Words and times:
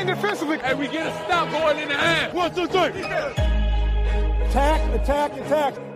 Lock 0.00 0.08
in 0.08 0.14
defensively. 0.14 0.58
And 0.62 0.78
we 0.78 0.88
get 0.88 1.06
a 1.06 1.12
stop 1.24 1.50
going 1.50 1.78
in 1.78 1.88
the 1.88 1.94
half. 1.94 2.32
One, 2.34 2.54
two, 2.54 2.66
three. 2.66 3.02
Attack, 4.46 5.00
attack, 5.00 5.32
attack. 5.36 5.74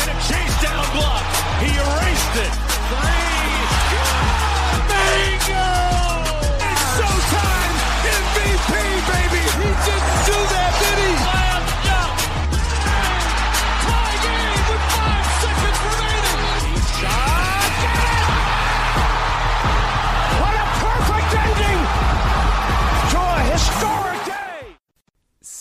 And 0.00 0.08
a 0.08 0.14
chase 0.28 0.62
down 0.62 0.84
block. 0.94 1.24
He 1.60 1.70
erased 1.76 2.36
it. 2.36 3.19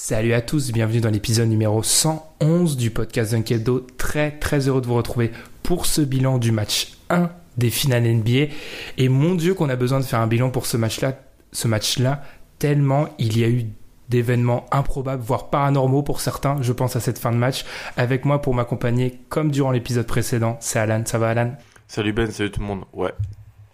Salut 0.09 0.33
à 0.33 0.41
tous, 0.41 0.71
bienvenue 0.71 1.01
dans 1.01 1.11
l'épisode 1.11 1.49
numéro 1.49 1.83
111 1.83 2.77
du 2.77 2.89
podcast 2.89 3.31
Dunkebdo. 3.31 3.85
Très 3.99 4.31
très 4.31 4.67
heureux 4.67 4.81
de 4.81 4.87
vous 4.87 4.95
retrouver 4.95 5.31
pour 5.61 5.85
ce 5.85 6.01
bilan 6.01 6.39
du 6.39 6.51
match 6.51 6.93
1 7.11 7.29
des 7.57 7.69
finales 7.69 8.11
NBA. 8.11 8.51
Et 8.97 9.07
mon 9.07 9.35
dieu 9.35 9.53
qu'on 9.53 9.69
a 9.69 9.75
besoin 9.75 9.99
de 9.99 10.03
faire 10.05 10.19
un 10.19 10.25
bilan 10.25 10.49
pour 10.49 10.65
ce 10.65 10.77
match-là, 10.77 11.19
ce 11.51 11.67
match-là, 11.67 12.23
tellement 12.57 13.07
il 13.19 13.37
y 13.37 13.43
a 13.43 13.49
eu 13.49 13.65
d'événements 14.09 14.65
improbables, 14.71 15.21
voire 15.21 15.51
paranormaux 15.51 16.01
pour 16.01 16.21
certains, 16.21 16.59
je 16.63 16.73
pense 16.73 16.95
à 16.95 17.01
cette 17.01 17.19
fin 17.19 17.31
de 17.31 17.37
match. 17.37 17.63
Avec 17.95 18.25
moi 18.25 18.41
pour 18.41 18.55
m'accompagner, 18.55 19.19
comme 19.29 19.51
durant 19.51 19.69
l'épisode 19.69 20.07
précédent, 20.07 20.57
c'est 20.59 20.79
Alan. 20.79 21.03
Ça 21.05 21.19
va 21.19 21.29
Alan? 21.29 21.53
Salut 21.87 22.13
Ben, 22.13 22.31
salut 22.31 22.49
tout 22.49 22.61
le 22.61 22.65
monde. 22.65 22.85
Ouais. 22.93 23.13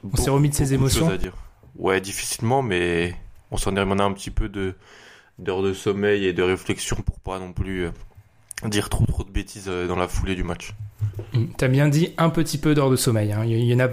On 0.03 0.17
s'est 0.17 0.31
remis 0.31 0.49
de 0.49 0.55
ses 0.55 0.73
émotions 0.73 1.05
choses 1.05 1.13
à 1.13 1.17
dire. 1.17 1.33
Ouais, 1.77 2.01
difficilement, 2.01 2.61
mais 2.61 3.15
on 3.51 3.55
s'en 3.55 3.73
est 3.77 3.79
remis 3.79 4.01
un 4.01 4.11
petit 4.11 4.31
peu 4.31 4.49
de 4.49 4.75
d'heures 5.39 5.61
de 5.63 5.73
sommeil 5.73 6.25
et 6.25 6.33
de 6.33 6.43
réflexion 6.43 6.95
pour 6.97 7.19
pas 7.19 7.39
non 7.39 7.51
plus 7.53 7.85
euh, 7.85 7.89
dire 8.69 8.89
trop 8.89 9.05
trop 9.05 9.23
de 9.23 9.29
bêtises 9.31 9.65
euh, 9.67 9.87
dans 9.87 9.95
la 9.97 10.07
foulée 10.07 10.35
du 10.35 10.43
match. 10.43 10.73
Mm, 11.33 11.45
T'as 11.57 11.67
bien 11.67 11.87
dit 11.89 12.13
un 12.17 12.29
petit 12.29 12.57
peu 12.57 12.73
d'heures 12.73 12.89
de 12.89 12.95
sommeil. 12.95 13.31
hein. 13.33 13.43
Il 13.45 13.63
y 13.63 13.73
en 13.75 13.79
a 13.79 13.89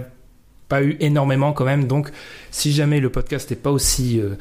pas 0.69 0.81
eu 0.83 0.95
énormément 0.99 1.53
quand 1.53 1.65
même. 1.65 1.85
Donc, 1.87 2.11
si 2.51 2.71
jamais 2.71 2.99
le 2.99 3.09
podcast 3.11 3.49
n'est 3.49 3.57
pas 3.57 3.69
aussi 3.71 4.19
euh, 4.19 4.35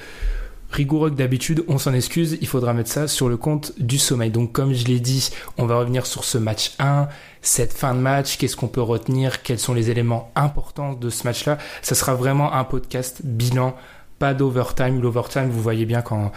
rigoureux 0.70 1.10
que 1.10 1.16
d'habitude, 1.16 1.64
on 1.68 1.76
s'en 1.78 1.92
excuse. 1.92 2.38
Il 2.40 2.46
faudra 2.46 2.72
mettre 2.72 2.88
ça 2.90 3.08
sur 3.08 3.28
le 3.28 3.36
compte 3.36 3.72
du 3.78 3.98
sommeil. 3.98 4.30
Donc, 4.30 4.52
comme 4.52 4.72
je 4.72 4.86
l'ai 4.86 5.00
dit, 5.00 5.30
on 5.58 5.66
va 5.66 5.78
revenir 5.78 6.06
sur 6.06 6.24
ce 6.24 6.38
match 6.38 6.72
1, 6.78 7.08
cette 7.42 7.72
fin 7.72 7.94
de 7.94 7.98
match. 8.00 8.38
Qu'est-ce 8.38 8.56
qu'on 8.56 8.68
peut 8.68 8.80
retenir? 8.80 9.42
Quels 9.42 9.58
sont 9.58 9.74
les 9.74 9.90
éléments 9.90 10.30
importants 10.36 10.92
de 10.94 11.10
ce 11.10 11.24
match-là? 11.24 11.58
Ça 11.82 11.94
sera 11.96 12.14
vraiment 12.14 12.52
un 12.54 12.64
podcast 12.64 13.20
bilan, 13.24 13.76
pas 14.20 14.32
d'overtime. 14.32 15.02
L'overtime, 15.02 15.50
vous 15.50 15.60
voyez 15.60 15.84
bien 15.84 16.00
quand 16.00 16.30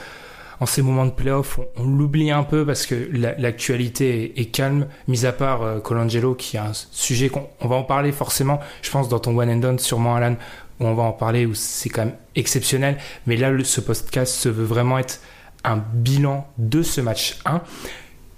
en 0.59 0.65
ces 0.65 0.81
moments 0.81 1.05
de 1.05 1.11
playoff, 1.11 1.59
on, 1.77 1.83
l'oublie 1.85 2.31
un 2.31 2.43
peu 2.43 2.65
parce 2.65 2.85
que 2.85 3.09
la- 3.11 3.35
l'actualité 3.37 4.33
est, 4.37 4.41
est 4.41 4.45
calme, 4.45 4.87
mis 5.07 5.25
à 5.25 5.31
part 5.31 5.61
euh, 5.63 5.79
Colangelo 5.79 6.33
qui 6.35 6.57
a 6.57 6.65
un 6.67 6.71
sujet 6.73 7.29
qu'on 7.29 7.47
on 7.61 7.67
va 7.67 7.75
en 7.75 7.83
parler 7.83 8.11
forcément, 8.11 8.59
je 8.81 8.89
pense 8.91 9.09
dans 9.09 9.19
ton 9.19 9.37
one 9.37 9.49
and 9.49 9.57
done 9.57 9.79
sûrement 9.79 10.15
Alan, 10.15 10.35
où 10.79 10.85
on 10.85 10.93
va 10.93 11.03
en 11.03 11.11
parler 11.11 11.45
où 11.45 11.53
c'est 11.53 11.89
quand 11.89 12.05
même 12.05 12.15
exceptionnel, 12.35 12.97
mais 13.27 13.35
là 13.37 13.51
ce 13.63 13.81
podcast 13.81 14.33
se 14.35 14.49
veut 14.49 14.65
vraiment 14.65 14.97
être 14.99 15.19
un 15.63 15.77
bilan 15.93 16.47
de 16.57 16.81
ce 16.83 17.01
match 17.01 17.39
1. 17.45 17.61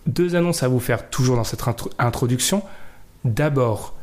Deux 0.05 0.35
annonces 0.35 0.63
à 0.63 0.67
vous 0.69 0.79
faire 0.79 1.09
toujours 1.09 1.35
dans 1.35 1.43
cette 1.43 1.67
intro- 1.67 1.89
introduction. 1.99 2.61
D'abord, 3.25 3.95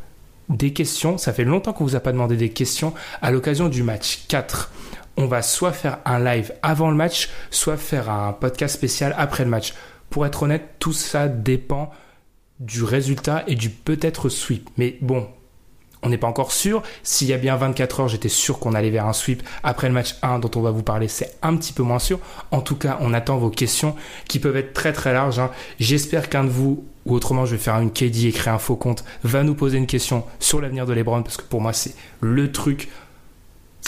des 0.51 0.75
questions, 0.75 1.17
ça 1.17 1.33
fait 1.33 1.45
longtemps 1.45 1.73
qu'on 1.73 1.85
vous 1.85 1.97
a 1.97 2.01
pas 2.01 2.13
demandé 2.13 2.37
des 2.37 2.51
questions 2.51 2.93
à 3.23 3.31
l'occasion 3.31 3.69
du 3.71 3.83
match 3.83 4.25
4 4.29 4.71
on 5.17 5.27
va 5.27 5.43
soit 5.43 5.73
faire 5.73 5.99
un 6.05 6.19
live 6.23 6.53
avant 6.63 6.91
le 6.91 6.97
match, 6.97 7.31
soit 7.51 7.77
faire 7.77 8.11
un 8.11 8.33
podcast 8.33 8.75
spécial 8.75 9.15
après 9.19 9.45
le 9.45 9.51
match. 9.51 9.75
Pour 10.11 10.27
être 10.27 10.43
honnête, 10.43 10.75
tout 10.79 10.93
ça 10.93 11.29
dépend 11.29 11.91
du 12.61 12.85
résultat 12.85 13.45
et 13.47 13.55
du 13.55 13.71
peut-être 13.71 14.29
sweep. 14.29 14.69
Mais 14.77 14.97
bon, 15.01 15.27
on 16.03 16.09
n'est 16.09 16.19
pas 16.19 16.27
encore 16.27 16.53
sûr. 16.53 16.83
S'il 17.03 17.29
y 17.29 17.33
a 17.33 17.39
bien 17.39 17.57
24 17.57 18.01
heures, 18.01 18.09
j'étais 18.09 18.29
sûr 18.29 18.59
qu'on 18.59 18.75
allait 18.75 18.91
vers 18.91 19.07
un 19.07 19.13
sweep. 19.13 19.43
Après 19.63 19.89
le 19.89 19.95
match 19.95 20.17
1 20.23 20.39
dont 20.39 20.51
on 20.57 20.61
va 20.61 20.71
vous 20.71 20.83
parler, 20.83 21.09
c'est 21.09 21.37
un 21.43 21.57
petit 21.57 21.73
peu 21.73 21.83
moins 21.83 21.99
sûr. 21.99 22.21
En 22.51 22.61
tout 22.61 22.77
cas, 22.77 22.99
on 23.01 23.15
attend 23.15 23.39
vos 23.39 23.51
questions 23.51 23.97
qui 24.29 24.39
peuvent 24.39 24.57
être 24.57 24.73
très 24.75 24.93
très 24.93 25.13
larges. 25.13 25.39
hein. 25.39 25.51
J'espère 25.81 26.29
qu'un 26.29 26.45
de 26.45 26.51
vous, 26.51 26.85
ou 27.07 27.15
autrement 27.15 27.47
je 27.47 27.53
vais 27.57 27.63
faire 27.63 27.79
une 27.81 27.91
KD 27.91 28.27
et 28.27 28.33
créer 28.33 28.53
un 28.53 28.59
faux 28.59 28.77
compte, 28.77 29.05
va 29.25 29.43
nous 29.43 29.55
poser 29.55 29.79
une 29.79 29.87
question 29.87 30.25
sur 30.39 30.61
l'avenir 30.61 30.87
de 30.87 30.93
LeBron 30.93 31.23
parce 31.23 31.37
que 31.37 31.43
pour 31.43 31.61
moi 31.61 31.73
c'est 31.73 31.95
le 32.21 32.53
truc 32.53 32.89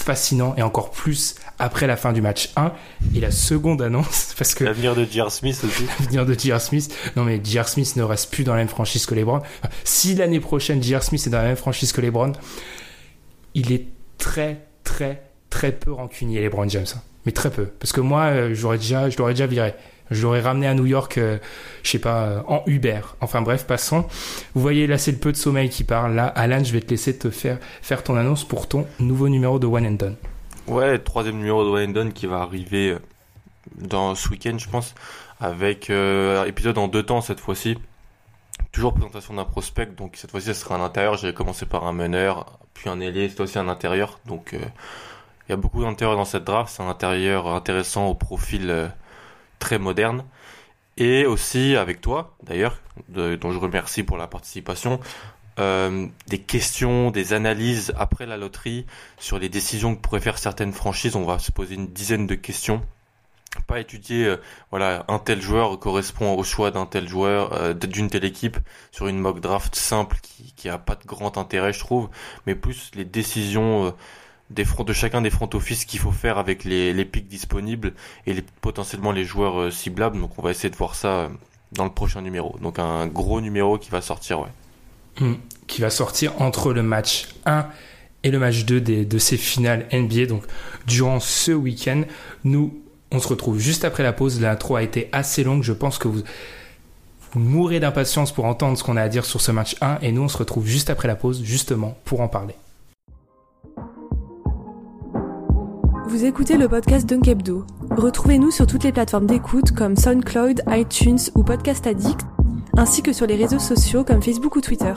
fascinant 0.00 0.54
et 0.56 0.62
encore 0.62 0.90
plus 0.90 1.36
après 1.58 1.86
la 1.86 1.96
fin 1.96 2.12
du 2.12 2.20
match 2.20 2.50
1 2.56 2.72
et 3.14 3.20
la 3.20 3.30
seconde 3.30 3.82
annonce 3.82 4.34
parce 4.38 4.54
que 4.54 4.64
L'avenir 4.64 4.94
de 4.94 5.04
J.R. 5.04 5.30
Smith 5.30 5.62
aussi. 5.64 5.84
l'avenir 6.00 6.26
de 6.26 6.34
J.R. 6.34 6.60
Smith 6.60 6.94
non 7.16 7.24
mais 7.24 7.40
J.R. 7.42 7.68
Smith 7.68 7.96
ne 7.96 8.02
reste 8.02 8.30
plus 8.30 8.44
dans 8.44 8.52
la 8.52 8.58
même 8.58 8.68
franchise 8.68 9.06
que 9.06 9.14
LeBron 9.14 9.42
si 9.84 10.14
l'année 10.14 10.40
prochaine 10.40 10.82
J.R. 10.82 11.02
Smith 11.02 11.26
est 11.26 11.30
dans 11.30 11.38
la 11.38 11.44
même 11.44 11.56
franchise 11.56 11.92
que 11.92 12.00
LeBron 12.00 12.32
il 13.54 13.72
est 13.72 13.86
très 14.18 14.66
très 14.84 15.22
très 15.50 15.72
peu 15.72 15.92
rancunier 15.92 16.40
LeBron 16.40 16.68
James 16.68 16.86
hein. 16.94 17.00
mais 17.24 17.32
très 17.32 17.50
peu 17.50 17.66
parce 17.66 17.92
que 17.92 18.00
moi 18.00 18.24
euh, 18.24 18.54
j'aurais 18.54 18.78
déjà 18.78 19.10
je 19.10 19.16
l'aurais 19.16 19.32
déjà 19.32 19.46
viré 19.46 19.74
je 20.10 20.22
l'aurais 20.22 20.40
ramené 20.40 20.66
à 20.66 20.74
New 20.74 20.86
York, 20.86 21.18
euh, 21.18 21.38
je 21.82 21.90
sais 21.90 21.98
pas, 21.98 22.24
euh, 22.24 22.42
en 22.46 22.62
Uber. 22.66 23.00
Enfin 23.20 23.42
bref, 23.42 23.66
passons. 23.66 24.06
Vous 24.54 24.60
voyez, 24.62 24.86
là, 24.86 24.98
c'est 24.98 25.12
le 25.12 25.18
peu 25.18 25.32
de 25.32 25.36
sommeil 25.36 25.68
qui 25.68 25.84
parle. 25.84 26.14
Là, 26.14 26.26
Alan, 26.26 26.62
je 26.62 26.72
vais 26.72 26.80
te 26.80 26.90
laisser 26.90 27.16
te 27.16 27.30
faire, 27.30 27.58
faire 27.82 28.02
ton 28.02 28.16
annonce 28.16 28.44
pour 28.44 28.68
ton 28.68 28.86
nouveau 29.00 29.28
numéro 29.28 29.58
de 29.58 29.66
One 29.66 29.86
and 29.86 29.92
Done. 29.92 30.16
Ouais, 30.66 30.98
troisième 30.98 31.36
numéro 31.36 31.64
de 31.64 31.70
Wendon 31.70 32.10
qui 32.10 32.26
va 32.26 32.38
arriver 32.38 32.90
euh, 32.90 32.98
dans 33.76 34.16
ce 34.16 34.28
week-end, 34.28 34.58
je 34.58 34.68
pense, 34.68 34.96
avec 35.38 35.90
euh, 35.90 36.44
épisode 36.44 36.76
en 36.76 36.88
deux 36.88 37.04
temps 37.04 37.20
cette 37.20 37.38
fois-ci. 37.38 37.78
Toujours 38.72 38.92
présentation 38.92 39.34
d'un 39.34 39.44
prospect, 39.44 39.86
donc 39.86 40.16
cette 40.16 40.32
fois-ci, 40.32 40.48
ce 40.48 40.54
sera 40.54 40.74
un 40.74 40.84
intérieur. 40.84 41.16
J'avais 41.18 41.34
commencé 41.34 41.66
par 41.66 41.86
un 41.86 41.92
meneur, 41.92 42.58
puis 42.74 42.90
un 42.90 42.98
ailier, 42.98 43.28
c'est 43.28 43.40
aussi 43.40 43.60
un 43.60 43.68
intérieur. 43.68 44.18
Donc, 44.26 44.54
euh, 44.54 44.58
il 45.48 45.52
y 45.52 45.52
a 45.52 45.56
beaucoup 45.56 45.82
d'intérieurs 45.82 46.16
dans 46.16 46.24
cette 46.24 46.42
draft. 46.42 46.74
C'est 46.74 46.82
un 46.82 46.88
intérieur 46.88 47.46
intéressant 47.46 48.08
au 48.08 48.14
profil 48.14 48.90
très 49.58 49.78
moderne. 49.78 50.24
Et 50.98 51.26
aussi 51.26 51.76
avec 51.76 52.00
toi, 52.00 52.34
d'ailleurs, 52.42 52.80
dont 53.08 53.52
je 53.52 53.58
remercie 53.58 54.02
pour 54.02 54.16
la 54.16 54.26
participation, 54.26 54.98
euh, 55.58 56.06
des 56.28 56.38
questions, 56.38 57.10
des 57.10 57.32
analyses 57.32 57.92
après 57.98 58.26
la 58.26 58.36
loterie 58.36 58.86
sur 59.18 59.38
les 59.38 59.48
décisions 59.48 59.94
que 59.94 60.00
pourraient 60.00 60.20
faire 60.20 60.38
certaines 60.38 60.72
franchises. 60.72 61.16
On 61.16 61.24
va 61.24 61.38
se 61.38 61.52
poser 61.52 61.74
une 61.74 61.88
dizaine 61.88 62.26
de 62.26 62.34
questions. 62.34 62.82
Pas 63.66 63.80
étudier, 63.80 64.26
euh, 64.26 64.36
voilà, 64.70 65.04
un 65.08 65.18
tel 65.18 65.40
joueur 65.40 65.78
correspond 65.78 66.34
au 66.34 66.42
choix 66.42 66.70
d'un 66.70 66.86
tel 66.86 67.08
joueur, 67.08 67.52
euh, 67.54 67.72
d'une 67.72 68.10
telle 68.10 68.24
équipe 68.24 68.58
sur 68.92 69.08
une 69.08 69.18
mock 69.18 69.40
draft 69.40 69.74
simple 69.74 70.18
qui, 70.22 70.52
qui 70.56 70.68
a 70.68 70.78
pas 70.78 70.94
de 70.94 71.04
grand 71.06 71.38
intérêt, 71.38 71.72
je 71.72 71.80
trouve, 71.80 72.08
mais 72.46 72.54
plus 72.54 72.90
les 72.94 73.04
décisions 73.04 73.86
euh, 73.86 73.90
des 74.50 74.64
fronts, 74.64 74.84
de 74.84 74.92
chacun 74.92 75.22
des 75.22 75.30
front 75.30 75.48
office 75.54 75.84
qu'il 75.84 75.98
faut 76.00 76.12
faire 76.12 76.38
avec 76.38 76.64
les, 76.64 76.92
les 76.92 77.04
pics 77.04 77.28
disponibles 77.28 77.92
et 78.26 78.34
potentiellement 78.60 79.12
les 79.12 79.24
joueurs 79.24 79.60
euh, 79.60 79.70
ciblables. 79.70 80.20
Donc 80.20 80.38
on 80.38 80.42
va 80.42 80.50
essayer 80.50 80.70
de 80.70 80.76
voir 80.76 80.94
ça 80.94 81.08
euh, 81.08 81.28
dans 81.72 81.84
le 81.84 81.90
prochain 81.90 82.22
numéro. 82.22 82.56
Donc 82.62 82.78
un 82.78 83.06
gros 83.06 83.40
numéro 83.40 83.78
qui 83.78 83.90
va 83.90 84.00
sortir, 84.00 84.40
ouais. 84.40 84.48
Hmm. 85.18 85.34
qui 85.66 85.80
va 85.80 85.88
sortir 85.90 86.40
entre 86.42 86.72
le 86.74 86.82
match 86.82 87.28
1 87.46 87.66
et 88.22 88.30
le 88.30 88.38
match 88.38 88.64
2 88.66 88.80
des- 88.80 89.04
de 89.06 89.18
ces 89.18 89.36
finales 89.38 89.86
NBA. 89.90 90.26
Donc, 90.26 90.44
durant 90.86 91.20
ce 91.20 91.52
week-end, 91.52 92.02
nous, 92.44 92.78
on 93.12 93.18
se 93.18 93.28
retrouve 93.28 93.58
juste 93.58 93.84
après 93.84 94.02
la 94.02 94.12
pause. 94.12 94.40
L'intro 94.40 94.76
a 94.76 94.82
été 94.82 95.08
assez 95.12 95.42
longue. 95.42 95.62
Je 95.62 95.72
pense 95.72 95.96
que 95.98 96.08
vous, 96.08 96.22
vous 97.32 97.40
mourrez 97.40 97.80
d'impatience 97.80 98.32
pour 98.32 98.44
entendre 98.44 98.76
ce 98.76 98.84
qu'on 98.84 98.96
a 98.96 99.02
à 99.02 99.08
dire 99.08 99.24
sur 99.24 99.40
ce 99.40 99.52
match 99.52 99.76
1. 99.80 99.98
Et 100.02 100.12
nous, 100.12 100.22
on 100.22 100.28
se 100.28 100.36
retrouve 100.38 100.66
juste 100.66 100.90
après 100.90 101.08
la 101.08 101.16
pause, 101.16 101.42
justement, 101.44 101.96
pour 102.04 102.20
en 102.20 102.28
parler. 102.28 102.54
Vous 106.08 106.24
écoutez 106.24 106.56
le 106.56 106.68
podcast 106.68 107.04
Dunk 107.04 107.28
Hebdo. 107.28 107.66
Retrouvez-nous 107.90 108.52
sur 108.52 108.64
toutes 108.64 108.84
les 108.84 108.92
plateformes 108.92 109.26
d'écoute 109.26 109.72
comme 109.72 109.96
SoundCloud, 109.96 110.62
iTunes 110.68 111.18
ou 111.34 111.42
Podcast 111.42 111.84
Addict 111.84 112.20
ainsi 112.76 113.02
que 113.02 113.12
sur 113.12 113.26
les 113.26 113.34
réseaux 113.34 113.58
sociaux 113.58 114.04
comme 114.04 114.22
Facebook 114.22 114.54
ou 114.54 114.60
Twitter. 114.60 114.92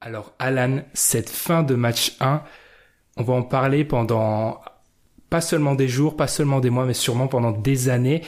Alors 0.00 0.32
Alan, 0.40 0.80
cette 0.94 1.30
fin 1.30 1.62
de 1.62 1.76
match 1.76 2.16
1, 2.20 2.42
on 3.18 3.22
va 3.22 3.34
en 3.34 3.42
parler 3.42 3.84
pendant 3.84 4.60
pas 5.32 5.40
seulement 5.40 5.74
des 5.74 5.88
jours, 5.88 6.14
pas 6.14 6.26
seulement 6.26 6.60
des 6.60 6.68
mois, 6.68 6.84
mais 6.84 6.92
sûrement 6.92 7.26
pendant 7.26 7.52
des 7.52 7.88
années. 7.88 8.20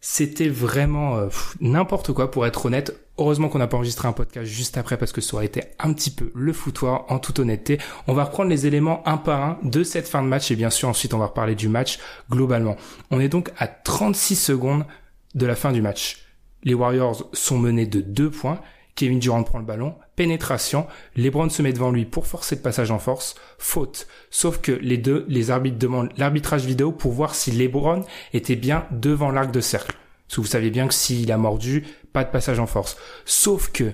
C'était 0.00 0.48
vraiment 0.48 1.18
euh, 1.18 1.28
n'importe 1.60 2.14
quoi 2.14 2.30
pour 2.30 2.46
être 2.46 2.64
honnête. 2.64 2.98
Heureusement 3.18 3.50
qu'on 3.50 3.58
n'a 3.58 3.66
pas 3.66 3.76
enregistré 3.76 4.08
un 4.08 4.12
podcast 4.12 4.50
juste 4.50 4.78
après 4.78 4.96
parce 4.96 5.12
que 5.12 5.20
ça 5.20 5.34
aurait 5.34 5.44
été 5.44 5.64
un 5.78 5.92
petit 5.92 6.10
peu 6.10 6.32
le 6.34 6.54
foutoir 6.54 7.04
en 7.10 7.18
toute 7.18 7.38
honnêteté. 7.38 7.76
On 8.06 8.14
va 8.14 8.24
reprendre 8.24 8.48
les 8.48 8.66
éléments 8.66 9.06
un 9.06 9.18
par 9.18 9.42
un 9.42 9.58
de 9.62 9.82
cette 9.82 10.08
fin 10.08 10.22
de 10.22 10.26
match 10.28 10.50
et 10.50 10.56
bien 10.56 10.70
sûr 10.70 10.88
ensuite 10.88 11.12
on 11.12 11.18
va 11.18 11.26
reparler 11.26 11.54
du 11.54 11.68
match 11.68 11.98
globalement. 12.30 12.76
On 13.10 13.20
est 13.20 13.28
donc 13.28 13.50
à 13.58 13.66
36 13.66 14.34
secondes 14.34 14.86
de 15.34 15.44
la 15.44 15.54
fin 15.54 15.70
du 15.70 15.82
match. 15.82 16.24
Les 16.62 16.72
Warriors 16.72 17.28
sont 17.34 17.58
menés 17.58 17.86
de 17.86 18.00
2 18.00 18.30
points. 18.30 18.60
Kevin 18.94 19.18
Durant 19.18 19.42
prend 19.42 19.58
le 19.58 19.66
ballon, 19.66 19.96
pénétration, 20.18 20.88
LeBron 21.14 21.48
se 21.48 21.62
met 21.62 21.72
devant 21.72 21.92
lui 21.92 22.04
pour 22.04 22.26
forcer 22.26 22.56
le 22.56 22.60
passage 22.60 22.90
en 22.90 22.98
force, 22.98 23.36
faute. 23.56 24.08
Sauf 24.30 24.58
que 24.58 24.72
les 24.72 24.98
deux, 24.98 25.24
les 25.28 25.52
arbitres 25.52 25.78
demandent 25.78 26.10
l'arbitrage 26.16 26.66
vidéo 26.66 26.90
pour 26.90 27.12
voir 27.12 27.36
si 27.36 27.52
LeBron 27.52 28.04
était 28.32 28.56
bien 28.56 28.84
devant 28.90 29.30
l'arc 29.30 29.52
de 29.52 29.60
cercle. 29.60 29.94
Parce 30.26 30.36
que 30.36 30.40
vous 30.40 30.48
savez 30.48 30.70
bien 30.70 30.88
que 30.88 30.94
s'il 30.94 31.30
a 31.30 31.38
mordu, 31.38 31.86
pas 32.12 32.24
de 32.24 32.30
passage 32.30 32.58
en 32.58 32.66
force. 32.66 32.96
Sauf 33.24 33.70
que 33.70 33.92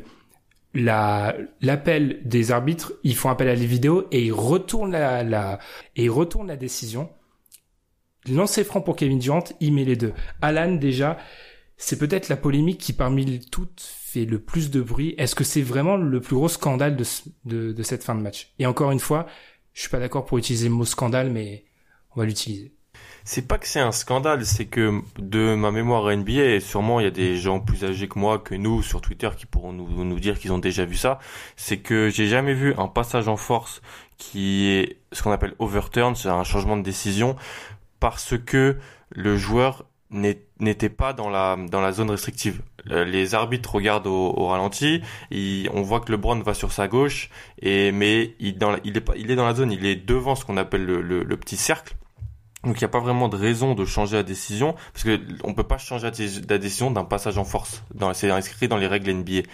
la, 0.73 1.37
l'appel 1.61 2.21
des 2.25 2.53
arbitres, 2.53 2.95
ils 3.05 3.15
font 3.15 3.29
appel 3.29 3.49
à 3.49 3.55
les 3.55 3.67
vidéos 3.67 4.09
et 4.11 4.25
ils 4.25 4.33
retournent 4.33 4.93
la, 4.93 5.23
la, 5.25 5.59
et 5.95 6.05
ils 6.05 6.11
retournent 6.11 6.49
la 6.49 6.57
décision. 6.57 7.11
Lancer 8.33 8.65
franc 8.65 8.81
pour 8.81 8.97
Kevin 8.97 9.19
Durant, 9.19 9.45
il 9.61 9.75
met 9.75 9.85
les 9.85 9.97
deux. 9.97 10.15
Alan, 10.41 10.73
déjà, 10.73 11.19
c'est 11.85 11.99
peut-être 11.99 12.31
la 12.31 12.37
polémique 12.37 12.81
qui 12.81 12.95
parmi 12.95 13.41
toutes 13.41 13.83
fait 13.83 14.25
le 14.25 14.39
plus 14.39 14.71
de 14.71 14.81
bruit. 14.81 15.15
Est-ce 15.19 15.35
que 15.35 15.45
c'est 15.45 15.61
vraiment 15.61 15.99
le 15.99 16.19
plus 16.19 16.35
gros 16.35 16.49
scandale 16.49 16.97
de, 16.97 17.83
cette 17.83 18.03
fin 18.03 18.15
de 18.15 18.23
match? 18.23 18.55
Et 18.59 18.65
encore 18.65 18.91
une 18.91 19.01
fois, 19.01 19.27
je 19.75 19.83
suis 19.83 19.91
pas 19.91 19.99
d'accord 19.99 20.25
pour 20.25 20.39
utiliser 20.39 20.69
le 20.69 20.75
mot 20.75 20.87
scandale, 20.87 21.31
mais 21.31 21.67
on 22.17 22.21
va 22.21 22.27
l'utiliser. 22.27 22.73
C'est 23.25 23.47
pas 23.47 23.59
que 23.59 23.67
c'est 23.67 23.81
un 23.81 23.93
scandale, 23.93 24.47
c'est 24.47 24.65
que 24.65 25.03
de 25.19 25.55
ma 25.55 25.71
mémoire 25.73 26.11
NBA, 26.11 26.55
et 26.55 26.61
sûrement 26.61 27.01
il 27.01 27.05
y 27.05 27.07
a 27.07 27.11
des 27.11 27.37
gens 27.37 27.61
plus 27.61 27.85
âgés 27.85 28.09
que 28.09 28.19
moi, 28.19 28.39
que 28.39 28.55
nous, 28.55 28.83
sur 28.83 29.03
Twitter, 29.03 29.29
qui 29.37 29.45
pourront 29.45 29.75
nous, 29.75 30.05
nous 30.05 30.21
dire 30.21 30.39
qu'ils 30.39 30.55
ont 30.55 30.59
déjà 30.59 30.87
vu 30.87 30.97
ça, 30.97 31.19
c'est 31.57 31.81
que 31.81 32.09
j'ai 32.09 32.29
jamais 32.29 32.55
vu 32.55 32.73
un 32.79 32.89
passage 32.89 33.29
en 33.29 33.37
force 33.37 33.83
qui 34.17 34.69
est 34.69 35.01
ce 35.13 35.23
qu'on 35.23 35.33
appelle 35.33 35.55
overturn, 35.59 36.15
c'est 36.15 36.29
un 36.29 36.45
changement 36.45 36.79
de 36.79 36.83
décision, 36.83 37.37
parce 38.01 38.39
que 38.39 38.79
le 39.11 39.37
joueur 39.37 39.85
n'était 40.11 40.89
pas 40.89 41.13
dans 41.13 41.29
la 41.29 41.57
dans 41.57 41.81
la 41.81 41.93
zone 41.93 42.11
restrictive. 42.11 42.63
Les 42.87 43.35
arbitres 43.35 43.75
regardent 43.75 44.07
au, 44.07 44.47
ralenti, 44.47 45.01
on 45.33 45.83
voit 45.83 46.01
que 46.01 46.13
LeBron 46.13 46.41
va 46.41 46.55
sur 46.55 46.73
sa 46.73 46.89
gauche 46.89 47.31
et 47.61 47.93
mais 47.93 48.35
il 48.39 48.57
est 48.57 49.37
dans 49.37 49.47
la 49.47 49.55
zone, 49.55 49.73
il 49.73 49.87
est 49.87 49.97
devant 49.97 50.35
ce 50.35 50.45
qu'on 50.45 50.57
appelle 50.57 50.85
le, 50.85 51.37
petit 51.37 51.57
cercle. 51.57 51.97
Donc 52.63 52.81
il 52.81 52.85
n'y 52.85 52.87
a 52.87 52.89
pas 52.89 53.01
vraiment 53.01 53.29
de 53.29 53.37
raison 53.37 53.75
de 53.75 53.85
changer 53.85 54.17
la 54.17 54.23
décision 54.23 54.75
parce 54.93 55.05
que 55.05 55.21
on 55.43 55.53
peut 55.55 55.65
pas 55.65 55.79
changer 55.79 56.11
la 56.49 56.59
décision 56.59 56.91
d'un 56.91 57.05
passage 57.05 57.39
en 57.39 57.45
force. 57.45 57.83
C'est 58.15 58.31
inscrit 58.31 58.69
dans 58.69 58.79
les 58.79 58.87
règles 58.87 59.13
NBA. 59.13 59.49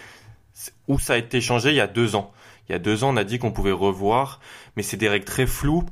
Où 0.87 0.99
ça 0.99 1.13
a 1.13 1.17
été 1.17 1.41
changé? 1.41 1.69
Il 1.69 1.75
y 1.75 1.81
a 1.81 1.87
deux 1.87 2.15
ans. 2.15 2.31
Il 2.69 2.73
y 2.73 2.75
a 2.75 2.79
deux 2.79 3.03
ans, 3.03 3.13
on 3.13 3.17
a 3.17 3.23
dit 3.23 3.39
qu'on 3.39 3.51
pouvait 3.51 3.71
revoir, 3.71 4.39
mais 4.75 4.83
c'est 4.83 4.97
des 4.97 5.09
règles 5.09 5.25
très 5.25 5.47
floues 5.47 5.85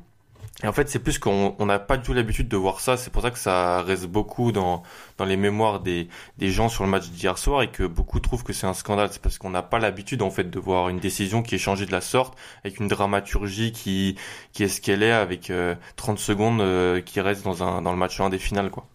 et 0.62 0.68
en 0.68 0.74
fait, 0.74 0.90
c'est 0.90 1.00
plus 1.00 1.20
qu'on 1.20 1.56
n'a 1.66 1.80
pas 1.80 1.96
du 1.96 2.04
tout 2.04 2.14
l'habitude 2.14 2.50
de 2.50 2.58
voir 2.58 2.82
ça. 2.82 2.98
C'est 2.98 3.12
pour 3.12 3.22
ça 3.22 3.32
que 3.32 3.40
ça 3.40 3.82
reste 3.82 4.08
beaucoup 4.08 4.52
dans, 4.52 4.84
dans 5.18 5.24
les 5.24 5.38
mémoires 5.38 5.80
des, 5.80 6.10
des 6.38 6.52
gens 6.52 6.68
sur 6.68 6.84
le 6.84 6.90
match 6.90 7.08
d'hier 7.08 7.38
soir 7.38 7.62
et 7.62 7.72
que 7.72 7.84
beaucoup 7.84 8.20
trouvent 8.20 8.44
que 8.44 8.52
c'est 8.52 8.68
un 8.68 8.74
scandale. 8.74 9.08
C'est 9.12 9.22
parce 9.22 9.38
qu'on 9.38 9.52
n'a 9.52 9.64
pas 9.64 9.80
l'habitude, 9.80 10.22
en 10.22 10.32
fait, 10.32 10.50
de 10.50 10.60
voir 10.60 10.90
une 10.90 11.00
décision 11.00 11.44
qui 11.44 11.56
est 11.56 11.60
changée 11.60 11.86
de 11.86 11.94
la 11.94 12.02
sorte 12.02 12.38
avec 12.66 12.80
une 12.82 12.90
dramaturgie 12.90 13.72
qui, 13.72 14.18
qui 14.52 14.64
est 14.64 14.68
ce 14.68 14.82
qu'elle 14.82 15.02
est 15.02 15.14
avec 15.14 15.52
30 15.96 16.18
euh, 16.18 16.22
secondes 16.22 16.60
euh, 16.60 17.00
qui 17.00 17.22
restent 17.22 17.46
dans, 17.46 17.64
un, 17.64 17.82
dans 17.82 17.92
le 17.92 17.98
match 17.98 18.20
1 18.20 18.30
des 18.30 18.38
finales, 18.38 18.70
quoi. 18.70 18.86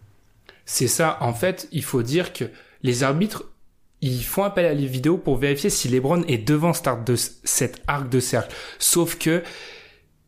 C'est 0.66 0.88
ça. 0.88 1.16
En 1.20 1.32
fait, 1.32 1.68
il 1.72 1.82
faut 1.82 2.02
dire 2.02 2.34
que 2.34 2.44
les 2.82 3.04
arbitres, 3.04 3.44
ils 4.02 4.22
font 4.22 4.44
appel 4.44 4.66
à 4.66 4.74
les 4.74 4.86
vidéos 4.86 5.16
pour 5.16 5.38
vérifier 5.38 5.70
si 5.70 5.88
LeBron 5.88 6.24
est 6.24 6.38
devant 6.38 6.74
start 6.74 7.06
de 7.06 7.16
cet 7.16 7.82
arc 7.86 8.10
de 8.10 8.20
cercle. 8.20 8.54
Sauf 8.78 9.16
que 9.16 9.42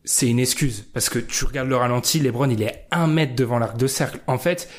c'est 0.07 0.29
une 0.29 0.39
excuse 0.39 0.85
parce 0.93 1.09
que 1.09 1.19
tu 1.19 1.43
regardes 1.43 1.67
le 1.67 1.75
ralenti, 1.75 2.19
LeBron 2.19 2.49
il 2.49 2.63
est 2.63 2.87
un 2.91 3.07
mètre 3.07 3.35
devant 3.35 3.59
l'arc 3.59 3.77
de 3.77 3.87
cercle. 3.87 4.21
En 4.25 4.37
fait, 4.37 4.69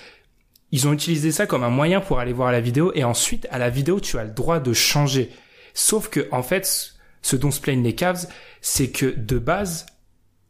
ils 0.73 0.89
ont 0.89 0.95
utilisé 0.95 1.33
ça 1.33 1.47
comme 1.47 1.63
un 1.63 1.71
moyen 1.71 2.01
pour 2.01 2.19
aller 2.19 2.33
voir 2.33 2.51
la 2.51 2.61
vidéo 2.61 2.93
et 2.95 3.05
ensuite 3.05 3.47
à 3.51 3.59
la 3.59 3.69
vidéo 3.69 4.01
tu 4.01 4.19
as 4.19 4.25
le 4.25 4.31
droit 4.31 4.59
de 4.59 4.73
changer. 4.73 5.31
Sauf 5.75 6.09
que 6.09 6.27
en 6.33 6.43
fait, 6.43 6.95
ce 7.21 7.37
dont 7.37 7.51
se 7.51 7.61
plaignent 7.61 7.85
les 7.85 7.95
Cavs, 7.95 8.27
c'est 8.63 8.91
que 8.91 9.15
de 9.19 9.39
base, 9.39 9.85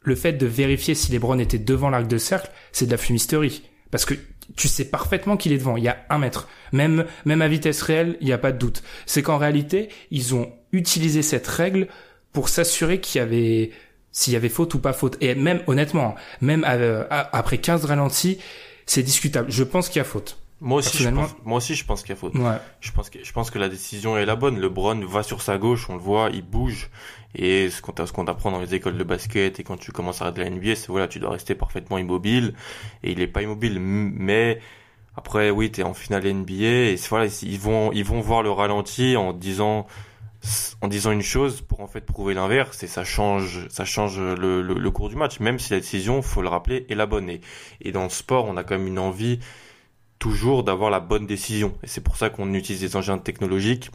le 0.01 0.15
fait 0.15 0.33
de 0.33 0.45
vérifier 0.45 0.95
si 0.95 1.11
LeBron 1.11 1.39
était 1.39 1.59
devant 1.59 1.89
l'arc 1.89 2.07
de 2.07 2.17
cercle, 2.17 2.49
c'est 2.71 2.85
de 2.85 2.91
la 2.91 2.97
fumisterie 2.97 3.63
parce 3.91 4.05
que 4.05 4.13
tu 4.55 4.69
sais 4.69 4.85
parfaitement 4.85 5.35
qu'il 5.35 5.51
est 5.51 5.57
devant. 5.57 5.75
Il 5.75 5.83
y 5.83 5.89
a 5.89 6.05
un 6.09 6.19
mètre, 6.19 6.47
même 6.71 7.05
même 7.25 7.41
à 7.41 7.49
vitesse 7.49 7.81
réelle, 7.81 8.15
il 8.21 8.27
n'y 8.27 8.33
a 8.33 8.37
pas 8.37 8.53
de 8.53 8.57
doute. 8.57 8.81
C'est 9.05 9.23
qu'en 9.23 9.37
réalité, 9.37 9.89
ils 10.09 10.35
ont 10.35 10.53
utilisé 10.71 11.21
cette 11.21 11.47
règle 11.47 11.89
pour 12.31 12.47
s'assurer 12.47 13.01
qu'il 13.01 13.19
y 13.19 13.21
avait 13.21 13.71
s'il 14.11 14.33
y 14.33 14.35
avait 14.35 14.49
faute 14.49 14.73
ou 14.73 14.79
pas 14.79 14.93
faute. 14.93 15.17
Et 15.21 15.35
même, 15.35 15.61
honnêtement, 15.67 16.15
même 16.41 16.65
euh, 16.67 17.05
après 17.09 17.57
15 17.57 17.85
ralentis, 17.85 18.39
c'est 18.85 19.03
discutable. 19.03 19.51
Je 19.51 19.63
pense 19.63 19.89
qu'il 19.89 19.97
y 19.97 20.01
a 20.01 20.05
faute. 20.05 20.37
Moi 20.61 20.79
aussi, 20.79 20.97
je 20.97 21.09
pense, 21.09 21.35
moi 21.45 21.57
aussi, 21.57 21.73
je 21.73 21.85
pense 21.85 22.01
qu'il 22.01 22.09
y 22.09 22.13
a 22.13 22.17
faute. 22.17 22.35
Ouais. 22.35 22.57
Je 22.81 22.91
pense 22.91 23.09
que, 23.09 23.23
je 23.23 23.31
pense 23.31 23.49
que 23.49 23.59
la 23.59 23.69
décision 23.69 24.17
est 24.17 24.25
la 24.25 24.35
bonne. 24.35 24.59
LeBron 24.59 25.05
va 25.05 25.23
sur 25.23 25.41
sa 25.41 25.57
gauche, 25.57 25.89
on 25.89 25.93
le 25.93 26.01
voit, 26.01 26.29
il 26.33 26.41
bouge. 26.41 26.89
Et 27.33 27.69
ce 27.69 27.81
qu'on 27.81 27.93
ce 28.05 28.11
qu'on 28.11 28.25
apprend 28.25 28.51
dans 28.51 28.59
les 28.59 28.75
écoles 28.75 28.97
de 28.97 29.03
basket 29.03 29.59
et 29.59 29.63
quand 29.63 29.77
tu 29.77 29.91
commences 29.93 30.21
à 30.21 30.25
regarder 30.25 30.49
la 30.49 30.57
NBA, 30.57 30.75
c'est 30.75 30.87
voilà, 30.87 31.07
tu 31.07 31.19
dois 31.19 31.31
rester 31.31 31.55
parfaitement 31.55 31.97
immobile. 31.97 32.55
Et 33.03 33.11
il 33.11 33.21
est 33.21 33.27
pas 33.27 33.41
immobile. 33.41 33.79
Mais, 33.79 34.59
après, 35.15 35.49
oui, 35.49 35.71
t'es 35.71 35.83
en 35.83 35.93
finale 35.93 36.25
NBA 36.33 36.53
et 36.53 36.95
voilà, 37.09 37.29
ils 37.41 37.59
vont, 37.59 37.91
ils 37.93 38.03
vont 38.03 38.19
voir 38.19 38.43
le 38.43 38.51
ralenti 38.51 39.15
en 39.15 39.31
disant, 39.31 39.87
en 40.81 40.87
disant 40.87 41.11
une 41.11 41.21
chose 41.21 41.61
pour 41.61 41.81
en 41.81 41.87
fait 41.87 42.01
prouver 42.01 42.33
l'inverse 42.33 42.83
et 42.83 42.87
ça 42.87 43.03
change 43.03 43.67
ça 43.69 43.83
change 43.83 44.19
le, 44.19 44.61
le, 44.61 44.73
le, 44.73 44.91
cours 44.91 45.09
du 45.09 45.15
match 45.15 45.39
même 45.39 45.59
si 45.59 45.73
la 45.73 45.79
décision 45.79 46.21
faut 46.21 46.41
le 46.41 46.47
rappeler 46.47 46.85
est 46.89 46.95
la 46.95 47.05
bonne. 47.05 47.29
Et, 47.29 47.41
et 47.81 47.91
dans 47.91 48.03
le 48.03 48.09
sport 48.09 48.45
on 48.45 48.55
a 48.55 48.63
quand 48.63 48.77
même 48.77 48.87
une 48.87 48.99
envie 48.99 49.39
toujours 50.17 50.63
d'avoir 50.63 50.89
la 50.89 50.99
bonne 50.99 51.25
décision. 51.25 51.73
Et 51.83 51.87
c'est 51.87 52.01
pour 52.01 52.17
ça 52.17 52.29
qu'on 52.29 52.53
utilise 52.53 52.81
des 52.81 52.95
engins 52.95 53.17
technologiques 53.17 53.89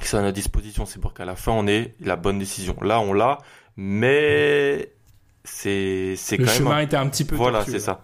qui 0.00 0.08
sont 0.08 0.18
à 0.18 0.22
notre 0.22 0.34
disposition. 0.34 0.86
C'est 0.86 1.00
pour 1.00 1.14
qu'à 1.14 1.24
la 1.24 1.36
fin 1.36 1.52
on 1.52 1.66
ait 1.66 1.94
la 2.00 2.16
bonne 2.16 2.38
décision. 2.38 2.76
Là 2.82 3.00
on 3.00 3.12
l'a 3.12 3.38
mais 3.76 4.92
c'est 5.44 6.14
c'est 6.16 6.36
quand 6.36 6.44
le 6.44 6.48
chemin 6.48 6.80
était 6.80 6.96
un 6.96 7.08
petit 7.08 7.24
peu 7.24 7.34
voilà 7.34 7.64
c'est 7.64 7.80
ça. 7.80 8.00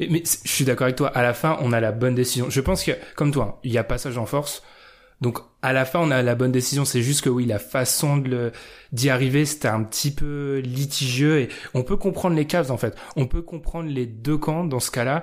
Mais 0.00 0.22
je 0.24 0.48
suis 0.48 0.64
d'accord 0.64 0.86
avec 0.86 0.96
toi 0.96 1.08
à 1.08 1.22
la 1.22 1.32
fin 1.32 1.56
on 1.60 1.72
a 1.72 1.80
la 1.80 1.92
bonne 1.92 2.14
décision. 2.14 2.50
Je 2.50 2.60
pense 2.60 2.84
que 2.84 2.92
comme 3.16 3.30
toi 3.30 3.60
il 3.64 3.72
y 3.72 3.78
a 3.78 3.84
passage 3.84 4.18
en 4.18 4.26
force. 4.26 4.62
Donc 5.20 5.38
à 5.64 5.72
la 5.72 5.86
fin, 5.86 5.98
on 6.00 6.10
a 6.10 6.20
la 6.20 6.34
bonne 6.34 6.52
décision. 6.52 6.84
C'est 6.84 7.00
juste 7.00 7.22
que 7.22 7.30
oui, 7.30 7.46
la 7.46 7.58
façon 7.58 8.18
de 8.18 8.52
d'y 8.92 9.08
arriver, 9.08 9.46
c'était 9.46 9.68
un 9.68 9.82
petit 9.82 10.10
peu 10.10 10.58
litigieux 10.62 11.40
et 11.40 11.48
on 11.72 11.82
peut 11.82 11.96
comprendre 11.96 12.36
les 12.36 12.46
caves 12.46 12.70
en 12.70 12.76
fait. 12.76 12.94
On 13.16 13.26
peut 13.26 13.40
comprendre 13.40 13.88
les 13.88 14.04
deux 14.04 14.36
camps 14.36 14.64
dans 14.64 14.78
ce 14.78 14.90
cas-là 14.90 15.22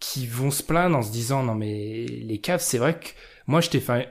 qui 0.00 0.26
vont 0.26 0.50
se 0.50 0.62
plaindre 0.62 0.96
en 0.96 1.02
se 1.02 1.12
disant 1.12 1.42
non 1.42 1.54
mais 1.54 2.06
les 2.06 2.38
caves, 2.38 2.62
c'est 2.62 2.78
vrai 2.78 2.98
que 2.98 3.08
moi 3.46 3.60
je 3.60 3.68
t'ai 3.68 3.80
fait 3.80 4.08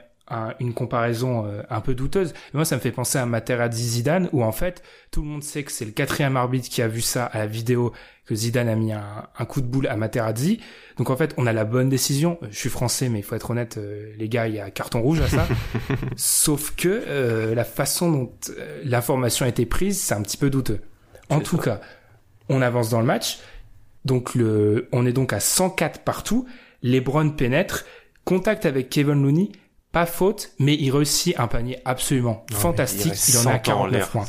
une 0.60 0.72
comparaison 0.72 1.46
euh, 1.46 1.62
un 1.68 1.80
peu 1.80 1.94
douteuse. 1.94 2.32
moi, 2.54 2.64
ça 2.64 2.76
me 2.76 2.80
fait 2.80 2.92
penser 2.92 3.18
à 3.18 3.26
Materazzi 3.26 3.84
Zidane, 3.84 4.28
où 4.32 4.42
en 4.42 4.52
fait, 4.52 4.82
tout 5.10 5.22
le 5.22 5.28
monde 5.28 5.42
sait 5.42 5.62
que 5.62 5.72
c'est 5.72 5.84
le 5.84 5.90
quatrième 5.90 6.36
arbitre 6.36 6.68
qui 6.68 6.80
a 6.80 6.88
vu 6.88 7.00
ça 7.00 7.26
à 7.26 7.38
la 7.38 7.46
vidéo, 7.46 7.92
que 8.24 8.34
Zidane 8.34 8.68
a 8.68 8.76
mis 8.76 8.92
un, 8.92 9.26
un 9.36 9.44
coup 9.44 9.60
de 9.60 9.66
boule 9.66 9.86
à 9.88 9.96
Materazzi. 9.96 10.60
Donc 10.96 11.10
en 11.10 11.16
fait, 11.16 11.34
on 11.36 11.46
a 11.46 11.52
la 11.52 11.64
bonne 11.64 11.88
décision. 11.88 12.38
Je 12.50 12.56
suis 12.56 12.70
français, 12.70 13.08
mais 13.08 13.18
il 13.18 13.22
faut 13.22 13.34
être 13.34 13.50
honnête, 13.50 13.78
euh, 13.78 14.12
les 14.16 14.28
gars, 14.28 14.48
il 14.48 14.54
y 14.54 14.60
a 14.60 14.70
carton 14.70 15.02
rouge 15.02 15.20
à 15.20 15.28
ça. 15.28 15.46
Sauf 16.16 16.74
que 16.76 16.88
euh, 16.88 17.54
la 17.54 17.64
façon 17.64 18.10
dont 18.10 18.32
l'information 18.84 19.44
a 19.44 19.48
été 19.48 19.66
prise, 19.66 20.00
c'est 20.00 20.14
un 20.14 20.22
petit 20.22 20.36
peu 20.36 20.50
douteux. 20.50 20.80
En 21.28 21.40
tout 21.40 21.58
cas, 21.58 21.80
on 22.48 22.62
avance 22.62 22.90
dans 22.90 23.00
le 23.00 23.06
match. 23.06 23.40
Donc 24.04 24.34
le, 24.34 24.88
on 24.92 25.06
est 25.06 25.12
donc 25.12 25.32
à 25.32 25.40
104 25.40 26.00
partout. 26.00 26.46
Lebron 26.82 27.30
pénètre, 27.30 27.84
contact 28.24 28.66
avec 28.66 28.90
Kevin 28.90 29.22
Looney, 29.22 29.52
pas 29.92 30.06
faute, 30.06 30.52
mais 30.58 30.74
il 30.74 30.90
réussit 30.90 31.38
un 31.38 31.46
panier 31.46 31.78
absolument 31.84 32.44
fantastique. 32.50 33.12
Il, 33.28 33.38
en 33.38 33.46
a 33.46 33.58
49 33.58 34.10
points. 34.10 34.24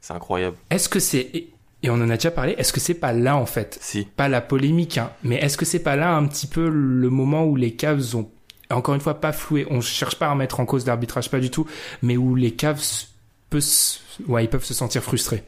C'est 0.00 0.12
incroyable. 0.12 0.56
Est-ce 0.70 0.88
que 0.88 0.98
c'est 0.98 1.48
et 1.82 1.88
on 1.88 1.94
en 1.94 2.10
a 2.10 2.16
déjà 2.16 2.30
parlé, 2.30 2.54
est-ce 2.58 2.74
que 2.74 2.80
c'est 2.80 2.94
pas 2.94 3.14
là 3.14 3.36
en 3.36 3.46
fait? 3.46 3.78
Si. 3.80 4.04
Pas 4.04 4.28
la 4.28 4.42
polémique, 4.42 4.98
hein, 4.98 5.12
mais 5.22 5.36
est-ce 5.36 5.56
que 5.56 5.64
c'est 5.64 5.82
pas 5.82 5.96
là 5.96 6.14
un 6.14 6.26
petit 6.26 6.46
peu 6.46 6.68
le 6.68 7.08
moment 7.08 7.44
où 7.46 7.56
les 7.56 7.74
Cavs 7.74 8.16
ont 8.16 8.30
encore 8.70 8.94
une 8.94 9.00
fois 9.00 9.14
pas 9.14 9.32
floué, 9.32 9.66
on 9.70 9.80
cherche 9.80 10.16
pas 10.16 10.26
à 10.26 10.30
remettre 10.32 10.60
en 10.60 10.66
cause 10.66 10.86
l'arbitrage 10.86 11.30
pas 11.30 11.40
du 11.40 11.50
tout, 11.50 11.66
mais 12.02 12.16
où 12.16 12.34
les 12.34 12.52
Cavs 12.52 13.06
peut 13.48 13.60
ouais, 14.28 14.44
ils 14.44 14.48
peuvent 14.48 14.64
se 14.64 14.74
sentir 14.74 15.02
frustrés. 15.02 15.42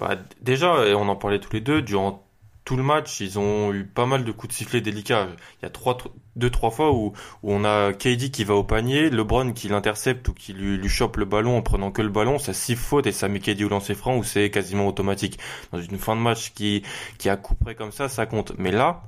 Bah, 0.00 0.16
déjà, 0.40 0.86
et 0.86 0.94
on 0.94 1.08
en 1.08 1.16
parlait 1.16 1.38
tous 1.38 1.52
les 1.52 1.60
deux, 1.60 1.82
durant 1.82 2.25
tout 2.66 2.76
le 2.76 2.82
match, 2.82 3.20
ils 3.20 3.38
ont 3.38 3.72
eu 3.72 3.84
pas 3.84 4.06
mal 4.06 4.24
de 4.24 4.32
coups 4.32 4.52
de 4.52 4.58
sifflet 4.58 4.80
délicats. 4.80 5.28
Il 5.60 5.62
y 5.62 5.66
a 5.66 5.70
trois, 5.70 5.96
deux, 6.34 6.50
trois 6.50 6.72
fois 6.72 6.92
où, 6.92 7.12
où 7.44 7.52
on 7.52 7.64
a 7.64 7.92
KD 7.92 8.32
qui 8.32 8.42
va 8.42 8.54
au 8.54 8.64
panier, 8.64 9.08
LeBron 9.08 9.52
qui 9.52 9.68
l'intercepte 9.68 10.26
ou 10.28 10.34
qui 10.34 10.52
lui, 10.52 10.76
lui 10.76 10.88
chope 10.88 11.16
le 11.16 11.26
ballon 11.26 11.56
en 11.56 11.62
prenant 11.62 11.92
que 11.92 12.02
le 12.02 12.08
ballon, 12.08 12.40
ça 12.40 12.52
siffle 12.52 12.82
faute 12.82 13.06
et 13.06 13.12
ça 13.12 13.28
met 13.28 13.38
KD 13.38 13.62
au 13.62 13.68
lancer 13.68 13.94
franc 13.94 14.16
où 14.16 14.24
c'est 14.24 14.50
quasiment 14.50 14.88
automatique. 14.88 15.38
Dans 15.70 15.80
une 15.80 15.96
fin 15.96 16.16
de 16.16 16.20
match 16.20 16.52
qui, 16.54 16.82
qui 17.18 17.28
a 17.28 17.36
coupé 17.36 17.76
comme 17.76 17.92
ça, 17.92 18.08
ça 18.08 18.26
compte. 18.26 18.52
Mais 18.58 18.72
là, 18.72 19.04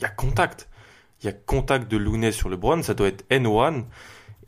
il 0.00 0.02
y 0.02 0.06
a 0.06 0.10
contact. 0.10 0.68
Il 1.22 1.26
y 1.26 1.28
a 1.28 1.32
contact 1.32 1.88
de 1.88 1.96
Looney 1.96 2.32
sur 2.32 2.48
LeBron, 2.48 2.82
ça 2.82 2.94
doit 2.94 3.06
être 3.06 3.24
N1 3.30 3.84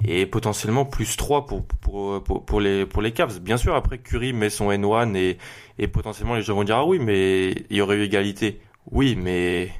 et 0.04 0.26
potentiellement 0.26 0.84
plus 0.84 1.16
3 1.16 1.46
pour, 1.46 1.66
pour, 1.66 2.22
pour, 2.22 2.60
les, 2.60 2.86
pour 2.86 3.02
les 3.02 3.12
Cavs. 3.12 3.40
Bien 3.40 3.56
sûr, 3.56 3.74
après 3.74 3.98
Curry 3.98 4.32
met 4.32 4.50
son 4.50 4.70
N1 4.70 5.14
et, 5.16 5.38
et 5.78 5.88
potentiellement 5.88 6.34
les 6.34 6.42
gens 6.42 6.54
vont 6.54 6.64
dire 6.64 6.76
ah 6.76 6.86
oui, 6.86 6.98
mais 6.98 7.50
il 7.70 7.76
y 7.76 7.80
aurait 7.80 7.96
eu 7.96 8.02
égalité. 8.02 8.60
Oui, 8.90 9.16
mais 9.16 9.70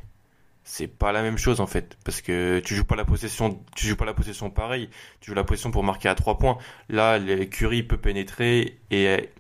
c'est 0.64 0.88
pas 0.88 1.12
la 1.12 1.22
même 1.22 1.38
chose 1.38 1.60
en 1.60 1.66
fait 1.68 1.96
parce 2.04 2.20
que 2.20 2.58
tu 2.58 2.74
joues 2.74 2.84
pas 2.84 2.96
la 2.96 3.04
possession 3.04 3.62
tu 3.76 3.86
joues 3.86 3.94
pas 3.94 4.04
la 4.04 4.14
possession 4.14 4.50
pareil 4.50 4.90
tu 5.20 5.30
joues 5.30 5.36
la 5.36 5.44
possession 5.44 5.70
pour 5.70 5.84
marquer 5.84 6.08
à 6.08 6.16
3 6.16 6.38
points 6.38 6.58
là 6.88 7.18
les 7.18 7.48
Curry 7.48 7.84
peut 7.84 7.98
pénétrer 7.98 8.80
et 8.90 9.30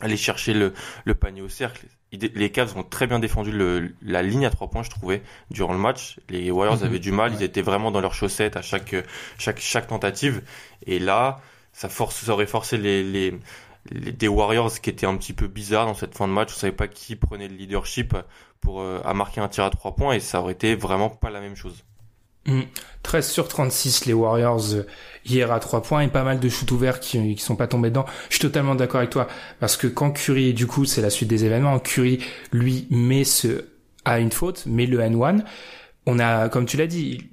aller 0.00 0.16
chercher 0.16 0.54
le, 0.54 0.74
le 1.04 1.14
panier 1.14 1.40
au 1.40 1.48
cercle 1.48 1.86
les 2.16 2.50
Cavs 2.50 2.76
ont 2.76 2.82
très 2.82 3.06
bien 3.06 3.18
défendu 3.18 3.52
le, 3.52 3.94
la 4.02 4.22
ligne 4.22 4.46
à 4.46 4.50
trois 4.50 4.68
points, 4.68 4.82
je 4.82 4.90
trouvais, 4.90 5.22
durant 5.50 5.72
le 5.72 5.78
match. 5.78 6.18
Les 6.28 6.50
Warriors 6.50 6.78
mhm. 6.78 6.84
avaient 6.84 6.98
du 6.98 7.12
mal, 7.12 7.32
ils 7.34 7.42
étaient 7.42 7.62
vraiment 7.62 7.90
dans 7.90 8.00
leurs 8.00 8.14
chaussettes 8.14 8.56
à 8.56 8.62
chaque, 8.62 8.94
chaque, 9.38 9.60
chaque 9.60 9.86
tentative. 9.86 10.42
Et 10.86 10.98
là, 10.98 11.40
ça, 11.72 11.88
force, 11.88 12.16
ça 12.24 12.32
aurait 12.32 12.46
forcé 12.46 12.76
les, 12.76 13.02
les, 13.02 13.38
les, 13.90 14.12
des 14.12 14.28
Warriors 14.28 14.80
qui 14.80 14.90
étaient 14.90 15.06
un 15.06 15.16
petit 15.16 15.32
peu 15.32 15.46
bizarres 15.46 15.86
dans 15.86 15.94
cette 15.94 16.16
fin 16.16 16.26
de 16.28 16.32
match. 16.32 16.50
On 16.54 16.58
savait 16.58 16.72
pas 16.72 16.88
qui 16.88 17.16
prenait 17.16 17.48
le 17.48 17.54
leadership 17.54 18.16
pour 18.60 18.80
euh, 18.80 19.00
à 19.04 19.14
marquer 19.14 19.40
un 19.40 19.48
tir 19.48 19.64
à 19.64 19.70
trois 19.70 19.94
points 19.94 20.14
et 20.14 20.20
ça 20.20 20.40
aurait 20.40 20.52
été 20.52 20.74
vraiment 20.74 21.10
pas 21.10 21.30
la 21.30 21.40
même 21.40 21.56
chose. 21.56 21.84
13 23.02 23.26
mm. 23.26 23.30
sur 23.30 23.48
36 23.48 24.06
les 24.06 24.12
Warriors 24.12 24.74
euh, 24.74 24.86
hier 25.24 25.52
à 25.52 25.60
3 25.60 25.82
points 25.82 26.02
et 26.02 26.08
pas 26.08 26.22
mal 26.22 26.40
de 26.40 26.48
shoots 26.48 26.70
ouverts 26.72 27.00
qui, 27.00 27.34
qui 27.34 27.42
sont 27.42 27.56
pas 27.56 27.66
tombés 27.66 27.90
dedans. 27.90 28.06
Je 28.28 28.34
suis 28.34 28.42
totalement 28.42 28.74
d'accord 28.74 28.98
avec 28.98 29.10
toi 29.10 29.26
parce 29.60 29.76
que 29.76 29.86
quand 29.86 30.10
Curry 30.10 30.54
du 30.54 30.66
coup 30.66 30.84
c'est 30.84 31.02
la 31.02 31.10
suite 31.10 31.28
des 31.28 31.44
événements, 31.44 31.78
Curry 31.78 32.20
lui 32.52 32.86
met 32.90 33.24
ce 33.24 33.66
à 34.04 34.20
une 34.20 34.32
faute, 34.32 34.66
met 34.66 34.86
le 34.86 35.00
N1. 35.00 35.42
On 36.06 36.18
a 36.18 36.48
comme 36.48 36.66
tu 36.66 36.76
l'as 36.76 36.86
dit, 36.86 37.30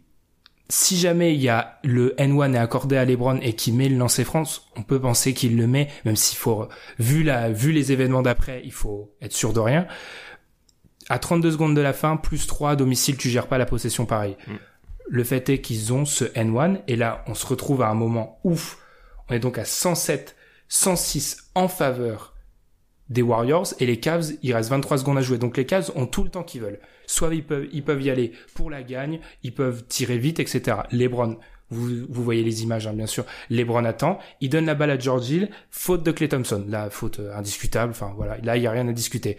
si 0.70 0.98
jamais 0.98 1.36
il 1.36 1.42
y 1.42 1.50
a 1.50 1.80
le 1.84 2.16
N1 2.18 2.54
est 2.54 2.58
accordé 2.58 2.98
à 2.98 3.06
LeBron 3.06 3.38
et 3.42 3.54
qui 3.54 3.72
met 3.72 3.90
le 3.90 3.98
lancer 3.98 4.24
France, 4.24 4.70
on 4.76 4.82
peut 4.82 5.00
penser 5.00 5.34
qu'il 5.34 5.56
le 5.56 5.68
met 5.68 5.90
même 6.06 6.16
s'il 6.16 6.38
faut 6.38 6.68
vu 6.98 7.24
la 7.24 7.52
vu 7.52 7.72
les 7.72 7.92
événements 7.92 8.24
d'après, 8.24 8.62
il 8.66 8.72
faut 8.72 9.14
être 9.22 9.34
sûr 9.34 9.54
de 9.54 9.60
rien. 9.60 9.88
À 11.10 11.20
32 11.20 11.52
secondes 11.52 11.76
de 11.76 11.82
la 11.82 11.94
fin, 11.94 12.16
plus 12.16 12.48
3 12.48 12.72
à 12.72 12.76
domicile, 12.76 13.18
tu 13.18 13.30
gères 13.30 13.48
pas 13.48 13.58
la 13.58 13.66
possession 13.66 14.06
pareil. 14.06 14.38
Mm. 14.48 14.54
Le 15.10 15.24
fait 15.24 15.50
est 15.50 15.62
qu'ils 15.62 15.94
ont 15.94 16.06
ce 16.06 16.26
N1 16.26 16.82
et 16.88 16.96
là 16.96 17.24
on 17.28 17.34
se 17.34 17.46
retrouve 17.46 17.82
à 17.82 17.90
un 17.90 17.94
moment 17.94 18.40
ouf. 18.44 18.80
On 19.30 19.34
est 19.34 19.40
donc 19.40 19.58
à 19.58 19.66
107, 19.66 20.36
106 20.68 21.50
en 21.56 21.68
faveur 21.68 22.34
des 23.10 23.22
Warriors 23.22 23.74
et 23.80 23.86
les 23.86 24.00
Cavs, 24.00 24.32
il 24.42 24.54
reste 24.54 24.70
23 24.70 25.00
secondes 25.00 25.18
à 25.18 25.22
jouer. 25.22 25.38
Donc 25.38 25.58
les 25.58 25.66
Cavs 25.66 25.92
ont 25.96 26.08
tout 26.08 26.24
le 26.24 26.30
temps 26.30 26.44
qu'ils 26.44 26.62
veulent. 26.62 26.80
Soit 27.06 27.34
ils 27.34 27.44
peuvent, 27.44 27.68
ils 27.72 27.84
peuvent 27.84 28.02
y 28.02 28.10
aller 28.10 28.32
pour 28.54 28.70
la 28.70 28.84
gagne, 28.84 29.20
ils 29.44 29.54
peuvent 29.54 29.86
tirer 29.88 30.18
vite, 30.18 30.40
etc. 30.40 30.78
LeBron, 30.92 31.38
vous, 31.70 31.90
vous 32.10 32.24
voyez 32.24 32.44
les 32.44 32.64
images, 32.64 32.88
hein, 32.88 32.94
bien 32.94 33.06
sûr. 33.06 33.26
LeBron 33.50 33.84
attend, 33.86 34.20
il 34.42 34.50
donne 34.50 34.66
la 34.66 34.76
balle 34.76 34.92
à 34.92 35.00
George 35.00 35.30
Hill, 35.30 35.50
faute 35.70 36.04
de 36.04 36.12
Clay 36.12 36.30
Thompson. 36.30 36.66
La 36.68 36.90
faute 36.90 37.20
euh, 37.20 37.36
indiscutable. 37.36 37.92
Enfin 37.92 38.14
voilà, 38.16 38.38
là 38.44 38.58
il 38.58 38.64
y 38.64 38.68
a 38.68 38.72
rien 38.72 38.88
à 38.88 38.94
discuter. 38.94 39.38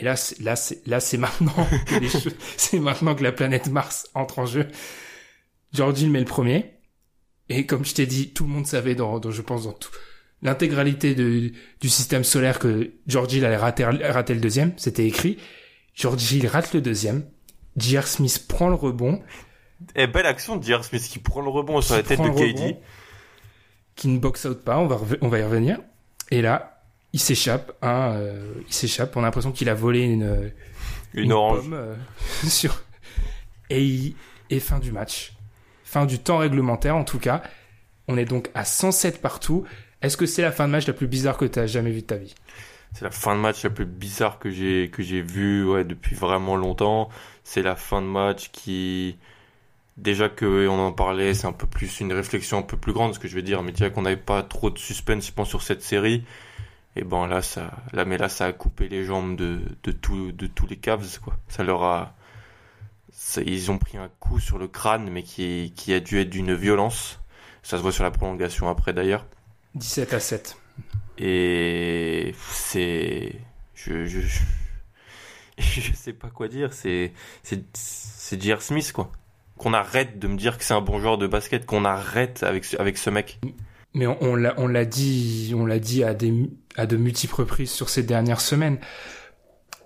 Et 0.00 0.04
là, 0.04 0.14
là, 0.40 0.56
c'est, 0.56 0.86
là, 0.86 1.00
c'est 1.00 1.18
maintenant 1.18 1.66
que 1.86 1.96
les 1.96 2.08
c'est 2.56 2.78
maintenant 2.78 3.14
que 3.14 3.24
la 3.24 3.32
planète 3.32 3.68
Mars 3.68 4.08
entre 4.14 4.38
en 4.38 4.46
jeu. 4.46 4.68
George 5.72 6.04
met 6.04 6.20
le 6.20 6.24
premier. 6.24 6.74
Et 7.48 7.66
comme 7.66 7.84
je 7.84 7.94
t'ai 7.94 8.06
dit, 8.06 8.32
tout 8.32 8.44
le 8.44 8.50
monde 8.50 8.66
savait 8.66 8.94
dans, 8.94 9.20
je 9.30 9.42
pense, 9.42 9.64
dans 9.64 9.72
tout, 9.72 9.90
l'intégralité 10.42 11.14
de, 11.14 11.52
du 11.80 11.88
système 11.88 12.22
solaire 12.22 12.58
que 12.58 12.92
George 13.06 13.34
allait 13.36 13.56
rater, 13.56 13.84
rater 13.84 14.34
le 14.34 14.40
deuxième. 14.40 14.72
C'était 14.76 15.06
écrit. 15.06 15.38
George 15.94 16.32
Hill 16.32 16.46
rate 16.46 16.74
le 16.74 16.80
deuxième. 16.80 17.24
J.R. 17.76 18.06
Smith 18.06 18.46
prend 18.46 18.68
le 18.68 18.74
rebond. 18.74 19.22
Et 19.94 20.02
eh, 20.02 20.06
belle 20.06 20.26
action 20.26 20.56
de 20.56 20.64
J.R. 20.64 20.84
Smith 20.84 21.02
qui 21.02 21.18
prend 21.18 21.40
le 21.40 21.48
rebond 21.48 21.80
sur 21.80 21.96
la 21.96 22.02
tête 22.02 22.20
de 22.20 22.28
KD. 22.28 22.76
Qui 23.96 24.08
ne 24.08 24.18
box 24.18 24.44
out 24.44 24.62
pas, 24.62 24.78
on 24.78 24.86
va, 24.86 25.00
on 25.22 25.28
va 25.28 25.38
y 25.38 25.42
revenir. 25.42 25.80
Et 26.30 26.42
là, 26.42 26.77
il 27.12 27.20
s'échappe, 27.20 27.72
hein, 27.82 28.20
il 28.66 28.72
s'échappe. 28.72 29.16
On 29.16 29.20
a 29.20 29.24
l'impression 29.24 29.52
qu'il 29.52 29.68
a 29.68 29.74
volé 29.74 30.00
une 30.00 30.52
une, 31.14 31.32
orange 31.32 31.60
pomme, 31.60 31.74
euh, 31.74 31.94
sur 32.48 32.82
et, 33.70 34.14
et 34.50 34.60
fin 34.60 34.78
du 34.78 34.92
match, 34.92 35.32
fin 35.84 36.06
du 36.06 36.18
temps 36.18 36.38
réglementaire 36.38 36.96
en 36.96 37.04
tout 37.04 37.18
cas. 37.18 37.42
On 38.06 38.16
est 38.16 38.24
donc 38.24 38.50
à 38.54 38.64
107 38.64 39.20
partout. 39.20 39.64
Est-ce 40.00 40.16
que 40.16 40.26
c'est 40.26 40.42
la 40.42 40.52
fin 40.52 40.66
de 40.66 40.72
match 40.72 40.86
la 40.86 40.92
plus 40.92 41.08
bizarre 41.08 41.36
que 41.36 41.44
tu 41.44 41.58
as 41.58 41.66
jamais 41.66 41.90
vue 41.90 42.02
de 42.02 42.06
ta 42.06 42.16
vie? 42.16 42.34
C'est 42.94 43.04
la 43.04 43.10
fin 43.10 43.34
de 43.34 43.40
match 43.40 43.62
la 43.64 43.70
plus 43.70 43.84
bizarre 43.84 44.38
que 44.38 44.50
j'ai 44.50 44.90
que 44.90 45.02
j'ai 45.02 45.20
vue 45.20 45.64
ouais, 45.64 45.84
depuis 45.84 46.16
vraiment 46.16 46.56
longtemps. 46.56 47.10
C'est 47.44 47.62
la 47.62 47.76
fin 47.76 48.00
de 48.00 48.06
match 48.06 48.50
qui 48.50 49.18
déjà 49.98 50.28
que 50.28 50.68
on 50.68 50.78
en 50.78 50.92
parlait, 50.92 51.34
c'est 51.34 51.46
un 51.46 51.52
peu 51.52 51.66
plus 51.66 52.00
une 52.00 52.12
réflexion 52.12 52.58
un 52.58 52.62
peu 52.62 52.76
plus 52.76 52.92
grande 52.92 53.14
ce 53.14 53.18
que 53.18 53.28
je 53.28 53.34
veux 53.34 53.42
dire, 53.42 53.62
mais 53.62 53.72
tiens 53.72 53.90
qu'on 53.90 54.02
n'avait 54.02 54.16
pas 54.16 54.42
trop 54.42 54.70
de 54.70 54.78
suspense 54.78 55.26
je 55.26 55.32
pense 55.32 55.48
sur 55.48 55.62
cette 55.62 55.82
série. 55.82 56.24
Et 56.98 57.04
bon 57.04 57.26
là 57.26 57.42
ça 57.42 57.70
là 57.92 58.04
mais 58.04 58.18
là 58.18 58.28
ça 58.28 58.46
a 58.46 58.52
coupé 58.52 58.88
les 58.88 59.04
jambes 59.04 59.36
de 59.36 59.60
de 59.84 59.92
tout, 59.92 60.32
de 60.32 60.46
tous 60.48 60.66
les 60.66 60.76
Cavs 60.76 61.20
quoi. 61.22 61.36
Ça 61.46 61.62
leur 61.62 61.84
a 61.84 62.16
ils 63.36 63.70
ont 63.70 63.78
pris 63.78 63.98
un 63.98 64.10
coup 64.18 64.40
sur 64.40 64.58
le 64.58 64.66
crâne 64.66 65.08
mais 65.08 65.22
qui 65.22 65.72
qui 65.76 65.94
a 65.94 66.00
dû 66.00 66.18
être 66.18 66.30
d'une 66.30 66.54
violence. 66.54 67.20
Ça 67.62 67.76
se 67.76 67.82
voit 67.82 67.92
sur 67.92 68.02
la 68.02 68.10
prolongation 68.10 68.68
après 68.68 68.92
d'ailleurs. 68.92 69.26
17 69.76 70.12
à 70.12 70.18
7. 70.18 70.56
Et 71.18 72.34
c'est 72.50 73.36
je, 73.74 74.04
je 74.06 74.20
je 75.58 75.92
sais 75.92 76.12
pas 76.12 76.30
quoi 76.30 76.48
dire, 76.48 76.72
c'est 76.72 77.12
c'est 77.44 77.62
c'est 77.74 78.42
J.R. 78.42 78.60
Smith 78.60 78.92
quoi. 78.92 79.12
Qu'on 79.56 79.72
arrête 79.72 80.18
de 80.18 80.26
me 80.26 80.36
dire 80.36 80.58
que 80.58 80.64
c'est 80.64 80.74
un 80.74 80.80
bon 80.80 80.98
joueur 80.98 81.18
de 81.18 81.28
basket, 81.28 81.64
qu'on 81.64 81.84
arrête 81.84 82.42
avec 82.42 82.74
avec 82.78 82.98
ce 82.98 83.10
mec. 83.10 83.38
Mais 83.94 84.06
on, 84.06 84.16
on 84.20 84.36
l'a 84.36 84.54
on 84.56 84.66
l'a 84.66 84.84
dit 84.84 85.52
on 85.56 85.66
l'a 85.66 85.78
dit 85.78 86.04
à 86.04 86.14
des 86.14 86.32
à 86.78 86.86
de 86.86 86.96
multiples 86.96 87.34
reprises 87.34 87.70
sur 87.70 87.88
ces 87.90 88.02
dernières 88.02 88.40
semaines. 88.40 88.78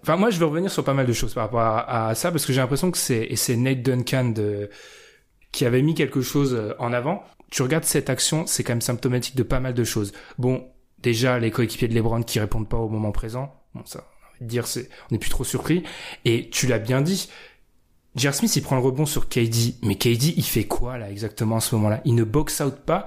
Enfin, 0.03 0.17
moi, 0.17 0.31
je 0.31 0.39
veux 0.39 0.47
revenir 0.47 0.71
sur 0.71 0.85
pas 0.85 0.95
mal 0.95 1.07
de 1.07 1.13
choses 1.13 1.35
par 1.35 1.45
rapport 1.45 1.61
à, 1.61 2.15
ça, 2.15 2.31
parce 2.31 2.45
que 2.45 2.53
j'ai 2.53 2.61
l'impression 2.61 2.91
que 2.91 2.99
c'est, 2.99 3.25
et 3.25 3.37
c'est 3.37 3.57
Nate 3.57 3.83
Duncan 3.83 4.31
de, 4.31 4.69
qui 5.53 5.65
avait 5.65 5.83
mis 5.83 5.95
quelque 5.95 6.23
chose 6.23 6.55
euh, 6.55 6.75
en 6.79 6.93
avant. 6.93 7.23
Tu 7.51 7.63
regardes 7.63 7.85
cette 7.85 8.11
action, 8.11 8.47
c'est 8.47 8.65
quand 8.65 8.73
même 8.73 8.81
symptomatique 8.81 9.37
de 9.37 9.43
pas 9.43 9.61
mal 9.61 9.75
de 9.75 9.85
choses. 9.85 10.13
Bon, 10.39 10.67
déjà, 10.99 11.39
les 11.39 11.51
coéquipiers 11.51 11.89
de 11.89 11.95
LeBron 11.95 12.23
qui 12.23 12.41
répondent 12.41 12.69
pas 12.69 12.79
au 12.79 12.89
moment 12.89 13.13
présent. 13.13 13.55
Bon, 13.75 13.83
ça, 13.85 14.05
on 14.41 14.45
dire, 14.45 14.67
c'est, 14.67 14.89
on 15.11 15.15
n'est 15.15 15.19
plus 15.19 15.31
trop 15.31 15.45
surpris. 15.45 15.85
Et 16.25 16.51
tu 16.51 16.67
l'as 16.67 16.79
bien 16.79 17.01
dit. 17.01 17.29
J.R. 18.17 18.35
Smith, 18.35 18.55
il 18.57 18.63
prend 18.63 18.77
le 18.77 18.83
rebond 18.83 19.07
sur 19.07 19.29
KD. 19.29 19.77
Mais 19.83 19.95
KD, 19.95 20.35
il 20.37 20.45
fait 20.45 20.65
quoi, 20.65 20.99
là, 20.99 21.11
exactement, 21.11 21.57
à 21.57 21.61
ce 21.61 21.75
moment-là? 21.77 22.01
Il 22.05 22.15
ne 22.15 22.25
box 22.25 22.61
out 22.61 22.75
pas 22.75 23.07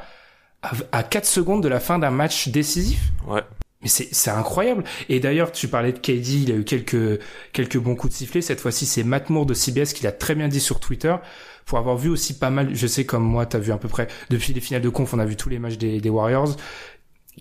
à 0.92 1.04
4 1.04 1.26
secondes 1.26 1.64
de 1.64 1.68
la 1.68 1.80
fin 1.80 2.00
d'un 2.00 2.12
match 2.12 2.48
décisif? 2.50 3.12
Ouais. 3.28 3.42
Mais 3.86 3.90
c'est 3.90 4.32
incroyable. 4.32 4.84
Et 5.10 5.20
d'ailleurs, 5.20 5.52
tu 5.52 5.68
parlais 5.68 5.94
de 5.94 6.00
KD, 6.00 6.28
il 6.44 6.52
a 6.52 6.56
eu 6.56 6.64
quelques 6.64 7.20
quelques 7.54 7.78
bons 7.78 7.96
coups 7.96 8.14
de 8.14 8.18
sifflet. 8.18 8.42
Cette 8.42 8.60
fois-ci, 8.60 8.88
c'est 8.88 9.04
Matt 9.04 9.30
Moore 9.30 9.46
de 9.46 9.54
CBS 9.54 9.94
qui 9.94 10.04
l'a 10.04 10.12
très 10.12 10.34
bien 10.34 10.48
dit 10.48 10.60
sur 10.60 10.80
Twitter. 10.80 11.16
Pour 11.68 11.78
avoir 11.78 11.96
vu 11.96 12.10
aussi 12.10 12.38
pas 12.38 12.50
mal, 12.50 12.76
je 12.76 12.88
sais 12.88 13.06
comme 13.06 13.24
moi, 13.24 13.46
t'as 13.46 13.60
vu 13.60 13.72
à 13.72 13.78
peu 13.78 13.88
près 13.88 14.08
depuis 14.32 14.54
les 14.54 14.62
finales 14.62 14.82
de 14.82 14.90
conf, 14.90 15.14
on 15.14 15.20
a 15.20 15.26
vu 15.26 15.36
tous 15.36 15.50
les 15.50 15.60
matchs 15.60 15.78
des, 15.78 16.02
des 16.02 16.10
Warriors. 16.10 16.56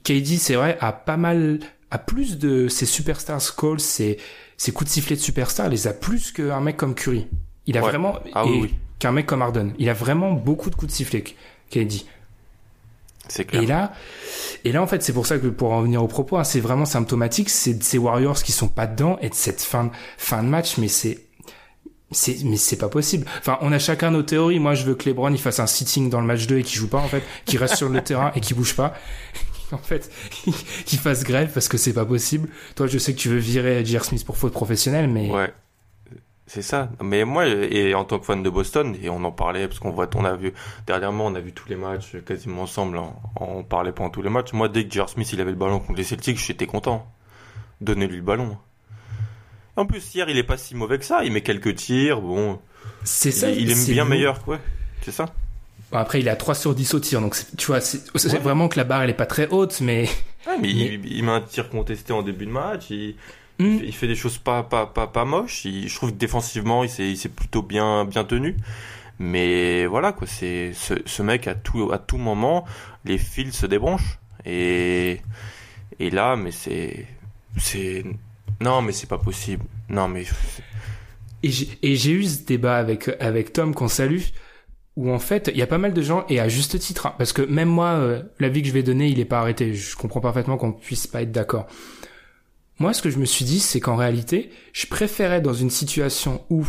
KD, 0.03 0.37
c'est 0.39 0.55
vrai, 0.55 0.77
a 0.81 0.93
pas 0.93 1.17
mal, 1.17 1.61
a 1.91 1.99
plus 1.99 2.37
de 2.37 2.69
ses 2.69 2.87
superstars 2.87 3.57
calls, 3.57 3.81
ses 3.81 4.19
ses 4.59 4.73
coups 4.73 4.91
de 4.91 4.95
sifflet 4.95 5.17
de 5.17 5.21
superstar, 5.21 5.71
les 5.71 5.87
a 5.87 5.95
plus 5.95 6.31
qu'un 6.31 6.61
mec 6.61 6.77
comme 6.77 6.95
Curry. 6.95 7.27
Il 7.67 7.79
a 7.79 7.81
vraiment 7.81 8.19
ah, 8.35 8.47
oui, 8.47 8.75
qu'un 8.99 9.13
mec 9.13 9.27
comme 9.27 9.43
Harden. 9.43 9.73
Il 9.79 9.89
a 9.89 9.95
vraiment 9.95 10.33
beaucoup 10.33 10.69
de 10.69 10.75
coups 10.75 10.93
de 10.93 10.97
sifflet, 10.97 11.25
KD. 11.71 12.05
Et 13.53 13.67
là, 13.67 13.93
et 14.65 14.73
là 14.73 14.83
en 14.83 14.87
fait, 14.87 15.03
c'est 15.03 15.13
pour 15.13 15.27
ça 15.27 15.39
que 15.39 15.47
pour 15.47 15.73
en 15.73 15.83
venir 15.83 16.03
au 16.03 16.09
propos, 16.09 16.37
hein, 16.37 16.45
c'est 16.45 16.61
vraiment 16.61 16.85
symptomatique. 16.85 17.51
C'est 17.51 17.83
ces 17.83 17.99
Warriors 17.99 18.43
qui 18.43 18.53
sont 18.53 18.69
pas 18.69 18.87
dedans 18.87 19.19
et 19.21 19.29
de 19.29 19.35
cette 19.35 19.63
fin 19.63 19.91
fin 20.19 20.43
de 20.43 20.49
match, 20.49 20.79
mais 20.79 20.89
c'est 20.89 21.21
c'est 22.11 22.45
mais 22.45 22.57
c'est 22.57 22.77
pas 22.77 22.89
possible. 22.89 23.27
Enfin, 23.39 23.59
on 23.61 23.73
a 23.73 23.79
chacun 23.79 24.11
nos 24.11 24.23
théories. 24.23 24.59
Moi, 24.59 24.75
je 24.75 24.85
veux 24.85 24.95
que 24.95 25.09
LeBron 25.09 25.31
il 25.33 25.41
fasse 25.41 25.61
un 25.61 25.67
sitting 25.67 26.11
dans 26.11 26.21
le 26.21 26.27
match 26.27 26.47
2 26.47 26.59
et 26.59 26.63
qu'il 26.63 26.79
joue 26.79 26.89
pas 26.89 26.99
en 26.99 27.09
fait, 27.09 27.23
qu'il 27.45 27.59
reste 27.59 27.77
sur 27.77 27.89
le 27.89 28.01
terrain 28.05 28.33
et 28.35 28.41
qu'il 28.41 28.57
bouge 28.57 28.77
pas. 28.77 28.95
en 29.73 29.79
fait, 29.79 30.11
qu'il 30.85 30.99
fasse 30.99 31.25
grève 31.25 31.51
parce 31.53 31.69
que 31.69 31.79
c'est 31.79 31.95
pas 31.95 32.05
possible. 32.05 32.49
Toi, 32.77 32.87
je 32.87 32.99
sais 32.99 33.15
que 33.15 33.19
tu 33.19 33.29
veux 33.29 33.39
virer 33.39 33.85
J.R. 33.85 34.05
Smith 34.05 34.25
pour 34.25 34.37
faute 34.37 34.53
professionnelle, 34.53 35.09
mais 35.09 35.31
ouais. 35.31 35.53
C'est 36.47 36.63
ça. 36.63 36.91
Mais 37.03 37.25
moi, 37.25 37.47
et 37.47 37.95
en 37.95 38.05
tant 38.05 38.19
que 38.19 38.27
fan 38.27 38.43
de 38.43 38.51
Boston, 38.51 38.95
et 39.03 39.09
on 39.09 39.25
en 39.25 39.33
parlait 39.33 39.67
parce 39.67 39.79
qu'on 39.81 39.91
voit, 39.91 40.09
on 40.15 40.25
a 40.27 40.37
vu 40.37 40.53
dernièrement, 40.87 41.27
on 41.27 41.35
a 41.35 41.41
vu 41.41 41.53
tous 41.53 41.69
les 41.69 41.77
matchs 41.77 42.17
quasiment 42.27 42.63
ensemble. 42.63 42.99
hein. 42.99 43.15
On 43.41 43.63
parlait 43.65 43.93
pendant 43.93 44.11
tous 44.11 44.21
les 44.23 44.29
matchs. 44.29 44.53
Moi, 44.53 44.69
dès 44.69 44.85
que 44.87 44.93
J.R. 44.93 45.09
Smith 45.09 45.33
il 45.33 45.41
avait 45.41 45.53
le 45.53 45.57
ballon 45.57 45.79
contre 45.81 45.97
les 45.97 46.05
Celtics, 46.05 46.39
j'étais 46.39 46.67
content. 46.67 47.11
Donnez-lui 47.81 48.17
le 48.17 48.23
ballon. 48.23 48.59
En 49.77 49.87
plus, 49.87 50.15
hier, 50.15 50.29
il 50.29 50.37
est 50.39 50.43
pas 50.45 50.57
si 50.57 50.75
mauvais 50.77 50.99
que 50.99 51.05
ça. 51.05 51.25
Il 51.25 51.33
met 51.33 51.41
quelques 51.41 51.75
tirs. 51.77 52.21
Bon, 52.21 52.61
C'est 53.05 53.31
ça. 53.33 53.51
il 53.51 53.71
est 53.71 53.91
bien 53.93 54.05
meilleur, 54.05 54.45
quoi. 54.45 54.59
C'est 55.03 55.11
ça. 55.13 55.27
Bon, 55.91 55.99
après, 55.99 56.21
il 56.21 56.29
a 56.29 56.37
3 56.37 56.55
sur 56.55 56.75
10 56.75 56.95
au 56.95 57.01
tir, 57.01 57.21
donc 57.21 57.35
c'est- 57.35 57.57
tu 57.57 57.67
vois, 57.67 57.81
c'est 57.81 58.01
c'est 58.17 58.33
Ouais. 58.33 58.39
vraiment 58.39 58.69
que 58.69 58.77
la 58.77 58.85
barre, 58.85 59.03
elle 59.03 59.11
est 59.11 59.15
pas 59.15 59.27
très 59.27 59.49
haute, 59.49 59.81
mais. 59.81 60.03
Ouais, 60.47 60.57
mais, 60.61 60.63
Mais- 60.63 60.69
Il, 60.73 61.13
il 61.17 61.25
met 61.25 61.33
un 61.33 61.41
tir 61.41 61.69
contesté 61.71 62.13
en 62.13 62.23
début 62.23 62.47
de 62.47 62.51
match. 62.51 62.91
Il, 62.91 63.17
Hmm. 63.59 63.67
il 63.67 63.79
fait- 63.81 63.87
il 63.87 63.93
fait 63.95 64.07
des 64.09 64.17
choses 64.17 64.39
pas 64.39 64.63
pas 64.65 64.87
pas 64.87 65.07
pas 65.07 65.25
moches. 65.25 65.65
Il- 65.65 65.89
je 65.89 65.95
trouve 65.95 66.11
que 66.13 66.17
défensivement, 66.17 66.83
il 66.85 66.91
s'est 66.91 67.09
il 67.11 67.17
s'est 67.17 67.29
plutôt 67.29 67.63
bien 67.63 68.05
bien 68.05 68.25
tenu. 68.25 68.57
Mais 69.21 69.87
voilà 69.87 70.13
quoi, 70.13 70.27
c'est 70.27 70.73
ce, 70.75 70.95
ce 71.07 71.23
mec 71.23 71.47
à 71.49 71.55
tout 71.55 71.93
à 71.93 71.99
tout 71.99 72.19
moment, 72.19 72.65
les 73.05 73.19
fils 73.19 73.55
se 73.57 73.67
débranchent 73.67 74.19
et 74.47 75.21
et 76.01 76.11
là, 76.11 76.37
mais 76.37 76.53
c'est 76.53 77.07
c'est 77.59 78.05
non 78.61 78.83
mais 78.83 78.93
c'est 78.93 79.09
pas 79.09 79.19
possible. 79.19 79.65
Non 79.89 80.09
mais 80.09 80.25
Et 81.43 81.51
j'ai 81.51 81.69
et 81.83 81.97
j'ai 81.97 82.13
eu 82.13 82.25
ce 82.25 82.45
débat 82.45 82.77
avec, 82.79 83.11
avec 83.21 83.53
Tom 83.53 83.75
qu'on 83.75 83.89
salue, 83.89 84.21
où 84.97 85.11
en 85.11 85.19
fait, 85.19 85.51
il 85.53 85.59
y 85.59 85.63
a 85.63 85.67
pas 85.67 85.79
mal 85.79 85.93
de 85.93 86.03
gens, 86.03 86.25
et 86.29 86.41
à 86.41 86.49
juste 86.49 86.79
titre, 86.79 87.07
hein, 87.07 87.15
parce 87.19 87.33
que 87.33 87.43
même 87.43 87.69
moi, 87.69 87.89
euh, 87.95 88.23
l'avis 88.41 88.63
que 88.63 88.69
je 88.69 88.73
vais 88.73 88.83
donner, 88.83 89.09
il 89.09 89.21
est 89.21 89.25
pas 89.27 89.41
arrêté. 89.41 89.75
Je 89.75 89.97
comprends 89.97 90.21
parfaitement 90.21 90.57
qu'on 90.57 90.73
puisse 90.73 91.07
pas 91.07 91.23
être 91.23 91.33
d'accord. 91.33 91.67
Moi, 92.79 92.93
ce 92.93 93.03
que 93.03 93.11
je 93.11 93.19
me 93.19 93.25
suis 93.25 93.45
dit, 93.45 93.61
c'est 93.61 93.81
qu'en 93.81 93.97
réalité, 93.97 94.51
je 94.73 94.87
préférais 94.87 95.41
dans 95.41 95.53
une 95.53 95.71
situation 95.71 96.45
où 96.51 96.67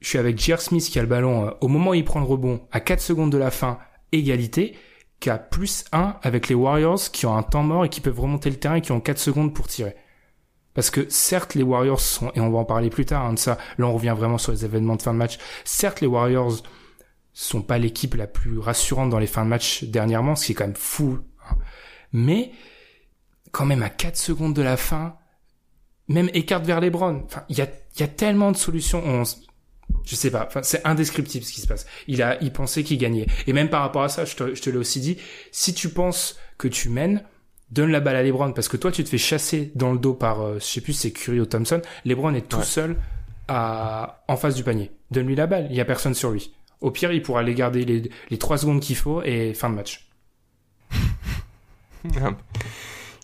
je 0.00 0.08
suis 0.08 0.18
avec 0.18 0.38
J.R. 0.38 0.60
Smith 0.60 0.88
qui 0.88 0.98
a 0.98 1.02
le 1.02 1.08
ballon 1.08 1.46
euh, 1.46 1.50
au 1.60 1.68
moment 1.68 1.90
où 1.90 1.94
il 1.94 2.04
prend 2.04 2.20
le 2.20 2.26
rebond, 2.26 2.66
à 2.70 2.80
4 2.80 3.00
secondes 3.00 3.32
de 3.32 3.38
la 3.38 3.50
fin, 3.50 3.78
égalité, 4.12 4.76
qu'à 5.20 5.38
plus 5.38 5.84
1 5.92 6.16
avec 6.22 6.48
les 6.48 6.54
Warriors 6.54 7.10
qui 7.10 7.26
ont 7.26 7.36
un 7.36 7.42
temps 7.42 7.62
mort 7.62 7.84
et 7.84 7.88
qui 7.88 8.00
peuvent 8.00 8.20
remonter 8.20 8.50
le 8.50 8.56
terrain 8.56 8.76
et 8.76 8.80
qui 8.80 8.92
ont 8.92 9.00
4 9.00 9.18
secondes 9.18 9.54
pour 9.54 9.66
tirer. 9.66 9.96
Parce 10.74 10.90
que 10.90 11.08
certes, 11.08 11.54
les 11.54 11.62
Warriors 11.62 12.00
sont, 12.00 12.30
et 12.34 12.40
on 12.40 12.50
va 12.50 12.58
en 12.58 12.64
parler 12.64 12.90
plus 12.90 13.06
tard 13.06 13.24
hein, 13.24 13.32
de 13.32 13.38
ça, 13.38 13.56
là 13.78 13.86
on 13.86 13.94
revient 13.94 14.14
vraiment 14.16 14.36
sur 14.36 14.52
les 14.52 14.64
événements 14.64 14.96
de 14.96 15.02
fin 15.02 15.14
de 15.14 15.18
match, 15.18 15.38
certes 15.64 16.02
les 16.02 16.06
Warriors 16.06 16.62
sont 17.32 17.62
pas 17.62 17.78
l'équipe 17.78 18.14
la 18.14 18.26
plus 18.26 18.58
rassurante 18.58 19.10
dans 19.10 19.18
les 19.18 19.26
fins 19.26 19.44
de 19.44 19.48
match 19.48 19.84
dernièrement, 19.84 20.36
ce 20.36 20.46
qui 20.46 20.52
est 20.52 20.54
quand 20.54 20.66
même 20.66 20.76
fou, 20.76 21.18
hein. 21.50 21.56
mais 22.12 22.52
quand 23.56 23.64
même 23.64 23.82
à 23.82 23.88
4 23.88 24.16
secondes 24.18 24.54
de 24.54 24.60
la 24.60 24.76
fin, 24.76 25.16
même 26.08 26.28
écarte 26.34 26.66
vers 26.66 26.80
les 26.80 26.90
Browns, 26.90 27.22
enfin 27.24 27.42
il 27.48 27.56
y 27.56 27.62
a, 27.62 27.68
il 27.94 28.00
y 28.00 28.02
a 28.02 28.08
tellement 28.08 28.52
de 28.52 28.56
solutions, 28.58 29.02
on, 29.02 29.22
je 30.04 30.14
sais 30.14 30.30
pas, 30.30 30.44
enfin 30.46 30.60
c'est 30.62 30.86
indescriptible 30.86 31.42
ce 31.42 31.52
qui 31.52 31.62
se 31.62 31.66
passe. 31.66 31.86
Il 32.06 32.22
a, 32.22 32.36
il 32.42 32.52
pensait 32.52 32.82
qu'il 32.84 32.98
gagnait. 32.98 33.26
Et 33.46 33.54
même 33.54 33.70
par 33.70 33.80
rapport 33.80 34.02
à 34.02 34.10
ça, 34.10 34.26
je 34.26 34.36
te, 34.36 34.54
je 34.54 34.60
te 34.60 34.68
l'ai 34.68 34.76
aussi 34.76 35.00
dit, 35.00 35.16
si 35.52 35.72
tu 35.72 35.88
penses 35.88 36.38
que 36.58 36.68
tu 36.68 36.90
mènes, 36.90 37.22
donne 37.70 37.90
la 37.90 38.00
balle 38.00 38.16
à 38.16 38.22
LeBron. 38.22 38.52
Parce 38.52 38.68
que 38.68 38.76
toi 38.76 38.92
tu 38.92 39.02
te 39.02 39.08
fais 39.08 39.18
chasser 39.18 39.72
dans 39.74 39.92
le 39.92 39.98
dos 39.98 40.12
par 40.14 40.42
euh, 40.42 40.58
je 40.60 40.64
sais 40.64 40.80
plus 40.82 40.92
c'est 40.92 41.10
Curry 41.12 41.40
ou 41.40 41.46
Thompson. 41.46 41.80
LeBron 42.04 42.34
est 42.34 42.46
tout 42.48 42.58
Ouais. 42.58 42.64
seul 42.64 42.96
à 43.48 44.22
en 44.28 44.36
face 44.36 44.54
du 44.54 44.64
panier. 44.64 44.90
Donne-lui 45.10 45.34
la 45.34 45.46
balle. 45.46 45.66
Il 45.70 45.76
y 45.76 45.80
a 45.80 45.84
personne 45.86 46.14
sur 46.14 46.30
lui. 46.30 46.52
Au 46.82 46.90
pire 46.90 47.10
il 47.10 47.22
pourra 47.22 47.42
les 47.42 47.54
garder 47.54 47.84
les 47.86 48.10
les 48.30 48.38
trois 48.38 48.58
secondes 48.58 48.80
qu'il 48.80 48.96
faut 48.96 49.22
et 49.22 49.54
fin 49.54 49.70
de 49.70 49.74
match 49.76 50.08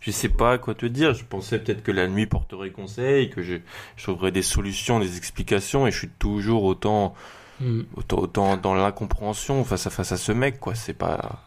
je 0.02 0.10
sais 0.10 0.28
pas 0.28 0.58
quoi 0.58 0.74
te 0.74 0.84
dire. 0.84 1.14
Je 1.14 1.24
pensais 1.24 1.58
peut-être 1.58 1.82
que 1.82 1.92
la 1.92 2.06
nuit 2.08 2.26
porterait 2.26 2.68
conseil, 2.70 3.30
que 3.30 3.42
je, 3.42 3.54
je 3.96 4.02
trouverais 4.02 4.32
des 4.32 4.42
solutions, 4.42 5.00
des 5.00 5.16
explications, 5.16 5.86
et 5.86 5.90
je 5.90 5.98
suis 5.98 6.10
toujours 6.10 6.64
autant, 6.64 7.14
Mm. 7.60 7.82
autant, 7.96 8.18
autant 8.18 8.56
dans 8.56 8.74
l'incompréhension 8.74 9.62
face 9.64 9.86
à 9.86 9.90
face 9.90 10.10
à 10.12 10.16
ce 10.16 10.32
mec, 10.32 10.58
quoi. 10.58 10.74
C'est 10.74 10.94
pas. 10.94 11.44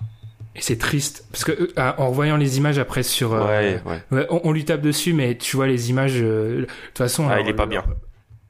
et 0.56 0.62
c'est 0.62 0.78
triste 0.78 1.26
parce 1.32 1.44
que 1.44 1.52
euh, 1.78 1.92
en 1.98 2.10
revoyant 2.10 2.38
les 2.38 2.58
images 2.58 2.80
après 2.80 3.04
sur 3.04 3.34
euh, 3.34 3.78
Ouais, 3.86 4.28
on, 4.30 4.40
on 4.46 4.52
lui 4.54 4.64
tape 4.64 4.80
dessus 4.82 5.12
mais 5.12 5.36
tu 5.38 5.58
vois 5.58 5.68
les 5.68 5.90
images 5.90 6.22
euh, 6.22 6.62
de 6.62 6.66
toute 6.66 6.98
façon 6.98 7.28
Ah, 7.28 7.34
alors, 7.34 7.46
il 7.46 7.50
est 7.50 7.54
pas 7.54 7.66
bien. 7.66 7.84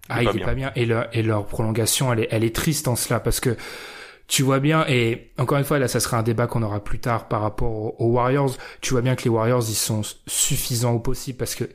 Ah, 0.09 0.21
il 0.21 0.29
est 0.29 0.43
pas 0.43 0.53
bien. 0.53 0.71
Et 0.75 0.85
leur, 0.85 1.07
et 1.13 1.23
leur 1.23 1.47
prolongation, 1.47 2.13
elle 2.13 2.19
est, 2.19 2.27
elle 2.29 2.43
est 2.43 2.55
triste 2.55 2.87
en 2.87 2.95
cela 2.95 3.19
parce 3.19 3.39
que 3.39 3.57
tu 4.27 4.41
vois 4.43 4.59
bien, 4.59 4.85
et 4.87 5.31
encore 5.37 5.57
une 5.57 5.63
fois, 5.63 5.77
là, 5.77 5.87
ça 5.87 5.99
sera 5.99 6.17
un 6.17 6.23
débat 6.23 6.47
qu'on 6.47 6.63
aura 6.63 6.83
plus 6.83 6.99
tard 6.99 7.27
par 7.27 7.41
rapport 7.41 7.99
aux, 8.01 8.07
Warriors. 8.07 8.57
Tu 8.81 8.91
vois 8.91 9.01
bien 9.01 9.15
que 9.15 9.23
les 9.23 9.29
Warriors, 9.29 9.63
ils 9.69 9.75
sont 9.75 10.01
suffisants 10.25 10.93
au 10.93 10.99
possible 10.99 11.37
parce 11.37 11.53
que 11.53 11.65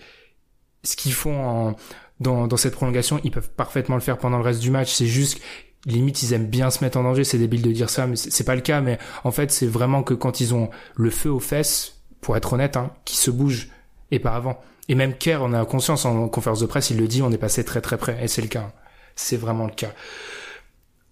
ce 0.82 0.96
qu'ils 0.96 1.12
font 1.12 1.38
en, 1.38 1.76
dans, 2.18 2.48
dans 2.48 2.56
cette 2.56 2.74
prolongation, 2.74 3.20
ils 3.22 3.30
peuvent 3.30 3.50
parfaitement 3.50 3.94
le 3.94 4.00
faire 4.00 4.18
pendant 4.18 4.38
le 4.38 4.44
reste 4.44 4.60
du 4.60 4.70
match. 4.70 4.92
C'est 4.92 5.06
juste, 5.06 5.40
limite, 5.86 6.22
ils 6.22 6.32
aiment 6.32 6.48
bien 6.48 6.70
se 6.70 6.82
mettre 6.82 6.98
en 6.98 7.04
danger. 7.04 7.22
C'est 7.22 7.38
débile 7.38 7.62
de 7.62 7.70
dire 7.70 7.88
ça, 7.88 8.08
mais 8.08 8.16
c'est 8.16 8.44
pas 8.44 8.56
le 8.56 8.62
cas. 8.62 8.80
Mais 8.80 8.98
en 9.22 9.30
fait, 9.30 9.52
c'est 9.52 9.66
vraiment 9.66 10.02
que 10.02 10.14
quand 10.14 10.40
ils 10.40 10.52
ont 10.52 10.70
le 10.96 11.10
feu 11.10 11.30
aux 11.30 11.40
fesses, 11.40 12.00
pour 12.20 12.36
être 12.36 12.52
honnête, 12.52 12.76
hein, 12.76 12.92
qui 13.04 13.16
se 13.16 13.30
bougent 13.30 13.68
et 14.10 14.18
pas 14.18 14.34
avant. 14.34 14.60
Et 14.88 14.94
même 14.94 15.14
Kerr, 15.14 15.38
on 15.40 15.52
a 15.52 15.64
conscience 15.64 16.04
en 16.04 16.28
conférence 16.28 16.60
de 16.60 16.66
presse, 16.66 16.90
il 16.90 16.98
le 16.98 17.06
dit, 17.06 17.22
on 17.22 17.30
est 17.30 17.38
passé 17.38 17.64
très 17.64 17.80
très 17.80 17.96
près. 17.96 18.18
Et 18.22 18.28
c'est 18.28 18.42
le 18.42 18.48
cas. 18.48 18.72
C'est 19.14 19.36
vraiment 19.36 19.66
le 19.66 19.72
cas. 19.72 19.92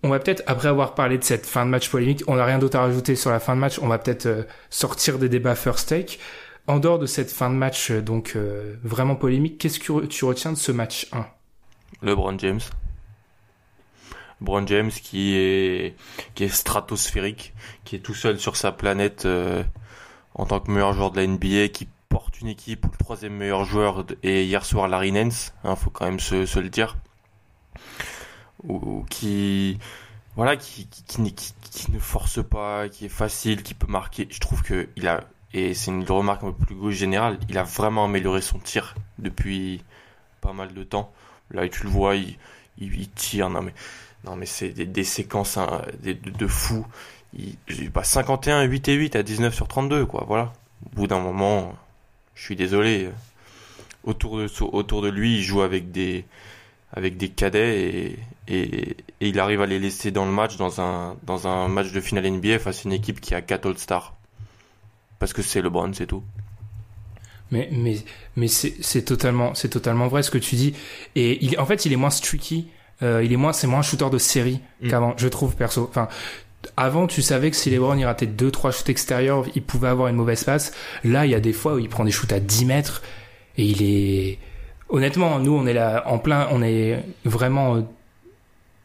On 0.04 0.10
va 0.10 0.20
peut-être, 0.20 0.44
après 0.46 0.68
avoir 0.68 0.94
parlé 0.94 1.18
de 1.18 1.24
cette 1.24 1.44
fin 1.44 1.66
de 1.66 1.70
match 1.70 1.90
polémique, 1.90 2.22
on 2.28 2.36
n'a 2.36 2.44
rien 2.44 2.58
d'autre 2.58 2.76
à 2.76 2.82
rajouter 2.82 3.16
sur 3.16 3.30
la 3.30 3.40
fin 3.40 3.56
de 3.56 3.60
match, 3.60 3.80
on 3.80 3.88
va 3.88 3.98
peut-être 3.98 4.26
euh, 4.26 4.42
sortir 4.70 5.18
des 5.18 5.28
débats 5.28 5.56
first 5.56 5.88
take. 5.88 6.18
En 6.68 6.78
dehors 6.78 7.00
de 7.00 7.06
cette 7.06 7.32
fin 7.32 7.50
de 7.50 7.56
match, 7.56 7.90
euh, 7.90 8.00
donc 8.00 8.34
euh, 8.36 8.76
vraiment 8.84 9.16
polémique, 9.16 9.58
qu'est-ce 9.58 9.80
que 9.80 10.06
tu 10.06 10.24
retiens 10.24 10.52
de 10.52 10.56
ce 10.56 10.70
match 10.70 11.08
1 11.12 11.26
LeBron 12.02 12.38
James. 12.38 12.60
LeBron 14.40 14.66
James 14.68 14.90
qui 14.90 15.34
est 15.34 15.96
stratosphérique, 16.48 17.54
qui 17.84 17.96
est 17.96 18.00
tout 18.00 18.14
seul 18.14 18.38
sur 18.38 18.54
sa 18.54 18.70
planète 18.70 19.26
en 20.36 20.46
tant 20.46 20.60
que 20.60 20.70
meilleur 20.70 20.92
joueur 20.92 21.10
de 21.10 21.16
la 21.16 21.26
NBA, 21.26 21.70
qui 21.70 21.88
porte 22.08 22.40
une 22.40 22.46
équipe 22.46 22.86
où 22.86 22.90
le 22.92 22.96
troisième 22.98 23.34
meilleur 23.34 23.64
joueur 23.64 24.04
est 24.22 24.44
hier 24.44 24.64
soir 24.64 24.86
Larry 24.86 25.10
Nance, 25.10 25.54
hein, 25.64 25.74
faut 25.74 25.90
quand 25.90 26.04
même 26.04 26.20
se 26.20 26.60
le 26.60 26.68
dire, 26.68 26.96
ou, 28.64 29.04
qui 29.08 29.78
voilà 30.36 30.56
qui 30.56 30.86
qui, 30.86 31.32
qui, 31.32 31.90
ne 31.90 31.98
force 31.98 32.42
pas, 32.44 32.88
qui 32.88 33.06
est 33.06 33.10
facile, 33.10 33.62
qui 33.62 33.74
peut 33.74 33.86
marquer. 33.86 34.28
Je 34.30 34.40
trouve 34.40 34.62
que 34.62 34.88
il 34.96 35.08
a 35.08 35.24
et 35.54 35.74
c'est 35.74 35.90
une 35.90 36.04
remarque 36.04 36.44
un 36.44 36.52
peu 36.52 36.66
plus 36.66 36.92
générale, 36.92 37.38
il 37.48 37.56
a 37.56 37.62
vraiment 37.62 38.04
amélioré 38.04 38.42
son 38.42 38.58
tir 38.58 38.94
depuis 39.18 39.82
pas 40.40 40.52
mal 40.52 40.74
de 40.74 40.84
temps. 40.84 41.12
Là, 41.50 41.66
tu 41.68 41.84
le 41.84 41.88
vois, 41.88 42.16
il, 42.16 43.08
tire. 43.10 43.48
Non, 43.48 43.62
mais, 43.62 43.72
non, 44.24 44.36
mais 44.36 44.46
c'est 44.46 44.68
des, 44.68 44.84
des 44.84 45.04
séquences 45.04 45.56
hein, 45.56 45.82
de, 46.02 46.12
de 46.12 46.46
fou. 46.46 46.86
Il, 47.34 47.56
pas 47.90 48.04
51, 48.04 48.62
8 48.62 48.88
et 48.88 48.94
8 48.94 49.16
à 49.16 49.22
19 49.22 49.54
sur 49.54 49.68
32, 49.68 50.04
quoi. 50.06 50.24
Voilà. 50.26 50.52
Au 50.86 50.96
bout 50.96 51.06
d'un 51.06 51.20
moment, 51.20 51.74
je 52.34 52.44
suis 52.44 52.56
désolé. 52.56 53.10
Autour 54.04 54.38
de, 54.38 54.48
autour 54.62 55.02
de 55.02 55.08
lui, 55.08 55.38
il 55.38 55.42
joue 55.42 55.62
avec 55.62 55.90
des, 55.90 56.24
avec 56.92 57.16
des 57.16 57.28
cadets 57.28 57.80
et, 57.80 58.18
et, 58.48 58.90
et 59.20 59.28
il 59.28 59.38
arrive 59.40 59.60
à 59.60 59.66
les 59.66 59.78
laisser 59.78 60.10
dans 60.10 60.24
le 60.24 60.32
match, 60.32 60.56
dans 60.56 60.80
un, 60.80 61.16
dans 61.24 61.46
un 61.46 61.68
match 61.68 61.92
de 61.92 62.00
finale 62.00 62.30
NBA 62.30 62.58
face 62.58 62.80
à 62.80 62.82
une 62.88 62.92
équipe 62.94 63.20
qui 63.20 63.34
a 63.34 63.42
4 63.42 63.66
All-Stars. 63.68 64.14
Parce 65.18 65.32
que 65.32 65.42
c'est 65.42 65.60
LeBron, 65.60 65.92
c'est 65.92 66.06
tout. 66.06 66.22
Mais 67.50 67.68
mais 67.72 67.96
mais 68.36 68.46
c'est 68.46 68.74
c'est 68.82 69.02
totalement 69.02 69.54
c'est 69.54 69.70
totalement 69.70 70.06
vrai 70.06 70.22
ce 70.22 70.30
que 70.30 70.36
tu 70.36 70.54
dis 70.54 70.74
et 71.16 71.42
il 71.42 71.58
en 71.58 71.64
fait 71.64 71.86
il 71.86 71.92
est 71.94 71.96
moins 71.96 72.10
streaky 72.10 72.68
euh, 73.02 73.24
il 73.24 73.32
est 73.32 73.36
moins 73.38 73.54
c'est 73.54 73.66
moins 73.66 73.78
un 73.78 73.82
shooter 73.82 74.10
de 74.10 74.18
série 74.18 74.60
Mm. 74.82 74.88
qu'avant 74.90 75.14
je 75.16 75.28
trouve 75.28 75.56
perso 75.56 75.86
enfin 75.88 76.08
avant 76.76 77.06
tu 77.06 77.22
savais 77.22 77.50
que 77.50 77.56
si 77.56 77.70
LeBron 77.70 77.96
il 77.96 78.04
ratait 78.04 78.26
deux 78.26 78.50
trois 78.50 78.70
shoots 78.70 78.90
extérieurs 78.90 79.46
il 79.54 79.62
pouvait 79.62 79.88
avoir 79.88 80.08
une 80.08 80.16
mauvaise 80.16 80.44
passe 80.44 80.72
là 81.04 81.24
il 81.24 81.30
y 81.32 81.34
a 81.34 81.40
des 81.40 81.54
fois 81.54 81.74
où 81.74 81.78
il 81.78 81.88
prend 81.88 82.04
des 82.04 82.10
shoots 82.10 82.32
à 82.32 82.38
10 82.38 82.66
mètres 82.66 83.02
et 83.56 83.64
il 83.64 83.82
est 83.82 84.38
honnêtement 84.88 85.38
nous 85.38 85.52
on 85.54 85.66
est 85.66 85.72
là 85.74 86.02
en 86.06 86.18
plein 86.18 86.48
on 86.50 86.62
est 86.62 87.04
vraiment 87.24 87.76
euh, 87.76 87.80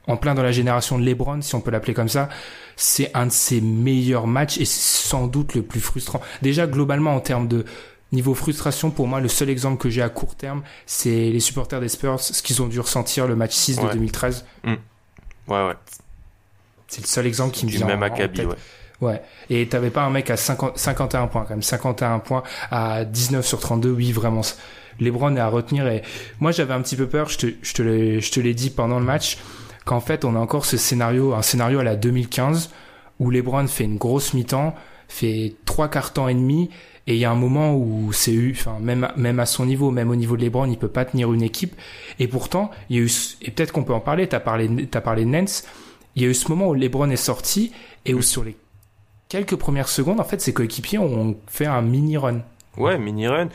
en 0.08 0.18
plein 0.18 0.34
dans 0.34 0.44
la 0.44 0.52
génération 0.52 1.00
de 1.00 1.04
LeBron 1.06 1.42
si 1.42 1.56
on 1.56 1.62
peut 1.62 1.72
l'appeler 1.72 1.94
comme 1.94 2.10
ça 2.10 2.28
c'est 2.76 3.12
un 3.14 3.28
de 3.28 3.32
ses 3.32 3.62
meilleurs 3.62 4.28
matchs 4.28 4.58
et 4.58 4.66
c'est 4.66 5.08
sans 5.08 5.28
doute 5.28 5.54
le 5.56 5.62
plus 5.62 5.80
frustrant 5.80 6.22
déjà 6.42 6.68
globalement 6.68 7.16
en 7.16 7.20
termes 7.20 7.48
de 7.48 7.66
Niveau 8.12 8.36
frustration, 8.36 8.92
pour 8.92 9.08
moi, 9.08 9.20
le 9.22 9.28
seul 9.28 9.50
exemple 9.50 9.82
que 9.82 9.90
j'ai 9.90 10.04
à 10.04 10.10
court 10.10 10.36
terme, 10.36 10.62
c'est 10.86 11.32
les 11.32 11.40
supporters 11.40 11.80
des 11.82 11.88
Spurs, 11.90 12.20
ce 12.20 12.44
qu'ils 12.44 12.62
ont 12.62 12.68
dû 12.68 12.80
ressentir 12.80 13.26
le 13.26 13.36
match 13.36 13.54
6 13.54 13.78
de 13.78 13.82
Ouais. 13.86 13.94
2013. 13.94 14.46
Ouais, 14.68 14.76
ouais. 15.48 15.74
C'est 16.88 17.02
le 17.02 17.08
seul 17.08 17.26
exemple 17.26 17.56
qui 17.56 17.66
me 17.66 17.72
vient 17.72 17.88
même 17.88 18.04
en- 18.04 18.06
en 18.06 18.06
acabit, 18.06 18.42
tête. 18.42 18.48
ouais. 18.50 18.56
Ouais. 19.02 19.22
Et 19.50 19.68
t'avais 19.68 19.90
pas 19.90 20.04
un 20.04 20.12
mec 20.12 20.30
à 20.30 20.38
50, 20.38 20.78
51 20.78 21.26
points, 21.26 21.42
quand 21.42 21.56
même. 21.56 21.64
51 21.64 22.20
points 22.20 22.44
à 22.70 23.04
19 23.04 23.48
sur 23.48 23.60
32. 23.60 23.90
Oui, 23.90 24.12
vraiment. 24.12 24.42
LeBron 25.00 25.36
est 25.36 25.40
à 25.40 25.48
retenir. 25.48 25.88
Et 25.88 26.02
moi, 26.40 26.52
j'avais 26.52 26.74
un 26.74 26.82
petit 26.82 26.96
peu 26.96 27.08
peur. 27.08 27.30
Je 27.30 27.38
te, 27.38 27.48
je 27.62 27.74
te 28.32 28.40
l'ai, 28.40 28.54
dit 28.54 28.70
pendant 28.70 29.00
le 29.00 29.06
match. 29.06 29.38
Qu'en 29.86 30.00
fait, 30.00 30.24
on 30.24 30.36
a 30.36 30.40
encore 30.40 30.66
ce 30.66 30.78
scénario, 30.78 31.34
un 31.34 31.42
scénario 31.42 31.80
à 31.80 31.84
la 31.84 31.96
2015 31.96 32.72
où 33.20 33.30
LeBron 33.30 33.68
fait 33.68 33.84
une 33.84 33.98
grosse 33.98 34.34
mi-temps, 34.34 34.76
fait 35.08 35.56
trois 35.66 35.90
quarts 35.90 36.14
temps 36.14 36.28
et 36.28 36.34
demi 36.34 36.70
Et 37.06 37.14
il 37.14 37.20
y 37.20 37.26
a 37.26 37.32
un 37.32 37.36
moment 37.36 37.76
où 37.76 38.12
c'est 38.14 38.32
eu, 38.32 38.56
enfin 38.58 38.78
même 38.82 39.10
même 39.18 39.40
à 39.40 39.46
son 39.46 39.66
niveau, 39.66 39.92
même 39.92 40.10
au 40.10 40.16
niveau 40.16 40.38
de 40.38 40.44
LeBron, 40.44 40.66
il 40.66 40.78
peut 40.78 40.88
pas 40.88 41.06
tenir 41.06 41.34
une 41.34 41.44
équipe. 41.44 41.76
Et 42.20 42.28
pourtant, 42.28 42.72
il 42.90 42.96
y 42.96 43.00
a 43.00 43.04
eu 43.04 43.12
et 43.42 43.52
peut-être 43.52 43.74
qu'on 43.74 43.84
peut 43.84 43.94
en 43.94 44.00
parler. 44.00 44.28
T'as 44.28 44.40
parlé 44.40 44.88
t'as 44.88 45.02
parlé 45.02 45.26
de 45.26 45.30
Nance. 45.30 45.66
Il 46.16 46.22
y 46.22 46.26
a 46.26 46.30
eu 46.30 46.34
ce 46.34 46.48
moment 46.48 46.70
où 46.70 46.74
LeBron 46.74 47.10
est 47.10 47.16
sorti 47.18 47.74
et 48.06 48.14
où 48.14 48.22
sur 48.22 48.44
les 48.44 48.56
quelques 49.34 49.56
premières 49.56 49.90
secondes, 49.90 50.20
en 50.20 50.24
fait, 50.24 50.42
ses 50.42 50.54
coéquipiers 50.54 51.00
ont 51.00 51.36
fait 51.48 51.66
un 51.66 51.82
mini 51.82 52.18
run. 52.18 52.42
Ouais, 52.78 52.98
mini 52.98 53.28
run. 53.28 53.50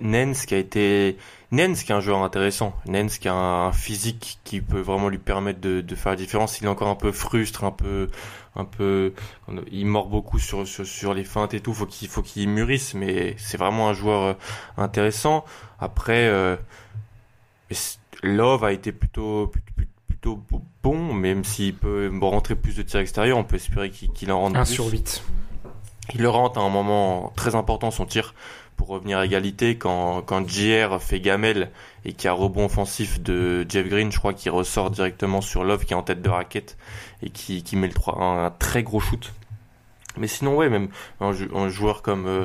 Nance 0.00 0.46
qui 0.46 0.54
a 0.54 0.58
été 0.58 1.16
Nens 1.52 1.82
qui 1.82 1.92
est 1.92 1.94
un 1.94 2.00
joueur 2.00 2.22
intéressant, 2.22 2.74
Nens 2.86 3.18
qui 3.18 3.28
a 3.28 3.34
un 3.34 3.72
physique 3.72 4.38
qui 4.42 4.62
peut 4.62 4.80
vraiment 4.80 5.10
lui 5.10 5.18
permettre 5.18 5.60
de, 5.60 5.82
de 5.82 5.94
faire 5.94 6.12
la 6.12 6.16
différence. 6.16 6.60
Il 6.60 6.64
est 6.64 6.68
encore 6.68 6.88
un 6.88 6.94
peu 6.94 7.12
frustre, 7.12 7.64
un 7.64 7.70
peu, 7.70 8.08
un 8.56 8.64
peu, 8.64 9.12
il 9.70 9.86
mord 9.86 10.08
beaucoup 10.08 10.38
sur 10.38 10.66
sur, 10.66 10.86
sur 10.86 11.12
les 11.12 11.24
feintes 11.24 11.52
et 11.52 11.60
tout. 11.60 11.74
Faut 11.74 11.84
qu'il 11.84 12.08
faut 12.08 12.22
qu'il 12.22 12.48
mûrisse, 12.48 12.94
mais 12.94 13.34
c'est 13.36 13.58
vraiment 13.58 13.90
un 13.90 13.92
joueur 13.92 14.22
euh, 14.22 14.34
intéressant. 14.78 15.44
Après, 15.78 16.26
euh, 16.26 16.56
Love 18.22 18.64
a 18.64 18.72
été 18.72 18.92
plutôt, 18.92 19.52
plutôt 20.06 20.40
bon, 20.82 21.12
même 21.12 21.44
s'il 21.44 21.74
peut 21.74 22.10
rentrer 22.22 22.54
plus 22.54 22.76
de 22.76 22.82
tirs 22.82 23.00
extérieurs, 23.00 23.36
on 23.36 23.44
peut 23.44 23.56
espérer 23.56 23.90
qu'il 23.90 24.32
en 24.32 24.40
rentre 24.40 24.58
1 24.58 24.64
sur 24.64 24.86
8. 24.86 25.22
Il 26.14 26.20
le 26.20 26.28
rentre 26.28 26.58
à 26.58 26.62
un 26.62 26.68
moment 26.68 27.32
très 27.36 27.54
important 27.54 27.90
son 27.90 28.06
tir 28.06 28.34
pour 28.76 28.88
revenir 28.88 29.18
à 29.18 29.26
égalité 29.26 29.78
quand 29.78 30.22
quand 30.22 30.48
JR 30.48 31.00
fait 31.00 31.20
gamelle 31.20 31.70
et 32.04 32.12
qu'il 32.12 32.24
y 32.24 32.28
a 32.28 32.32
rebond 32.32 32.64
offensif 32.64 33.20
de 33.20 33.64
Jeff 33.68 33.88
Green, 33.88 34.10
je 34.10 34.18
crois 34.18 34.34
qu'il 34.34 34.50
ressort 34.50 34.90
directement 34.90 35.40
sur 35.40 35.62
Love 35.62 35.84
qui 35.84 35.92
est 35.92 35.96
en 35.96 36.02
tête 36.02 36.22
de 36.22 36.28
raquette 36.28 36.76
et 37.22 37.30
qui 37.30 37.62
qui 37.62 37.76
met 37.76 37.86
le 37.86 37.92
3 37.92 38.20
un, 38.20 38.50
très 38.50 38.82
gros 38.82 39.00
shoot. 39.00 39.32
Mais 40.18 40.26
sinon 40.26 40.56
ouais, 40.56 40.68
même 40.68 40.88
un, 41.20 41.68
joueur 41.68 42.02
comme 42.02 42.26
euh, 42.26 42.44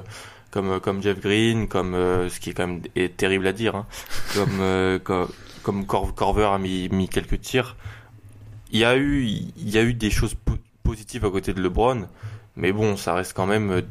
comme 0.51 0.73
euh, 0.73 0.79
comme 0.79 1.01
Jeff 1.01 1.19
Green, 1.19 1.67
comme 1.67 1.95
euh, 1.95 2.29
ce 2.29 2.39
qui 2.39 2.51
est 2.51 2.53
quand 2.53 2.67
même 2.67 2.81
est 2.95 3.17
terrible 3.17 3.47
à 3.47 3.53
dire, 3.53 3.75
hein, 3.75 3.87
comme, 4.33 4.99
comme 5.63 5.85
comme 5.85 6.13
Corver 6.13 6.49
a 6.53 6.57
mis 6.57 6.87
mis 6.89 7.09
quelques 7.09 7.41
tirs. 7.41 7.75
Il 8.71 8.79
y 8.79 8.85
a 8.85 8.95
eu 8.95 9.23
il 9.23 9.69
y 9.69 9.77
a 9.77 9.81
eu 9.81 9.93
des 9.93 10.11
choses 10.11 10.35
positives 10.83 11.25
à 11.25 11.31
côté 11.31 11.53
de 11.53 11.61
LeBron, 11.61 12.07
mais 12.57 12.71
bon, 12.71 12.97
ça 12.97 13.13
reste 13.13 13.33
quand 13.33 13.45
même 13.45 13.83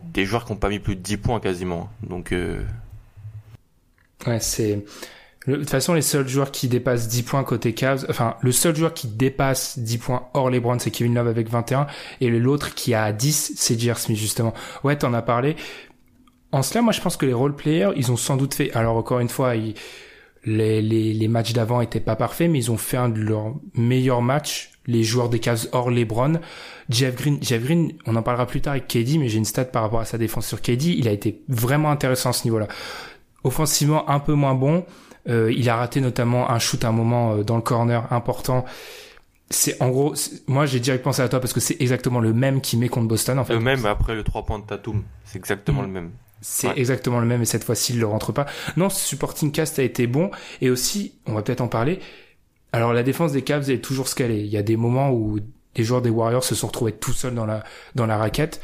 des 0.00 0.24
joueurs 0.24 0.44
qui 0.44 0.52
n'ont 0.52 0.58
pas 0.58 0.68
mis 0.68 0.78
plus 0.78 0.96
de 0.96 1.00
10 1.00 1.16
points 1.18 1.40
quasiment. 1.40 1.90
Donc. 2.02 2.32
Euh... 2.32 2.62
Ouais, 4.26 4.40
c'est. 4.40 4.84
De 5.46 5.56
toute 5.56 5.68
façon, 5.68 5.92
les 5.92 6.00
seuls 6.00 6.26
joueurs 6.26 6.50
qui 6.50 6.68
dépassent 6.68 7.06
10 7.06 7.22
points 7.24 7.44
côté 7.44 7.74
Cavs, 7.74 8.06
enfin, 8.08 8.36
le 8.40 8.50
seul 8.50 8.74
joueur 8.74 8.94
qui 8.94 9.08
dépasse 9.08 9.78
10 9.78 9.98
points 9.98 10.28
hors 10.32 10.48
les 10.48 10.58
Browns, 10.58 10.80
c'est 10.80 10.90
Kevin 10.90 11.14
Love 11.14 11.28
avec 11.28 11.50
21, 11.50 11.86
et 12.22 12.30
l'autre 12.30 12.74
qui 12.74 12.94
a 12.94 13.12
10, 13.12 13.52
c'est 13.54 13.78
J.R. 13.78 13.98
Smith, 13.98 14.16
justement. 14.16 14.54
Ouais, 14.84 14.96
t'en 14.96 15.12
as 15.12 15.20
parlé. 15.20 15.56
En 16.50 16.62
cela, 16.62 16.80
moi, 16.80 16.94
je 16.94 17.00
pense 17.02 17.18
que 17.18 17.26
les 17.26 17.34
role 17.34 17.54
players, 17.54 17.90
ils 17.94 18.10
ont 18.10 18.16
sans 18.16 18.38
doute 18.38 18.54
fait, 18.54 18.72
alors 18.72 18.96
encore 18.96 19.20
une 19.20 19.28
fois, 19.28 19.54
les, 19.54 19.74
les, 20.46 20.80
les 21.12 21.28
matchs 21.28 21.52
d'avant 21.52 21.82
étaient 21.82 22.00
pas 22.00 22.16
parfaits, 22.16 22.50
mais 22.50 22.58
ils 22.58 22.70
ont 22.70 22.78
fait 22.78 22.96
un 22.96 23.10
de 23.10 23.20
leurs 23.20 23.54
meilleurs 23.74 24.22
matchs 24.22 24.73
les 24.86 25.02
joueurs 25.02 25.28
des 25.28 25.38
Cavs 25.38 25.68
hors 25.72 25.90
LeBron. 25.90 26.40
Jeff 26.88 27.14
Green, 27.16 27.38
Jeff 27.42 27.62
Green, 27.62 27.92
on 28.06 28.16
en 28.16 28.22
parlera 28.22 28.46
plus 28.46 28.60
tard 28.60 28.72
avec 28.72 28.88
KD, 28.88 29.18
mais 29.18 29.28
j'ai 29.28 29.38
une 29.38 29.44
stat 29.44 29.64
par 29.66 29.82
rapport 29.82 30.00
à 30.00 30.04
sa 30.04 30.18
défense 30.18 30.46
sur 30.46 30.60
KD. 30.60 30.86
Il 30.86 31.08
a 31.08 31.12
été 31.12 31.42
vraiment 31.48 31.90
intéressant 31.90 32.30
à 32.30 32.32
ce 32.32 32.44
niveau-là. 32.44 32.68
Offensivement, 33.42 34.08
un 34.10 34.20
peu 34.20 34.34
moins 34.34 34.54
bon. 34.54 34.84
Euh, 35.28 35.52
il 35.56 35.68
a 35.70 35.76
raté 35.76 36.00
notamment 36.00 36.50
un 36.50 36.58
shoot 36.58 36.84
à 36.84 36.88
un 36.88 36.92
moment 36.92 37.34
euh, 37.36 37.42
dans 37.42 37.56
le 37.56 37.62
corner 37.62 38.12
important. 38.12 38.64
C'est 39.50 39.80
en 39.80 39.88
gros, 39.90 40.14
moi 40.46 40.66
j'ai 40.66 40.80
direct 40.80 41.04
pensé 41.04 41.22
à 41.22 41.28
toi 41.28 41.40
parce 41.40 41.52
que 41.52 41.60
c'est 41.60 41.80
exactement 41.80 42.20
le 42.20 42.32
même 42.32 42.60
qui 42.60 42.76
met 42.76 42.88
contre 42.88 43.08
Boston. 43.08 43.38
En 43.38 43.44
fait. 43.44 43.54
Le 43.54 43.60
même 43.60 43.86
après 43.86 44.14
le 44.14 44.22
3 44.22 44.44
points 44.44 44.58
de 44.58 44.64
Tatum, 44.64 45.02
c'est 45.24 45.38
exactement 45.38 45.82
le 45.82 45.88
même. 45.88 46.10
C'est 46.40 46.76
exactement 46.76 47.20
le 47.20 47.26
même 47.26 47.40
et 47.40 47.46
cette 47.46 47.64
fois-ci 47.64 47.94
il 47.94 48.00
le 48.00 48.06
rentre 48.06 48.32
pas. 48.32 48.44
Non, 48.76 48.90
ce 48.90 49.00
supporting 49.00 49.50
cast 49.50 49.78
a 49.78 49.82
été 49.82 50.06
bon 50.06 50.30
et 50.60 50.68
aussi, 50.68 51.14
on 51.26 51.32
va 51.32 51.42
peut-être 51.42 51.62
en 51.62 51.68
parler, 51.68 52.00
alors 52.74 52.92
la 52.92 53.04
défense 53.04 53.30
des 53.30 53.42
Cavs 53.42 53.70
est 53.70 53.78
toujours 53.78 54.08
scalée. 54.08 54.40
Il 54.40 54.48
y 54.48 54.56
a 54.56 54.62
des 54.64 54.76
moments 54.76 55.12
où 55.12 55.38
les 55.76 55.84
joueurs 55.84 56.02
des 56.02 56.10
Warriors 56.10 56.42
se 56.42 56.56
sont 56.56 56.66
retrouvés 56.66 56.90
tout 56.90 57.12
seuls 57.12 57.32
dans 57.32 57.46
la 57.46 57.62
dans 57.94 58.04
la 58.04 58.16
raquette, 58.16 58.60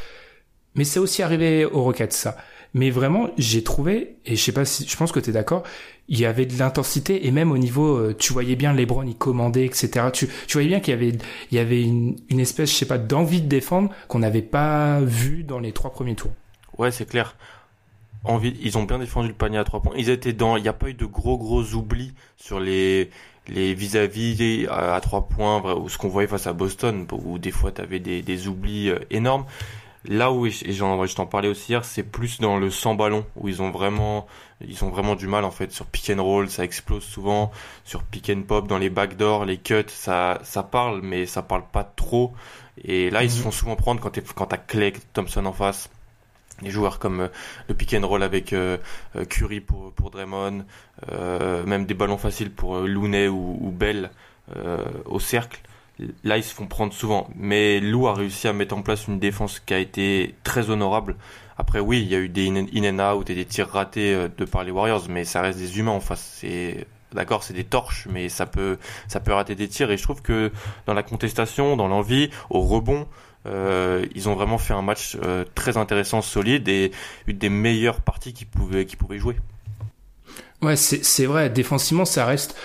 mais 0.74 0.82
c'est 0.82 0.98
aussi 0.98 1.22
arrivé 1.22 1.64
aux 1.64 1.84
Rockets 1.84 2.12
ça. 2.12 2.36
Mais 2.74 2.90
vraiment, 2.90 3.30
j'ai 3.38 3.62
trouvé 3.62 4.16
et 4.26 4.34
je 4.34 4.42
sais 4.42 4.50
pas 4.50 4.64
si 4.64 4.84
je 4.88 4.96
pense 4.96 5.12
que 5.12 5.20
tu 5.20 5.30
es 5.30 5.32
d'accord, 5.32 5.62
il 6.08 6.18
y 6.18 6.26
avait 6.26 6.44
de 6.44 6.58
l'intensité 6.58 7.28
et 7.28 7.30
même 7.30 7.52
au 7.52 7.58
niveau 7.58 7.98
euh, 7.98 8.16
tu 8.18 8.32
voyais 8.32 8.56
bien 8.56 8.72
LeBron 8.72 9.04
il 9.04 9.14
commandait 9.14 9.64
etc. 9.64 10.06
Tu 10.12 10.26
tu 10.48 10.54
voyais 10.54 10.68
bien 10.68 10.80
qu'il 10.80 10.90
y 10.92 10.96
avait 10.96 11.12
il 11.52 11.56
y 11.56 11.60
avait 11.60 11.80
une, 11.80 12.16
une 12.30 12.40
espèce 12.40 12.72
je 12.72 12.74
sais 12.74 12.86
pas 12.86 12.98
d'envie 12.98 13.42
de 13.42 13.46
défendre 13.48 13.90
qu'on 14.08 14.18
n'avait 14.18 14.42
pas 14.42 15.00
vu 15.02 15.44
dans 15.44 15.60
les 15.60 15.70
trois 15.70 15.92
premiers 15.92 16.16
tours. 16.16 16.32
Ouais, 16.78 16.90
c'est 16.90 17.08
clair 17.08 17.36
envie, 18.24 18.54
ils 18.60 18.76
ont 18.76 18.82
bien 18.82 18.98
défendu 18.98 19.28
le 19.28 19.34
panier 19.34 19.58
à 19.58 19.64
trois 19.64 19.80
points. 19.80 19.94
Ils 19.96 20.10
étaient 20.10 20.32
dans, 20.32 20.56
il 20.56 20.62
n'y 20.62 20.68
a 20.68 20.72
pas 20.72 20.88
eu 20.88 20.94
de 20.94 21.06
gros 21.06 21.38
gros 21.38 21.74
oublis 21.74 22.12
sur 22.36 22.60
les 22.60 23.10
les 23.48 23.74
vis-à-vis 23.74 24.66
à, 24.70 25.00
trois 25.00 25.28
points, 25.28 25.62
ou 25.74 25.88
ce 25.88 25.98
qu'on 25.98 26.08
voyait 26.08 26.28
face 26.28 26.46
à 26.46 26.52
Boston, 26.52 27.06
où 27.12 27.38
des 27.38 27.50
fois 27.50 27.72
tu 27.72 27.80
avais 27.80 27.98
des, 27.98 28.22
des 28.22 28.48
oublis 28.48 28.90
euh, 28.90 28.98
énormes. 29.10 29.44
Là 30.06 30.32
où, 30.32 30.46
et 30.46 30.52
j'en, 30.68 31.04
je 31.04 31.14
t'en 31.14 31.26
parlais 31.26 31.48
aussi 31.48 31.72
hier, 31.72 31.84
c'est 31.84 32.02
plus 32.02 32.40
dans 32.40 32.56
le 32.56 32.70
sans 32.70 32.94
ballon, 32.94 33.26
où 33.36 33.48
ils 33.48 33.60
ont 33.60 33.70
vraiment, 33.70 34.26
ils 34.66 34.82
ont 34.82 34.88
vraiment 34.88 35.14
du 35.14 35.26
mal 35.26 35.44
en 35.44 35.50
fait 35.50 35.72
sur 35.72 35.84
pick 35.84 36.10
and 36.10 36.22
roll, 36.22 36.48
ça 36.48 36.64
explose 36.64 37.04
souvent, 37.04 37.50
sur 37.84 38.02
pick 38.02 38.30
and 38.30 38.42
pop, 38.48 38.66
dans 38.66 38.78
les 38.78 38.88
backdoors, 38.88 39.44
les 39.44 39.58
cuts, 39.58 39.84
ça, 39.88 40.38
ça 40.42 40.62
parle, 40.62 41.00
mais 41.02 41.26
ça 41.26 41.42
parle 41.42 41.64
pas 41.70 41.84
trop. 41.84 42.32
Et 42.82 43.10
là, 43.10 43.24
ils 43.24 43.30
se 43.30 43.36
mhm. 43.38 43.42
font 43.44 43.50
souvent 43.50 43.76
prendre 43.76 44.00
quand 44.00 44.46
t'as 44.46 44.56
Clay 44.56 44.94
Thompson 45.12 45.44
en 45.44 45.52
face 45.52 45.90
des 46.62 46.70
joueurs 46.70 46.98
comme 46.98 47.20
euh, 47.20 47.28
le 47.68 47.74
pick 47.74 47.94
and 47.94 48.06
roll 48.06 48.22
avec 48.22 48.52
euh, 48.52 48.78
euh, 49.16 49.24
Curry 49.24 49.60
pour 49.60 49.92
pour 49.92 50.10
Draymond, 50.10 50.64
même 51.66 51.86
des 51.86 51.94
ballons 51.94 52.18
faciles 52.18 52.50
pour 52.50 52.78
Looney 52.80 53.28
ou, 53.28 53.72
Bell 53.72 54.10
au 55.06 55.18
cercle. 55.18 55.60
Là, 56.24 56.36
ils 56.36 56.44
se 56.44 56.54
font 56.54 56.66
prendre 56.66 56.92
souvent. 56.92 57.28
Mais 57.34 57.80
Lou 57.80 58.06
a 58.06 58.14
réussi 58.14 58.48
à 58.48 58.52
mettre 58.52 58.76
en 58.76 58.82
place 58.82 59.06
une 59.06 59.18
défense 59.18 59.60
qui 59.60 59.74
a 59.74 59.78
été 59.78 60.34
très 60.44 60.70
honorable. 60.70 61.16
Après, 61.58 61.80
oui, 61.80 62.00
il 62.00 62.08
y 62.08 62.14
a 62.14 62.18
eu 62.18 62.28
des 62.28 62.48
in 62.48 62.98
and 62.98 63.16
out 63.16 63.30
et 63.30 63.34
des 63.34 63.44
tirs 63.44 63.68
ratés 63.68 64.28
de 64.36 64.44
par 64.44 64.64
les 64.64 64.70
Warriors, 64.70 65.04
mais 65.08 65.24
ça 65.24 65.42
reste 65.42 65.58
des 65.58 65.78
humains 65.78 65.92
en 65.92 66.00
face. 66.00 66.36
C'est 66.38 66.86
d'accord, 67.12 67.42
c'est 67.42 67.54
des 67.54 67.64
torches, 67.64 68.06
mais 68.10 68.28
ça 68.28 68.46
peut 68.46 68.78
ça 69.08 69.20
peut 69.20 69.32
rater 69.32 69.54
des 69.54 69.68
tirs. 69.68 69.90
Et 69.90 69.96
je 69.96 70.02
trouve 70.02 70.22
que 70.22 70.52
dans 70.86 70.94
la 70.94 71.02
contestation, 71.02 71.76
dans 71.76 71.88
l'envie, 71.88 72.30
au 72.48 72.60
rebond, 72.60 73.06
euh, 73.46 74.04
ils 74.14 74.28
ont 74.28 74.34
vraiment 74.34 74.58
fait 74.58 74.74
un 74.74 74.82
match 74.82 75.16
euh, 75.22 75.44
très 75.54 75.76
intéressant, 75.76 76.20
solide 76.22 76.68
et 76.68 76.90
une 77.26 77.38
des 77.38 77.48
meilleures 77.48 78.00
parties 78.00 78.32
qu'ils 78.32 78.46
pouvaient, 78.46 78.86
jouer. 79.18 79.36
Ouais, 80.62 80.76
c'est 80.76 81.26
vrai. 81.26 81.48
Défensivement, 81.48 82.04
ça 82.04 82.26
reste. 82.26 82.56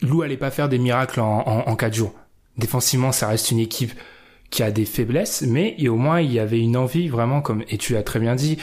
Lou 0.00 0.22
allait 0.22 0.36
pas 0.36 0.50
faire 0.50 0.68
des 0.68 0.78
miracles 0.78 1.20
en, 1.20 1.46
en, 1.46 1.76
4 1.76 1.94
jours. 1.94 2.14
Défensivement, 2.56 3.12
ça 3.12 3.28
reste 3.28 3.50
une 3.50 3.58
équipe 3.58 3.92
qui 4.50 4.62
a 4.62 4.70
des 4.70 4.84
faiblesses, 4.84 5.42
mais 5.42 5.76
au 5.88 5.96
moins 5.96 6.20
il 6.20 6.30
y 6.30 6.38
avait 6.38 6.60
une 6.60 6.76
envie 6.76 7.08
vraiment, 7.08 7.40
comme 7.40 7.64
et 7.68 7.78
tu 7.78 7.94
l'as 7.94 8.02
très 8.02 8.20
bien 8.20 8.34
dit, 8.34 8.58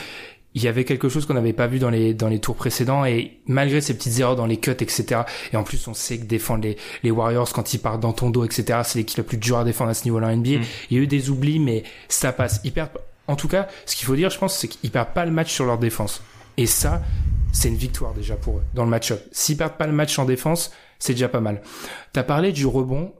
il 0.54 0.62
y 0.62 0.68
avait 0.68 0.84
quelque 0.84 1.08
chose 1.08 1.26
qu'on 1.26 1.34
n'avait 1.34 1.52
pas 1.52 1.66
vu 1.66 1.78
dans 1.78 1.90
les 1.90 2.14
dans 2.14 2.28
les 2.28 2.40
tours 2.40 2.56
précédents 2.56 3.04
et 3.04 3.38
malgré 3.46 3.80
ces 3.80 3.94
petites 3.94 4.18
erreurs 4.18 4.36
dans 4.36 4.46
les 4.46 4.56
cuts 4.56 4.70
etc 4.70 5.22
et 5.52 5.56
en 5.56 5.62
plus 5.62 5.86
on 5.86 5.94
sait 5.94 6.18
que 6.18 6.24
défendre 6.24 6.64
les, 6.64 6.76
les 7.02 7.10
Warriors 7.10 7.52
quand 7.52 7.72
ils 7.72 7.78
partent 7.78 8.00
dans 8.00 8.12
ton 8.12 8.30
dos 8.30 8.44
etc 8.44 8.80
c'est 8.84 8.98
l'équipe 8.98 9.18
la 9.18 9.24
plus 9.24 9.36
dure 9.36 9.58
à 9.58 9.64
défendre 9.64 9.90
à 9.90 9.94
ce 9.94 10.04
niveau-là 10.04 10.28
en 10.28 10.36
NBA 10.36 10.58
mm. 10.58 10.62
il 10.90 10.96
y 10.96 11.00
a 11.00 11.02
eu 11.02 11.06
des 11.06 11.30
oublis 11.30 11.58
mais 11.60 11.84
ça 12.08 12.32
passe. 12.32 12.60
Ils 12.64 12.72
perdent 12.72 12.90
en 13.28 13.36
tout 13.36 13.48
cas 13.48 13.68
ce 13.86 13.96
qu'il 13.96 14.06
faut 14.06 14.16
dire 14.16 14.30
je 14.30 14.38
pense 14.38 14.56
c'est 14.56 14.68
qu'ils 14.68 14.90
perdent 14.90 15.14
pas 15.14 15.24
le 15.24 15.30
match 15.30 15.52
sur 15.52 15.64
leur 15.64 15.78
défense. 15.78 16.22
Et 16.56 16.66
ça 16.66 17.02
c'est 17.52 17.68
une 17.68 17.76
victoire 17.76 18.14
déjà 18.14 18.36
pour 18.36 18.58
eux 18.58 18.62
dans 18.74 18.84
le 18.84 18.90
match-up. 18.90 19.22
S'ils 19.32 19.56
perdent 19.56 19.76
pas 19.76 19.86
le 19.86 19.92
match 19.92 20.18
en 20.18 20.24
défense 20.24 20.72
c'est 20.98 21.14
déjà 21.14 21.28
pas 21.28 21.40
mal. 21.40 21.62
T'as 22.12 22.22
parlé 22.22 22.52
du 22.52 22.66
rebond. 22.66 23.12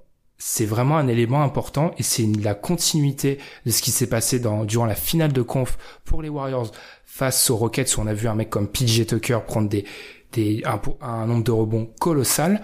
C'est 0.43 0.65
vraiment 0.65 0.97
un 0.97 1.07
élément 1.07 1.43
important 1.43 1.93
et 1.99 2.03
c'est 2.03 2.27
la 2.43 2.55
continuité 2.55 3.37
de 3.67 3.71
ce 3.71 3.83
qui 3.83 3.91
s'est 3.91 4.07
passé 4.07 4.39
dans, 4.39 4.65
durant 4.65 4.87
la 4.87 4.95
finale 4.95 5.35
de 5.35 5.43
conf 5.43 5.77
pour 6.07 6.23
les 6.23 6.31
Warriors 6.31 6.73
face 7.13 7.51
aux 7.51 7.57
Rockets 7.57 7.97
où 7.97 8.01
on 8.01 8.07
a 8.07 8.15
vu 8.15 8.29
un 8.29 8.37
mec 8.37 8.51
comme 8.51 8.69
PJ 8.69 9.05
Tucker 9.05 9.41
prendre 9.45 9.69
des, 9.69 9.85
des, 10.33 10.63
un, 10.65 10.81
un 11.03 11.27
nombre 11.27 11.43
de 11.43 11.51
rebonds 11.51 11.91
colossal. 11.99 12.63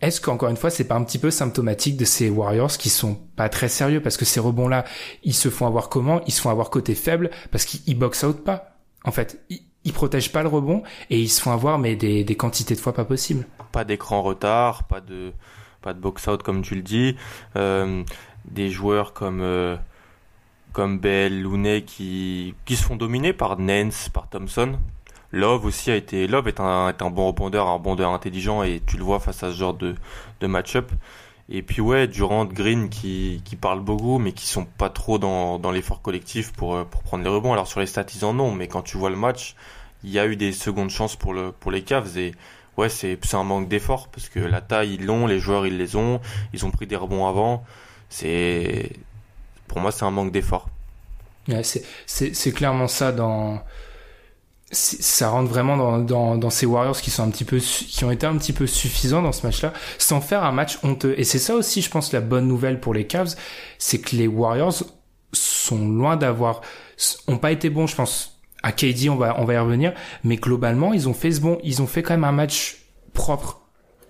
Est-ce 0.00 0.20
qu'encore 0.20 0.48
une 0.48 0.56
fois, 0.56 0.68
c'est 0.68 0.84
pas 0.84 0.96
un 0.96 1.04
petit 1.04 1.20
peu 1.20 1.30
symptomatique 1.30 1.96
de 1.96 2.04
ces 2.04 2.28
Warriors 2.28 2.72
qui 2.72 2.90
sont 2.90 3.14
pas 3.36 3.48
très 3.48 3.68
sérieux? 3.68 4.02
Parce 4.02 4.16
que 4.16 4.24
ces 4.24 4.40
rebonds-là, 4.40 4.84
ils 5.22 5.32
se 5.32 5.48
font 5.48 5.66
avoir 5.66 5.88
comment? 5.88 6.22
Ils 6.26 6.32
se 6.32 6.40
font 6.42 6.50
avoir 6.50 6.70
côté 6.70 6.96
faible 6.96 7.30
parce 7.52 7.64
qu'ils 7.64 7.96
box 7.96 8.24
out 8.24 8.44
pas. 8.44 8.80
En 9.04 9.12
fait, 9.12 9.42
ils, 9.48 9.62
ils 9.84 9.92
protègent 9.92 10.32
pas 10.32 10.42
le 10.42 10.48
rebond 10.48 10.82
et 11.08 11.18
ils 11.20 11.30
se 11.30 11.40
font 11.40 11.52
avoir 11.52 11.78
mais 11.78 11.94
des, 11.94 12.24
des 12.24 12.34
quantités 12.34 12.74
de 12.74 12.80
fois 12.80 12.92
pas 12.92 13.04
possibles. 13.04 13.46
Pas 13.70 13.84
d'écran 13.84 14.22
retard, 14.22 14.84
pas 14.84 15.00
de 15.00 15.32
pas 15.80 15.94
de 15.94 16.00
box 16.00 16.26
out 16.26 16.42
comme 16.42 16.62
tu 16.62 16.74
le 16.74 16.82
dis, 16.82 17.16
euh, 17.56 18.02
des 18.50 18.70
joueurs 18.70 19.12
comme 19.12 19.40
euh, 19.40 19.76
comme 20.74 20.98
Bell, 20.98 21.40
Looney 21.40 21.82
qui 21.84 22.54
qui 22.66 22.76
se 22.76 22.84
font 22.84 22.96
dominer 22.96 23.32
par 23.32 23.58
Nance, 23.58 24.10
par 24.10 24.28
Thompson. 24.28 24.78
Love 25.32 25.64
aussi 25.64 25.90
a 25.90 25.96
été 25.96 26.26
Love 26.26 26.48
est 26.48 26.60
un 26.60 26.90
est 26.90 27.00
un 27.00 27.10
bon 27.10 27.28
rebondeur, 27.28 27.66
un 27.68 27.74
rebondeur 27.74 28.10
intelligent 28.10 28.62
et 28.62 28.82
tu 28.86 28.98
le 28.98 29.04
vois 29.04 29.20
face 29.20 29.42
à 29.42 29.50
ce 29.50 29.56
genre 29.56 29.74
de 29.74 29.94
de 30.40 30.46
match-up. 30.46 30.92
Et 31.50 31.62
puis 31.62 31.80
ouais, 31.82 32.06
Durant, 32.08 32.46
Green 32.46 32.88
qui, 32.88 33.42
qui 33.44 33.56
parlent 33.56 33.80
beaucoup, 33.80 34.18
mais 34.18 34.32
qui 34.32 34.46
sont 34.46 34.64
pas 34.64 34.88
trop 34.88 35.18
dans, 35.18 35.58
dans 35.58 35.70
l'effort 35.70 36.00
collectif 36.00 36.52
pour, 36.52 36.74
euh, 36.74 36.84
pour 36.84 37.02
prendre 37.02 37.22
les 37.22 37.30
rebonds. 37.30 37.52
Alors 37.52 37.66
sur 37.66 37.80
les 37.80 37.86
stats, 37.86 38.06
ils 38.14 38.24
en 38.24 38.38
ont, 38.38 38.50
mais 38.52 38.66
quand 38.68 38.82
tu 38.82 38.96
vois 38.96 39.10
le 39.10 39.16
match, 39.16 39.54
il 40.04 40.10
y 40.10 40.18
a 40.18 40.26
eu 40.26 40.36
des 40.36 40.52
secondes 40.52 40.90
chances 40.90 41.16
pour, 41.16 41.34
le, 41.34 41.52
pour 41.52 41.70
les 41.70 41.82
Cavs. 41.82 42.16
Et 42.16 42.32
ouais, 42.78 42.88
c'est 42.88 43.18
un 43.34 43.44
manque 43.44 43.68
d'effort, 43.68 44.08
parce 44.08 44.28
que 44.28 44.40
la 44.40 44.60
taille, 44.62 44.94
ils 44.94 45.04
l'ont, 45.04 45.26
les 45.26 45.38
joueurs, 45.38 45.66
ils 45.66 45.76
les 45.76 45.96
ont, 45.96 46.20
ils 46.54 46.64
ont 46.64 46.70
pris 46.70 46.86
des 46.86 46.96
rebonds 46.96 47.26
avant. 47.26 47.64
C'est 48.08 48.92
Pour 49.68 49.80
moi, 49.80 49.92
c'est 49.92 50.04
un 50.04 50.10
manque 50.10 50.32
d'effort. 50.32 50.68
C'est 52.06 52.52
clairement 52.52 52.88
ça 52.88 53.12
dans 53.12 53.62
ça 54.72 55.28
rentre 55.28 55.48
vraiment 55.48 55.98
dans, 55.98 56.50
ces 56.50 56.66
Warriors 56.66 57.00
qui 57.00 57.10
sont 57.10 57.22
un 57.22 57.30
petit 57.30 57.44
peu 57.44 57.58
qui 57.58 58.04
ont 58.04 58.10
été 58.10 58.26
un 58.26 58.36
petit 58.36 58.52
peu 58.52 58.66
suffisants 58.66 59.22
dans 59.22 59.32
ce 59.32 59.46
match-là. 59.46 59.72
Sans 59.98 60.20
faire 60.20 60.42
un 60.44 60.52
match 60.52 60.78
honteux. 60.82 61.14
Et 61.16 61.24
c'est 61.24 61.38
ça 61.38 61.54
aussi 61.54 61.80
je 61.82 61.90
pense 61.90 62.12
la 62.12 62.20
bonne 62.20 62.48
nouvelle 62.48 62.80
pour 62.80 62.94
les 62.94 63.06
Cavs 63.06 63.36
c'est 63.78 64.00
que 64.00 64.16
les 64.16 64.26
Warriors 64.26 64.82
sont 65.32 65.88
loin 65.88 66.16
d'avoir 66.16 66.60
ont 67.28 67.38
pas 67.38 67.52
été 67.52 67.70
bons 67.70 67.86
je 67.86 67.94
pense. 67.94 68.30
À 68.62 68.72
KD 68.72 69.10
on 69.10 69.16
va 69.16 69.36
on 69.38 69.44
va 69.44 69.54
y 69.54 69.58
revenir. 69.58 69.92
Mais 70.24 70.36
globalement 70.36 70.92
ils 70.92 71.08
ont 71.08 71.14
fait 71.14 71.30
ce 71.30 71.40
bon 71.40 71.58
ils 71.62 71.82
ont 71.82 71.86
fait 71.86 72.02
quand 72.02 72.14
même 72.14 72.24
un 72.24 72.32
match 72.32 72.78
propre 73.12 73.60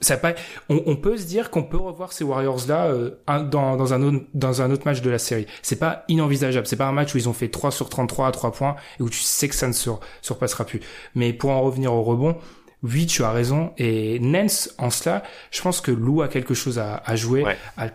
ça 0.05 0.17
pas, 0.17 0.35
on, 0.69 0.83
on, 0.87 0.97
peut 0.97 1.17
se 1.17 1.25
dire 1.25 1.51
qu'on 1.51 1.63
peut 1.63 1.77
revoir 1.77 2.13
ces 2.13 2.25
Warriors 2.25 2.67
là 2.69 2.87
euh, 2.87 3.11
dans, 3.27 3.77
dans, 3.77 3.93
un 3.95 4.03
autre, 4.03 4.25
dans 4.35 4.63
un 4.63 4.71
autre 4.71 4.87
match 4.87 5.01
de 5.01 5.11
la 5.11 5.19
série. 5.19 5.47
C'est 5.63 5.79
pas 5.79 6.05
inenvisageable. 6.09 6.67
C'est 6.67 6.77
pas 6.77 6.87
un 6.87 6.93
match 6.93 7.15
où 7.15 7.19
ils 7.19 7.29
ont 7.29 7.33
fait 7.33 7.49
3 7.49 7.71
sur 7.71 7.89
33 7.89 8.29
à 8.29 8.33
3 8.33 8.53
points 8.53 8.77
et 9.01 9.03
où 9.03 9.09
tu 9.09 9.21
sais 9.21 9.49
que 9.49 9.55
ça 9.55 9.67
ne 9.67 9.73
sur, 9.73 10.01
surpassera 10.23 10.65
plus. 10.65 10.81
Mais 11.15 11.33
pour 11.33 11.51
en 11.51 11.63
revenir 11.63 11.93
au 11.93 12.03
rebond, 12.03 12.37
oui, 12.83 13.07
tu 13.07 13.25
as 13.25 13.33
raison. 13.33 13.73
Et 13.79 14.19
Nance, 14.21 14.75
en 14.79 14.91
cela, 14.91 15.23
je 15.51 15.63
pense 15.63 15.81
que 15.81 15.91
Lou 15.91 16.23
a 16.23 16.29
quelque 16.29 16.55
chose 16.55 16.79
à, 16.79 17.03
à 17.05 17.17
jouer, 17.17 17.45
à 17.77 17.89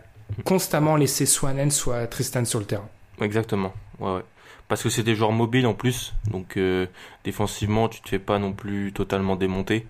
constamment 0.45 0.95
laisser 0.95 1.25
soit 1.25 1.53
Nance, 1.53 1.75
soit 1.75 2.07
Tristan 2.07 2.45
sur 2.45 2.59
le 2.59 2.65
terrain. 2.65 2.89
Exactement. 3.21 3.73
Ouais, 3.99 4.15
ouais. 4.15 4.23
Parce 4.67 4.83
que 4.83 4.89
c'est 4.89 5.03
des 5.03 5.15
joueurs 5.15 5.31
mobiles 5.31 5.65
en 5.65 5.73
plus, 5.73 6.13
donc 6.29 6.55
euh, 6.55 6.85
défensivement, 7.23 7.89
tu 7.89 8.01
te 8.01 8.09
fais 8.09 8.19
pas 8.19 8.37
non 8.37 8.53
plus 8.53 8.93
totalement 8.93 9.35
démonter. 9.35 9.87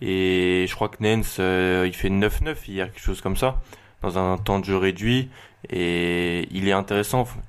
Et 0.00 0.66
je 0.68 0.74
crois 0.74 0.88
que 0.88 1.02
Nens, 1.02 1.36
euh, 1.40 1.84
il 1.86 1.94
fait 1.94 2.08
9-9 2.08 2.56
il 2.68 2.74
y 2.74 2.80
a 2.80 2.86
quelque 2.86 3.00
chose 3.00 3.20
comme 3.20 3.36
ça, 3.36 3.60
dans 4.02 4.18
un 4.18 4.38
temps 4.38 4.58
de 4.58 4.64
jeu 4.64 4.76
réduit. 4.76 5.30
Et 5.70 6.48
il 6.50 6.68
est 6.68 6.72
intéressant. 6.72 7.24
Faut, 7.24 7.40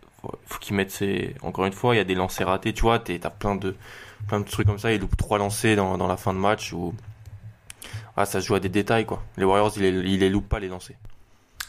faut 0.46 0.60
qu'il 0.60 0.76
mette 0.76 0.92
ses. 0.92 1.36
Encore 1.42 1.66
une 1.66 1.74
fois, 1.74 1.96
il 1.96 1.98
y 1.98 2.02
a 2.02 2.06
des 2.06 2.16
lancers 2.16 2.48
ratés. 2.48 2.74
Tu 2.74 2.82
vois, 2.82 3.00
t'as 3.00 3.30
plein 3.30 3.56
de, 3.56 3.76
plein 4.28 4.40
de 4.40 4.46
trucs 4.46 4.68
comme 4.68 4.80
ça. 4.80 4.92
Il 4.92 5.02
loupe 5.02 5.16
trois 5.16 5.38
lancers 5.38 5.76
dans, 5.76 5.98
dans 5.98 6.08
la 6.08 6.18
fin 6.18 6.34
de 6.34 6.40
match. 6.40 6.74
Ou 6.74 6.94
ah, 8.18 8.26
ça 8.26 8.42
se 8.42 8.48
joue 8.48 8.56
à 8.56 8.60
des 8.60 8.70
détails, 8.70 9.06
quoi. 9.06 9.24
Les 9.38 9.46
Warriors, 9.46 9.72
il 9.78 9.84
les, 9.84 10.18
les 10.18 10.30
loupe 10.30 10.50
pas 10.50 10.60
les 10.60 10.68
lancers. 10.68 10.98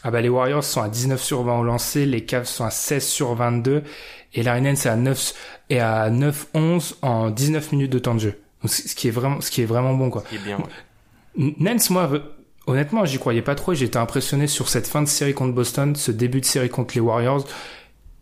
Ah 0.03 0.09
bah 0.09 0.19
les 0.19 0.29
Warriors 0.29 0.63
sont 0.63 0.81
à 0.81 0.89
19 0.89 1.21
sur 1.21 1.43
20 1.43 1.59
au 1.59 1.63
lancer, 1.63 2.07
les 2.07 2.25
Cavs 2.25 2.45
sont 2.45 2.65
à 2.65 2.71
16 2.71 3.05
sur 3.05 3.35
22 3.35 3.83
et 4.33 4.41
la 4.41 4.75
c'est 4.75 4.89
à 4.89 4.95
9 4.95 5.33
à 5.73 6.09
9-11 6.09 6.95
en 7.03 7.29
19 7.29 7.71
minutes 7.71 7.91
de 7.91 7.99
temps 7.99 8.15
de 8.15 8.19
jeu 8.19 8.41
ce 8.65 8.95
qui 8.95 9.07
est 9.07 9.11
vraiment, 9.11 9.41
ce 9.41 9.51
qui 9.51 9.61
est 9.61 9.65
vraiment 9.65 9.93
bon, 9.93 10.09
quoi. 10.09 10.23
Est 10.33 10.37
bien, 10.37 10.57
Nance, 11.35 11.89
moi, 11.89 12.09
honnêtement, 12.67 13.05
j'y 13.05 13.17
croyais 13.17 13.41
pas 13.41 13.55
trop. 13.55 13.73
J'étais 13.73 13.97
impressionné 13.97 14.47
sur 14.47 14.69
cette 14.69 14.87
fin 14.87 15.01
de 15.01 15.07
série 15.07 15.33
contre 15.33 15.53
Boston, 15.53 15.95
ce 15.95 16.11
début 16.11 16.41
de 16.41 16.45
série 16.45 16.69
contre 16.69 16.93
les 16.95 17.01
Warriors. 17.01 17.47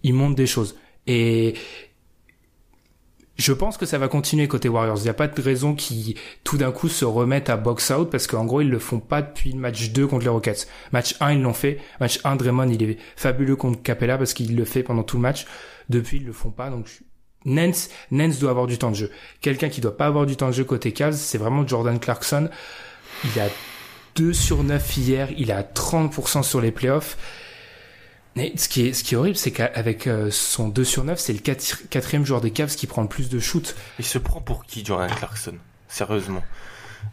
Ils 0.03 0.13
montrent 0.13 0.35
des 0.35 0.47
choses. 0.47 0.77
Et 1.07 1.55
je 3.37 3.53
pense 3.53 3.77
que 3.77 3.85
ça 3.85 3.97
va 3.97 4.07
continuer 4.07 4.47
côté 4.47 4.69
Warriors. 4.69 4.97
Il 4.97 5.03
n'y 5.03 5.09
a 5.09 5.13
pas 5.13 5.27
de 5.27 5.41
raison 5.41 5.73
qu'ils, 5.73 6.15
tout 6.43 6.57
d'un 6.57 6.71
coup, 6.71 6.89
se 6.89 7.05
remettent 7.05 7.49
à 7.49 7.57
box 7.57 7.89
out 7.89 8.09
parce 8.09 8.27
qu'en 8.27 8.45
gros, 8.45 8.61
ils 8.61 8.69
le 8.69 8.79
font 8.79 8.99
pas 8.99 9.21
depuis 9.21 9.53
le 9.53 9.59
match 9.59 9.91
2 9.91 10.07
contre 10.07 10.23
les 10.23 10.29
Rockets. 10.29 10.67
Match 10.91 11.15
1, 11.19 11.33
ils 11.33 11.41
l'ont 11.41 11.53
fait. 11.53 11.79
Match 11.99 12.19
1, 12.23 12.35
Draymond, 12.35 12.69
il 12.69 12.83
est 12.83 12.97
fabuleux 13.15 13.55
contre 13.55 13.81
Capella 13.81 14.17
parce 14.17 14.33
qu'il 14.33 14.55
le 14.55 14.65
fait 14.65 14.83
pendant 14.83 15.03
tout 15.03 15.17
le 15.17 15.23
match. 15.23 15.47
Depuis, 15.89 16.17
ils 16.17 16.25
le 16.25 16.33
font 16.33 16.51
pas. 16.51 16.69
Donc, 16.69 16.87
Nance, 17.45 17.89
Nance 18.11 18.39
doit 18.39 18.51
avoir 18.51 18.67
du 18.67 18.77
temps 18.77 18.91
de 18.91 18.95
jeu. 18.95 19.11
Quelqu'un 19.41 19.69
qui 19.69 19.81
doit 19.81 19.95
pas 19.95 20.07
avoir 20.07 20.25
du 20.25 20.35
temps 20.35 20.47
de 20.47 20.53
jeu 20.53 20.63
côté 20.63 20.91
Cavs, 20.91 21.15
c'est 21.15 21.37
vraiment 21.37 21.65
Jordan 21.65 21.99
Clarkson. 21.99 22.49
Il 23.23 23.39
a 23.39 23.47
2 24.15 24.33
sur 24.33 24.63
9 24.63 24.97
hier, 24.97 25.29
il 25.37 25.51
a 25.51 25.63
30% 25.63 26.43
sur 26.43 26.61
les 26.61 26.71
playoffs. 26.71 27.17
Mais 28.35 28.53
ce 28.55 28.69
qui 28.69 28.87
est, 28.87 28.93
ce 28.93 29.03
qui 29.03 29.15
est 29.15 29.17
horrible, 29.17 29.37
c'est 29.37 29.51
qu'avec 29.51 30.07
euh, 30.07 30.29
son 30.31 30.67
2 30.67 30.83
sur 30.83 31.03
9, 31.03 31.19
c'est 31.19 31.33
le 31.33 31.39
quatrième 31.39 32.25
joueur 32.25 32.41
des 32.41 32.51
Cavs 32.51 32.75
qui 32.75 32.87
prend 32.87 33.01
le 33.01 33.07
plus 33.07 33.29
de 33.29 33.39
shoot. 33.39 33.75
Il 33.97 34.05
se 34.05 34.17
prend 34.17 34.41
pour 34.41 34.65
qui, 34.65 34.85
Jordan 34.85 35.09
Clarkson? 35.09 35.55
Sérieusement 35.87 36.43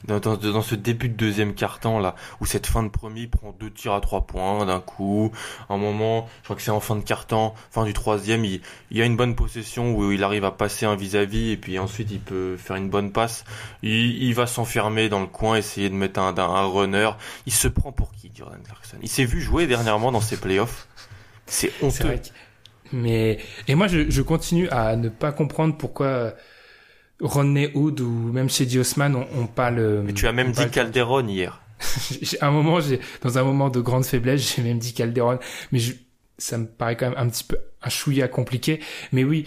dans, 0.05 0.21
dans, 0.21 0.37
dans, 0.37 0.63
ce 0.63 0.75
début 0.75 1.09
de 1.09 1.15
deuxième 1.15 1.55
quart-temps 1.55 1.99
là, 1.99 2.15
où 2.41 2.47
cette 2.47 2.67
fin 2.67 2.83
de 2.83 2.89
premier 2.89 3.27
prend 3.27 3.55
deux 3.59 3.71
tirs 3.71 3.95
à 3.95 4.01
trois 4.01 4.27
points 4.27 4.65
d'un 4.67 4.81
coup. 4.81 5.33
Un 5.69 5.77
moment, 5.77 6.29
je 6.41 6.45
crois 6.45 6.57
que 6.57 6.63
c'est 6.63 6.71
en 6.71 6.81
fin 6.81 6.97
de 6.97 7.03
quart-temps, 7.03 7.55
fin 7.71 7.85
du 7.85 7.93
troisième, 7.93 8.45
il, 8.45 8.61
il 8.91 8.99
y 8.99 9.03
a 9.03 9.05
une 9.05 9.17
bonne 9.17 9.35
possession 9.35 9.95
où 9.95 10.13
il 10.13 10.23
arrive 10.23 10.45
à 10.45 10.51
passer 10.51 10.87
un 10.87 10.97
vis-à-vis 10.97 11.51
et 11.51 11.57
puis 11.57 11.79
ensuite 11.79 12.11
il 12.11 12.21
peut 12.21 12.57
faire 12.57 12.77
une 12.77 12.89
bonne 12.89 13.13
passe. 13.13 13.45
Il, 13.83 14.23
il 14.23 14.35
va 14.35 14.47
s'enfermer 14.47 15.09
dans 15.09 15.21
le 15.21 15.27
coin, 15.27 15.57
essayer 15.57 15.89
de 15.89 15.95
mettre 15.95 16.21
un, 16.21 16.37
un, 16.37 16.67
runner. 16.67 17.11
Il 17.47 17.53
se 17.53 17.69
prend 17.69 17.93
pour 17.93 18.13
qui, 18.13 18.31
Jordan 18.35 18.61
Clarkson? 18.63 18.99
Il 19.03 19.09
s'est 19.09 19.25
vu 19.25 19.41
jouer 19.41 19.67
dernièrement 19.67 20.13
dans 20.13 20.21
ses 20.21 20.37
playoffs. 20.37 20.89
C'est 21.47 21.73
honteux. 21.83 22.21
Mais 22.93 23.39
et 23.67 23.75
moi 23.75 23.89
je, 23.89 24.09
je 24.09 24.23
continue 24.23 24.69
à 24.69 24.97
ne 24.97 25.09
pas 25.09 25.33
comprendre 25.33 25.77
pourquoi 25.77 26.35
Rodney 27.21 27.71
Hood 27.75 28.01
ou 28.01 28.11
même 28.33 28.51
chez 28.51 28.67
Diosman, 28.67 29.15
on, 29.17 29.27
on 29.37 29.47
parle. 29.47 30.03
Mais 30.05 30.13
tu 30.13 30.27
as 30.27 30.33
même 30.33 30.53
dit 30.53 30.69
Calderon 30.71 31.27
hier. 31.27 31.61
un 32.41 32.51
moment, 32.51 32.81
j'ai 32.81 33.01
dans 33.23 33.39
un 33.39 33.43
moment 33.43 33.69
de 33.69 33.81
grande 33.81 34.05
faiblesse, 34.05 34.55
j'ai 34.57 34.63
même 34.63 34.79
dit 34.79 34.95
Calderon, 34.95 35.39
mais 35.73 35.79
je, 35.79 35.93
ça 36.39 36.59
me 36.59 36.67
paraît 36.67 36.97
quand 36.97 37.11
même 37.11 37.19
un 37.19 37.29
petit 37.29 37.45
peu 37.45 37.59
un 37.83 37.89
chouïa 37.89 38.29
compliqué. 38.29 38.81
Mais 39.13 39.25
oui, 39.25 39.47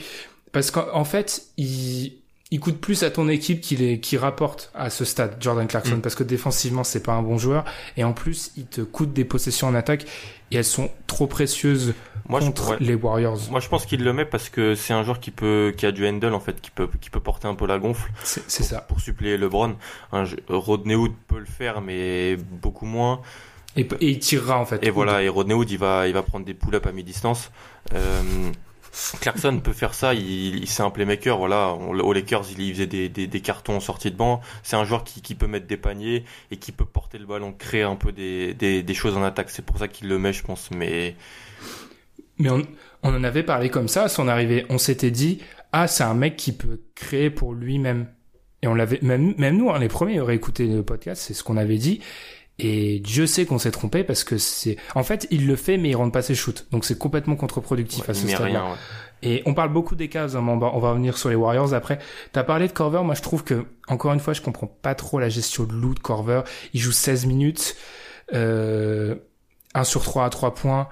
parce 0.51 0.71
qu'en 0.71 1.03
fait, 1.03 1.47
il 1.57 2.19
il 2.51 2.59
coûte 2.59 2.79
plus 2.79 3.03
à 3.03 3.11
ton 3.11 3.29
équipe 3.29 3.61
qu'il 3.61 3.83
est 3.83 3.99
qui 3.99 4.17
rapporte 4.17 4.71
à 4.73 4.89
ce 4.89 5.05
stade 5.05 5.37
Jordan 5.39 5.67
Clarkson 5.67 5.97
mm. 5.97 6.01
parce 6.01 6.15
que 6.15 6.23
défensivement 6.23 6.83
c'est 6.83 7.03
pas 7.03 7.13
un 7.13 7.21
bon 7.21 7.37
joueur 7.37 7.63
et 7.95 8.03
en 8.03 8.13
plus 8.13 8.51
il 8.57 8.65
te 8.65 8.81
coûte 8.81 9.13
des 9.13 9.25
possessions 9.25 9.67
en 9.67 9.75
attaque 9.75 10.05
et 10.51 10.57
elles 10.57 10.65
sont 10.65 10.89
trop 11.07 11.27
précieuses 11.27 11.93
Moi, 12.27 12.39
contre 12.39 12.77
les 12.79 12.95
Warriors. 12.95 13.39
Moi 13.51 13.59
je 13.59 13.67
pense 13.67 13.85
qu'il 13.85 14.03
le 14.03 14.13
met 14.13 14.25
parce 14.25 14.49
que 14.49 14.75
c'est 14.75 14.93
un 14.93 15.03
joueur 15.03 15.19
qui 15.19 15.31
peut 15.31 15.73
qui 15.77 15.85
a 15.85 15.91
du 15.91 16.07
handle 16.07 16.33
en 16.33 16.39
fait 16.39 16.61
qui 16.61 16.71
peut 16.71 16.89
qui 16.99 17.09
peut 17.09 17.19
porter 17.19 17.47
un 17.47 17.55
peu 17.55 17.67
la 17.67 17.79
gonfle. 17.79 18.11
C'est 18.23 18.49
ça. 18.49 18.81
Pour 18.81 18.99
suppléer 18.99 19.37
LeBron, 19.37 19.75
un 20.11 20.23
Rodney 20.47 20.95
Hood 20.95 21.13
peut 21.27 21.39
le 21.39 21.45
faire 21.45 21.81
mais 21.81 22.35
beaucoup 22.35 22.85
moins. 22.85 23.21
Et, 23.75 23.87
et, 24.01 24.09
il 24.09 24.19
tirera 24.19 24.59
en 24.59 24.65
fait. 24.65 24.83
Et 24.83 24.89
voilà, 24.89 25.21
et 25.21 25.29
Rodney 25.29 25.53
Hood 25.53 25.69
il 25.69 25.77
va 25.77 26.07
il 26.07 26.13
va 26.13 26.23
prendre 26.23 26.45
des 26.45 26.53
pull-ups 26.53 26.85
à 26.87 26.91
mi-distance. 26.91 27.51
Euh, 27.93 28.51
Clarkson 29.21 29.59
peut 29.59 29.73
faire 29.73 29.93
ça, 29.93 30.13
il, 30.13 30.67
c'est 30.67 30.83
un 30.83 30.89
playmaker, 30.89 31.37
voilà. 31.37 31.73
Aux 31.73 32.13
Lakers, 32.13 32.45
il, 32.57 32.73
faisait 32.73 32.87
des, 32.87 33.09
des, 33.09 33.41
cartons 33.41 33.75
en 33.75 33.79
sortie 33.79 34.11
de 34.11 34.15
banc. 34.15 34.41
C'est 34.63 34.75
un 34.75 34.83
joueur 34.83 35.03
qui, 35.03 35.35
peut 35.35 35.47
mettre 35.47 35.67
des 35.67 35.77
paniers 35.77 36.25
et 36.51 36.57
qui 36.57 36.71
peut 36.71 36.85
porter 36.85 37.17
le 37.17 37.25
ballon, 37.25 37.53
créer 37.53 37.83
un 37.83 37.95
peu 37.95 38.11
des, 38.11 38.93
choses 38.93 39.15
en 39.15 39.23
attaque. 39.23 39.49
C'est 39.49 39.65
pour 39.65 39.77
ça 39.77 39.87
qu'il 39.87 40.07
le 40.07 40.17
met, 40.17 40.33
je 40.33 40.43
pense. 40.43 40.71
Mais 40.71 41.15
mais 42.37 42.49
on, 42.49 42.65
on 43.03 43.13
en 43.13 43.23
avait 43.23 43.43
parlé 43.43 43.69
comme 43.69 43.87
ça 43.87 44.03
à 44.03 44.09
son 44.09 44.27
arrivée. 44.27 44.65
On 44.69 44.77
s'était 44.77 45.11
dit, 45.11 45.41
ah, 45.71 45.87
c'est 45.87 46.03
un 46.03 46.13
mec 46.13 46.35
qui 46.35 46.51
peut 46.51 46.81
créer 46.95 47.29
pour 47.29 47.53
lui-même. 47.53 48.07
Et 48.61 48.67
on 48.67 48.73
l'avait, 48.73 48.99
même, 49.01 49.33
même 49.37 49.57
nous, 49.57 49.69
hein, 49.69 49.79
les 49.79 49.87
premiers 49.87 50.19
auraient 50.19 50.35
écouté 50.35 50.67
le 50.67 50.83
podcast, 50.83 51.21
c'est 51.25 51.33
ce 51.33 51.43
qu'on 51.43 51.57
avait 51.57 51.77
dit. 51.77 52.01
Et 52.59 52.99
Dieu 52.99 53.25
sait 53.25 53.45
qu'on 53.45 53.57
s'est 53.57 53.71
trompé 53.71 54.03
parce 54.03 54.23
que 54.23 54.37
c'est, 54.37 54.75
en 54.93 55.03
fait, 55.03 55.27
il 55.31 55.47
le 55.47 55.55
fait, 55.55 55.77
mais 55.77 55.89
il 55.89 55.95
rentre 55.95 56.11
pas 56.11 56.21
ses 56.21 56.35
shoots. 56.35 56.67
Donc 56.71 56.83
c'est 56.83 56.97
complètement 56.97 57.35
contre-productif 57.35 58.07
à 58.09 58.13
ce 58.13 58.27
stade-là. 58.27 58.65
Ouais. 58.65 58.75
Et 59.21 59.41
on 59.45 59.53
parle 59.53 59.71
beaucoup 59.71 59.95
des 59.95 60.07
Cavs, 60.07 60.35
hein, 60.37 60.45
on, 60.47 60.57
va, 60.57 60.71
on 60.73 60.79
va 60.79 60.91
revenir 60.91 61.17
sur 61.17 61.29
les 61.29 61.35
Warriors 61.35 61.73
après. 61.73 61.99
T'as 62.31 62.43
parlé 62.43 62.67
de 62.67 62.73
Corver, 62.73 63.03
moi 63.03 63.15
je 63.15 63.21
trouve 63.21 63.43
que, 63.43 63.65
encore 63.87 64.13
une 64.13 64.19
fois, 64.19 64.33
je 64.33 64.41
comprends 64.41 64.67
pas 64.67 64.95
trop 64.95 65.19
la 65.19 65.29
gestion 65.29 65.63
de 65.63 65.73
loot 65.73 65.99
Corver. 65.99 66.41
Il 66.73 66.79
joue 66.79 66.91
16 66.91 67.25
minutes, 67.25 67.75
euh, 68.33 69.15
1 69.73 69.83
sur 69.83 70.03
3 70.03 70.25
à 70.25 70.29
3 70.29 70.53
points. 70.53 70.87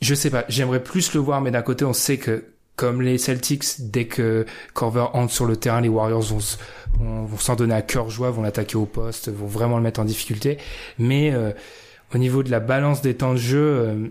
Je 0.00 0.14
sais 0.14 0.30
pas, 0.30 0.44
j'aimerais 0.48 0.82
plus 0.82 1.12
le 1.14 1.20
voir, 1.20 1.40
mais 1.40 1.50
d'un 1.50 1.62
côté, 1.62 1.84
on 1.84 1.92
sait 1.92 2.18
que 2.18 2.55
comme 2.76 3.00
les 3.00 3.18
Celtics, 3.18 3.64
dès 3.78 4.04
que 4.04 4.44
Corver 4.74 5.06
entre 5.14 5.32
sur 5.32 5.46
le 5.46 5.56
terrain, 5.56 5.80
les 5.80 5.88
Warriors 5.88 6.22
vont, 6.22 7.38
s'en 7.38 7.56
donner 7.56 7.74
à 7.74 7.82
cœur 7.82 8.10
joie, 8.10 8.30
vont 8.30 8.42
l'attaquer 8.42 8.76
au 8.76 8.84
poste, 8.84 9.30
vont 9.30 9.46
vraiment 9.46 9.78
le 9.78 9.82
mettre 9.82 9.98
en 10.00 10.04
difficulté. 10.04 10.58
Mais 10.98 11.32
euh, 11.32 11.52
au 12.14 12.18
niveau 12.18 12.42
de 12.42 12.50
la 12.50 12.60
balance 12.60 13.00
des 13.00 13.16
temps 13.16 13.32
de 13.32 13.38
jeu, 13.38 13.58
euh, 13.58 14.08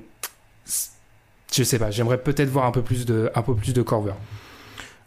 je 1.54 1.64
sais 1.64 1.80
pas, 1.80 1.92
j'aimerais 1.92 2.18
peut-être 2.18 2.50
voir 2.50 2.66
un 2.66 2.72
peu 2.72 2.82
plus 2.82 3.06
de, 3.06 3.32
un 3.36 3.42
peu 3.44 3.56
plus 3.56 3.74
de 3.74 3.82
Corver. 3.84 4.16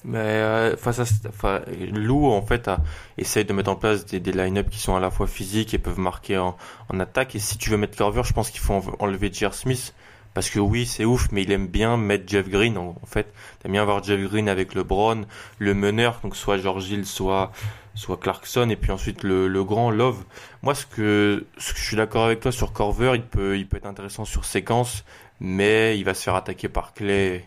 Mais 0.05 0.18
euh, 0.18 0.77
face 0.77 1.01
à 1.01 1.62
Lou 1.92 2.27
en 2.27 2.40
fait 2.40 2.68
a, 2.68 2.79
essaye 3.18 3.44
de 3.44 3.53
mettre 3.53 3.71
en 3.71 3.75
place 3.75 4.07
des, 4.07 4.21
des 4.21 4.31
line-up 4.31 4.71
qui 4.71 4.79
sont 4.79 4.94
à 4.94 5.01
la 5.01 5.11
fois 5.11 5.27
physiques 5.27 5.75
et 5.75 5.79
peuvent 5.79 5.99
marquer 5.99 6.38
en, 6.38 6.57
en, 6.88 7.01
attaque. 7.01 7.35
Et 7.35 7.40
si 7.40 7.59
tu 7.59 7.71
veux 7.71 7.77
mettre 7.77 7.99
Corver, 7.99 8.23
je 8.25 8.33
pense 8.33 8.51
qu'il 8.51 8.61
faut 8.61 8.81
enlever 9.01 9.31
J.R. 9.33 9.55
Smith 9.55 9.92
Parce 10.35 10.51
que 10.51 10.61
oui, 10.61 10.87
c'est 10.87 11.05
ouf, 11.05 11.29
mais 11.33 11.43
il 11.43 11.51
aime 11.53 11.67
bien 11.67 11.97
mettre 11.97 12.29
Jeff 12.29 12.49
Green. 12.49 12.79
En, 12.79 12.95
fait, 13.07 13.33
il 13.61 13.67
aime 13.67 13.73
bien 13.73 13.83
avoir 13.83 14.03
Jeff 14.03 14.21
Green 14.21 14.49
avec 14.49 14.75
LeBron, 14.75 15.25
le 15.59 15.75
meneur, 15.75 16.21
donc 16.23 16.37
soit 16.37 16.59
George 16.59 16.88
Hill, 16.91 17.07
soit 17.07 17.53
soit 17.95 18.17
Clarkson, 18.17 18.69
et 18.71 18.77
puis 18.77 18.93
ensuite 18.93 19.25
le, 19.25 19.49
le 19.49 19.64
grand 19.64 19.91
Love. 19.91 20.25
Moi, 20.62 20.77
ce 20.77 20.87
que, 20.87 21.47
ce 21.59 21.73
que 21.73 21.81
je 21.81 21.85
suis 21.85 21.97
d'accord 21.97 22.25
avec 22.25 22.38
toi 22.38 22.53
sur 22.53 22.73
Corver, 22.73 23.12
il 23.17 23.23
peut, 23.23 23.59
il 23.59 23.67
peut 23.67 23.77
être 23.77 23.87
intéressant 23.87 24.25
sur 24.25 24.45
séquence, 24.45 25.05
mais 25.41 25.99
il 25.99 26.05
va 26.05 26.14
se 26.14 26.23
faire 26.23 26.37
attaquer 26.37 26.69
par 26.69 26.95
Clay 26.95 27.45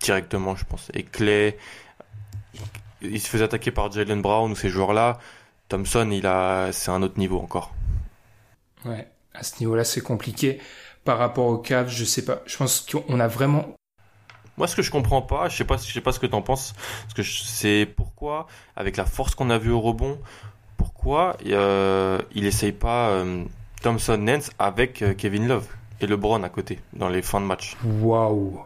directement, 0.00 0.56
je 0.56 0.64
pense. 0.64 0.90
Et 0.94 1.04
Clay, 1.04 1.56
il 3.02 3.20
se 3.20 3.28
faisait 3.28 3.44
attaquer 3.44 3.70
par 3.70 3.90
Jalen 3.90 4.20
Brown 4.20 4.50
ou 4.50 4.56
ces 4.56 4.68
joueurs-là. 4.68 5.18
Thompson, 5.68 6.08
c'est 6.72 6.90
un 6.90 7.02
autre 7.02 7.18
niveau 7.18 7.38
encore. 7.40 7.74
Ouais, 8.84 9.08
à 9.34 9.42
ce 9.42 9.60
niveau-là, 9.60 9.84
c'est 9.84 10.00
compliqué. 10.00 10.60
Par 11.06 11.18
rapport 11.18 11.46
au 11.46 11.56
Cavs, 11.56 11.88
je 11.88 12.04
sais 12.04 12.24
pas. 12.24 12.42
Je 12.46 12.56
pense 12.56 12.80
qu'on 12.80 13.20
a 13.20 13.28
vraiment. 13.28 13.76
Moi, 14.58 14.66
ce 14.66 14.74
que 14.74 14.82
je 14.82 14.90
comprends 14.90 15.22
pas, 15.22 15.48
je 15.48 15.56
sais 15.56 15.64
pas, 15.64 15.76
je 15.76 15.92
sais 15.92 16.00
pas 16.00 16.10
ce 16.10 16.18
que 16.18 16.26
t'en 16.26 16.42
penses, 16.42 16.74
parce 17.02 17.14
que 17.14 17.22
c'est 17.22 17.86
pourquoi, 17.96 18.48
avec 18.74 18.96
la 18.96 19.04
force 19.04 19.36
qu'on 19.36 19.50
a 19.50 19.58
vue 19.58 19.70
au 19.70 19.80
rebond, 19.80 20.18
pourquoi 20.76 21.36
euh, 21.46 22.20
il 22.34 22.44
essaye 22.44 22.72
pas 22.72 23.10
euh, 23.10 23.44
Thompson 23.82 24.16
Nance 24.18 24.50
avec 24.58 25.02
euh, 25.02 25.14
Kevin 25.14 25.46
Love 25.46 25.68
et 26.00 26.08
LeBron 26.08 26.42
à 26.42 26.48
côté 26.48 26.80
dans 26.92 27.08
les 27.08 27.22
fins 27.22 27.40
de 27.40 27.46
match. 27.46 27.76
Waouh. 27.84 28.60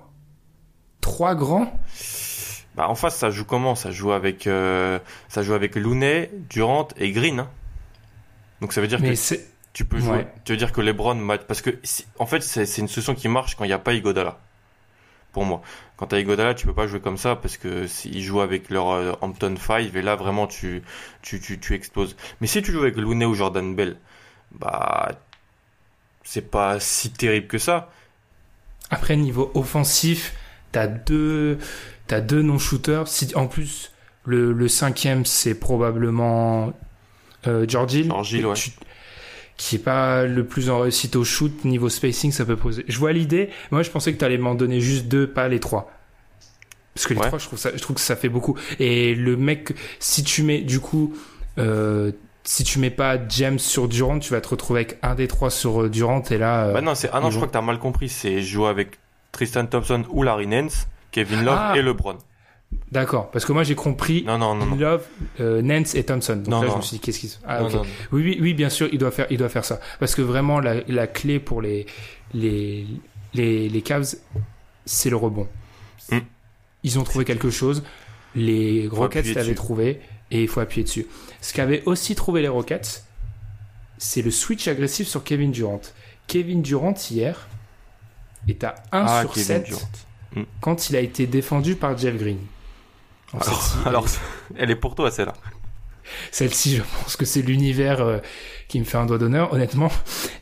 Trois 1.02 1.34
grands? 1.34 1.70
Bah, 2.74 2.88
en 2.88 2.94
face, 2.94 3.16
ça 3.16 3.30
joue 3.30 3.44
comment? 3.44 3.74
Ça 3.74 3.90
joue 3.90 4.12
avec, 4.12 4.44
ça 4.44 5.42
joue 5.42 5.52
avec 5.52 5.74
Looney, 5.74 6.30
Durant 6.48 6.88
et 6.96 7.10
Green. 7.12 7.40
Hein. 7.40 7.50
Donc 8.62 8.72
ça 8.72 8.80
veut 8.80 8.88
dire 8.88 9.00
Mais 9.00 9.14
que. 9.14 9.34
Tu 9.72 9.84
peux 9.84 9.98
jouer. 10.00 10.10
Ouais. 10.18 10.34
Tu 10.44 10.52
veux 10.52 10.58
dire 10.58 10.72
que 10.72 10.80
LeBron 10.80 11.14
match 11.14 11.42
parce 11.46 11.60
que 11.62 11.70
si- 11.82 12.06
en 12.18 12.26
fait 12.26 12.42
c'est 12.42 12.64
une 12.78 12.88
solution 12.88 13.14
qui 13.14 13.28
marche 13.28 13.54
quand 13.56 13.64
il 13.64 13.68
n'y 13.68 13.72
a 13.72 13.78
pas 13.78 13.92
Igodala. 13.94 14.38
Pour 15.32 15.44
moi, 15.44 15.62
quand 15.96 16.06
t'as 16.08 16.18
Igodala, 16.18 16.54
tu 16.54 16.66
peux 16.66 16.74
pas 16.74 16.88
jouer 16.88 17.00
comme 17.00 17.16
ça 17.16 17.36
parce 17.36 17.56
que 17.56 17.86
s'ils 17.86 18.20
jouent 18.22 18.40
avec 18.40 18.68
leur 18.68 18.90
euh, 18.90 19.12
Hampton 19.20 19.54
5 19.56 19.94
et 19.94 20.02
là 20.02 20.16
vraiment 20.16 20.46
tu 20.48 20.82
tu 21.22 21.40
tu 21.40 21.60
tu 21.60 21.74
exploses. 21.74 22.16
Mais 22.40 22.46
si 22.48 22.62
tu 22.62 22.72
joues 22.72 22.80
avec 22.80 22.96
Looney 22.96 23.24
ou 23.26 23.34
Jordan 23.34 23.74
Bell, 23.76 23.96
bah 24.52 25.12
c'est 26.24 26.50
pas 26.50 26.80
si 26.80 27.10
terrible 27.12 27.46
que 27.46 27.58
ça. 27.58 27.90
Après, 28.90 29.16
niveau 29.16 29.50
offensif, 29.54 30.34
t'as 30.72 30.86
deux, 30.88 31.58
t'as 32.08 32.20
deux 32.20 32.42
non-shooters. 32.42 33.06
Si, 33.06 33.32
en 33.36 33.46
plus, 33.46 33.92
le, 34.24 34.52
le 34.52 34.68
cinquième, 34.68 35.24
c'est 35.24 35.54
probablement 35.54 36.72
euh, 37.46 37.64
George 37.68 37.94
Hill. 37.94 38.08
George 38.08 38.32
Hill, 38.32 38.40
Et 38.40 38.44
ouais. 38.46 38.54
tu- 38.54 38.72
qui 39.62 39.76
est 39.76 39.78
pas 39.80 40.24
le 40.24 40.46
plus 40.46 40.70
en 40.70 40.78
réussite 40.78 41.16
au 41.16 41.22
shoot. 41.24 41.66
Niveau 41.66 41.90
spacing, 41.90 42.32
ça 42.32 42.46
peut 42.46 42.56
poser. 42.56 42.82
Je 42.88 42.98
vois 42.98 43.12
l'idée. 43.12 43.50
Moi, 43.70 43.82
je 43.82 43.90
pensais 43.90 44.10
que 44.10 44.16
t'allais 44.18 44.38
m'en 44.38 44.54
donner 44.54 44.80
juste 44.80 45.06
deux, 45.06 45.26
pas 45.26 45.48
les 45.48 45.60
trois. 45.60 45.90
Parce 46.94 47.06
que 47.06 47.12
les 47.12 47.20
Ouais. 47.20 47.26
trois, 47.26 47.38
je 47.38 47.44
trouve, 47.44 47.58
ça, 47.58 47.70
je 47.74 47.80
trouve 47.82 47.96
que 47.96 48.00
ça 48.00 48.16
fait 48.16 48.30
beaucoup. 48.30 48.56
Et 48.78 49.14
le 49.14 49.36
mec, 49.36 49.74
si 49.98 50.24
tu 50.24 50.42
mets, 50.44 50.62
du 50.62 50.80
coup, 50.80 51.14
euh, 51.58 52.10
si 52.42 52.64
tu 52.64 52.78
mets 52.78 52.88
pas 52.90 53.18
James 53.28 53.58
sur 53.58 53.86
Durant, 53.86 54.18
tu 54.18 54.32
vas 54.32 54.40
te 54.40 54.48
retrouver 54.48 54.80
avec 54.80 54.98
un 55.02 55.14
des 55.14 55.28
trois 55.28 55.50
sur 55.50 55.82
euh, 55.82 55.88
Durant. 55.90 56.22
Et 56.30 56.38
là, 56.38 56.68
euh, 56.68 56.72
Bah 56.72 56.80
non, 56.80 56.94
c'est 56.94 57.10
ah 57.12 57.20
non, 57.20 57.30
je 57.30 57.36
crois 57.36 57.46
que 57.46 57.52
t'as 57.52 57.60
mal 57.60 57.78
compris. 57.78 58.08
C'est 58.08 58.40
jouer 58.40 58.68
avec 58.68 58.98
Tristan 59.30 59.66
Thompson 59.66 60.04
ou 60.08 60.22
Larry 60.22 60.46
Nance, 60.46 60.88
Kevin 61.12 61.44
Love 61.44 61.58
Ah. 61.60 61.74
et 61.76 61.82
LeBron. 61.82 62.16
D'accord. 62.92 63.30
Parce 63.30 63.44
que 63.44 63.52
moi, 63.52 63.62
j'ai 63.64 63.74
compris 63.74 64.22
Non 64.26 64.38
non 64.38 64.54
non. 64.54 64.74
Love, 64.76 65.04
euh, 65.40 65.62
Nance 65.62 65.94
et 65.94 66.04
Thompson. 66.04 66.36
Donc 66.36 66.48
Non, 66.48 66.62
là, 66.62 66.70
je 66.72 66.76
me 66.76 66.82
suis 66.82 66.96
dit, 66.96 67.00
qu'est-ce 67.00 67.18
qu'ils 67.20 67.30
Ah, 67.46 67.62
ok. 67.64 67.72
Oui, 68.12 68.22
oui, 68.22 68.38
oui, 68.40 68.54
bien 68.54 68.68
sûr, 68.70 68.88
il 68.92 68.98
doit 68.98 69.10
faire, 69.10 69.26
il 69.30 69.38
doit 69.38 69.48
faire 69.48 69.64
ça. 69.64 69.80
Parce 69.98 70.14
que 70.14 70.22
vraiment, 70.22 70.60
la, 70.60 70.82
la 70.88 71.06
clé 71.06 71.38
pour 71.40 71.62
les, 71.62 71.86
les, 72.34 72.86
les, 73.34 73.68
les 73.68 73.82
Cavs, 73.82 74.14
c'est 74.84 75.10
le 75.10 75.16
rebond. 75.16 75.48
Mm. 76.10 76.18
Ils 76.82 76.98
ont 76.98 77.04
trouvé 77.04 77.24
quelque 77.24 77.50
chose. 77.50 77.82
Les 78.34 78.88
Rockets 78.90 79.34
l'avaient 79.34 79.54
trouvé 79.54 80.00
et 80.30 80.42
il 80.42 80.48
faut 80.48 80.60
appuyer 80.60 80.84
dessus. 80.84 81.06
Ce 81.40 81.52
qu'avaient 81.52 81.82
aussi 81.86 82.14
trouvé 82.14 82.42
les 82.42 82.48
Rockets, 82.48 83.04
c'est 83.98 84.22
le 84.22 84.30
switch 84.30 84.68
agressif 84.68 85.08
sur 85.08 85.24
Kevin 85.24 85.50
Durant. 85.50 85.80
Kevin 86.26 86.62
Durant, 86.62 86.94
hier, 87.10 87.48
est 88.48 88.62
à 88.64 88.76
1 88.92 89.04
Ah, 89.06 89.20
sur 89.22 89.32
Kevin 89.32 89.46
7 89.46 89.66
Durant. 89.66 90.46
quand 90.60 90.88
il 90.90 90.96
a 90.96 91.00
été 91.00 91.26
défendu 91.26 91.74
par 91.74 91.98
Jeff 91.98 92.16
Green. 92.16 92.38
Alors, 93.34 93.76
alors, 93.86 94.06
elle 94.56 94.70
est 94.70 94.76
pour 94.76 94.94
toi 94.94 95.10
celle-là. 95.10 95.34
Celle-ci, 96.32 96.76
je 96.76 96.82
pense 96.82 97.16
que 97.16 97.24
c'est 97.24 97.42
l'univers 97.42 98.00
euh, 98.00 98.18
qui 98.68 98.80
me 98.80 98.84
fait 98.84 98.98
un 98.98 99.06
doigt 99.06 99.18
d'honneur, 99.18 99.52
honnêtement. 99.52 99.90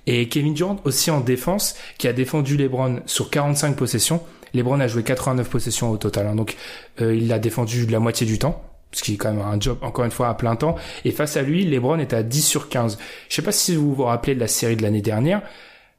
Et 0.06 0.28
Kevin 0.28 0.54
Durant 0.54 0.76
aussi 0.84 1.10
en 1.10 1.20
défense, 1.20 1.76
qui 1.98 2.08
a 2.08 2.12
défendu 2.12 2.56
LeBron 2.56 3.00
sur 3.06 3.30
45 3.30 3.76
possessions. 3.76 4.22
LeBron 4.54 4.80
a 4.80 4.88
joué 4.88 5.02
89 5.02 5.48
possessions 5.48 5.90
au 5.90 5.96
total, 5.98 6.26
hein. 6.26 6.34
donc 6.34 6.56
euh, 7.00 7.14
il 7.14 7.28
l'a 7.28 7.38
défendu 7.38 7.86
de 7.86 7.92
la 7.92 8.00
moitié 8.00 8.26
du 8.26 8.38
temps, 8.38 8.64
ce 8.92 9.02
qui 9.02 9.14
est 9.14 9.16
quand 9.18 9.32
même 9.32 9.44
un 9.44 9.60
job 9.60 9.78
encore 9.82 10.06
une 10.06 10.10
fois 10.10 10.28
à 10.28 10.34
plein 10.34 10.56
temps. 10.56 10.76
Et 11.04 11.10
face 11.10 11.36
à 11.36 11.42
lui, 11.42 11.66
LeBron 11.66 11.98
est 11.98 12.14
à 12.14 12.22
10 12.22 12.42
sur 12.42 12.68
15. 12.70 12.98
Je 13.28 13.34
sais 13.34 13.42
pas 13.42 13.52
si 13.52 13.76
vous 13.76 13.94
vous 13.94 14.04
rappelez 14.04 14.34
de 14.34 14.40
la 14.40 14.48
série 14.48 14.76
de 14.76 14.82
l'année 14.82 15.02
dernière, 15.02 15.42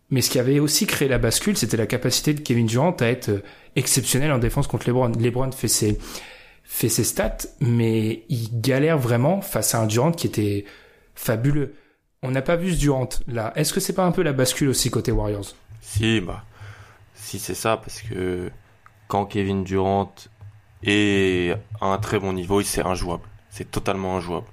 mais 0.09 0.21
ce 0.21 0.31
qui 0.31 0.39
avait 0.39 0.59
aussi 0.59 0.87
créé 0.87 1.07
la 1.07 1.19
bascule, 1.19 1.55
c'était 1.55 1.77
la 1.77 1.85
capacité 1.85 2.33
de 2.33 2.39
Kevin 2.39 2.65
Durant 2.65 2.95
à 2.99 3.05
être 3.05 3.29
euh, 3.29 3.43
exceptionnel 3.75 4.31
en 4.31 4.39
défense 4.39 4.65
contre 4.65 4.87
LeBron. 4.87 5.11
LeBron 5.19 5.51
fait 5.51 5.67
ses 5.67 5.99
fait 6.71 6.87
ses 6.87 7.03
stats, 7.03 7.47
mais 7.59 8.23
il 8.29 8.61
galère 8.61 8.99
vraiment 8.99 9.41
face 9.41 9.73
à 9.73 9.81
un 9.81 9.87
Durant 9.87 10.11
qui 10.11 10.27
était 10.27 10.65
fabuleux. 11.15 11.73
On 12.21 12.29
n'a 12.29 12.43
pas 12.43 12.55
vu 12.55 12.71
ce 12.71 12.77
Durant 12.77 13.09
là. 13.27 13.51
Est-ce 13.55 13.73
que 13.73 13.79
c'est 13.79 13.93
pas 13.93 14.05
un 14.05 14.11
peu 14.11 14.21
la 14.21 14.33
bascule 14.33 14.69
aussi 14.69 14.91
côté 14.91 15.11
Warriors? 15.11 15.55
Si, 15.81 16.21
bah, 16.21 16.45
si 17.15 17.39
c'est 17.39 17.55
ça, 17.55 17.77
parce 17.77 18.01
que 18.03 18.51
quand 19.07 19.25
Kevin 19.25 19.63
Durant 19.63 20.13
est 20.83 21.57
à 21.81 21.87
un 21.87 21.97
très 21.97 22.19
bon 22.19 22.33
niveau, 22.33 22.61
c'est 22.61 22.85
injouable. 22.85 23.23
C'est 23.49 23.71
totalement 23.71 24.17
injouable. 24.17 24.47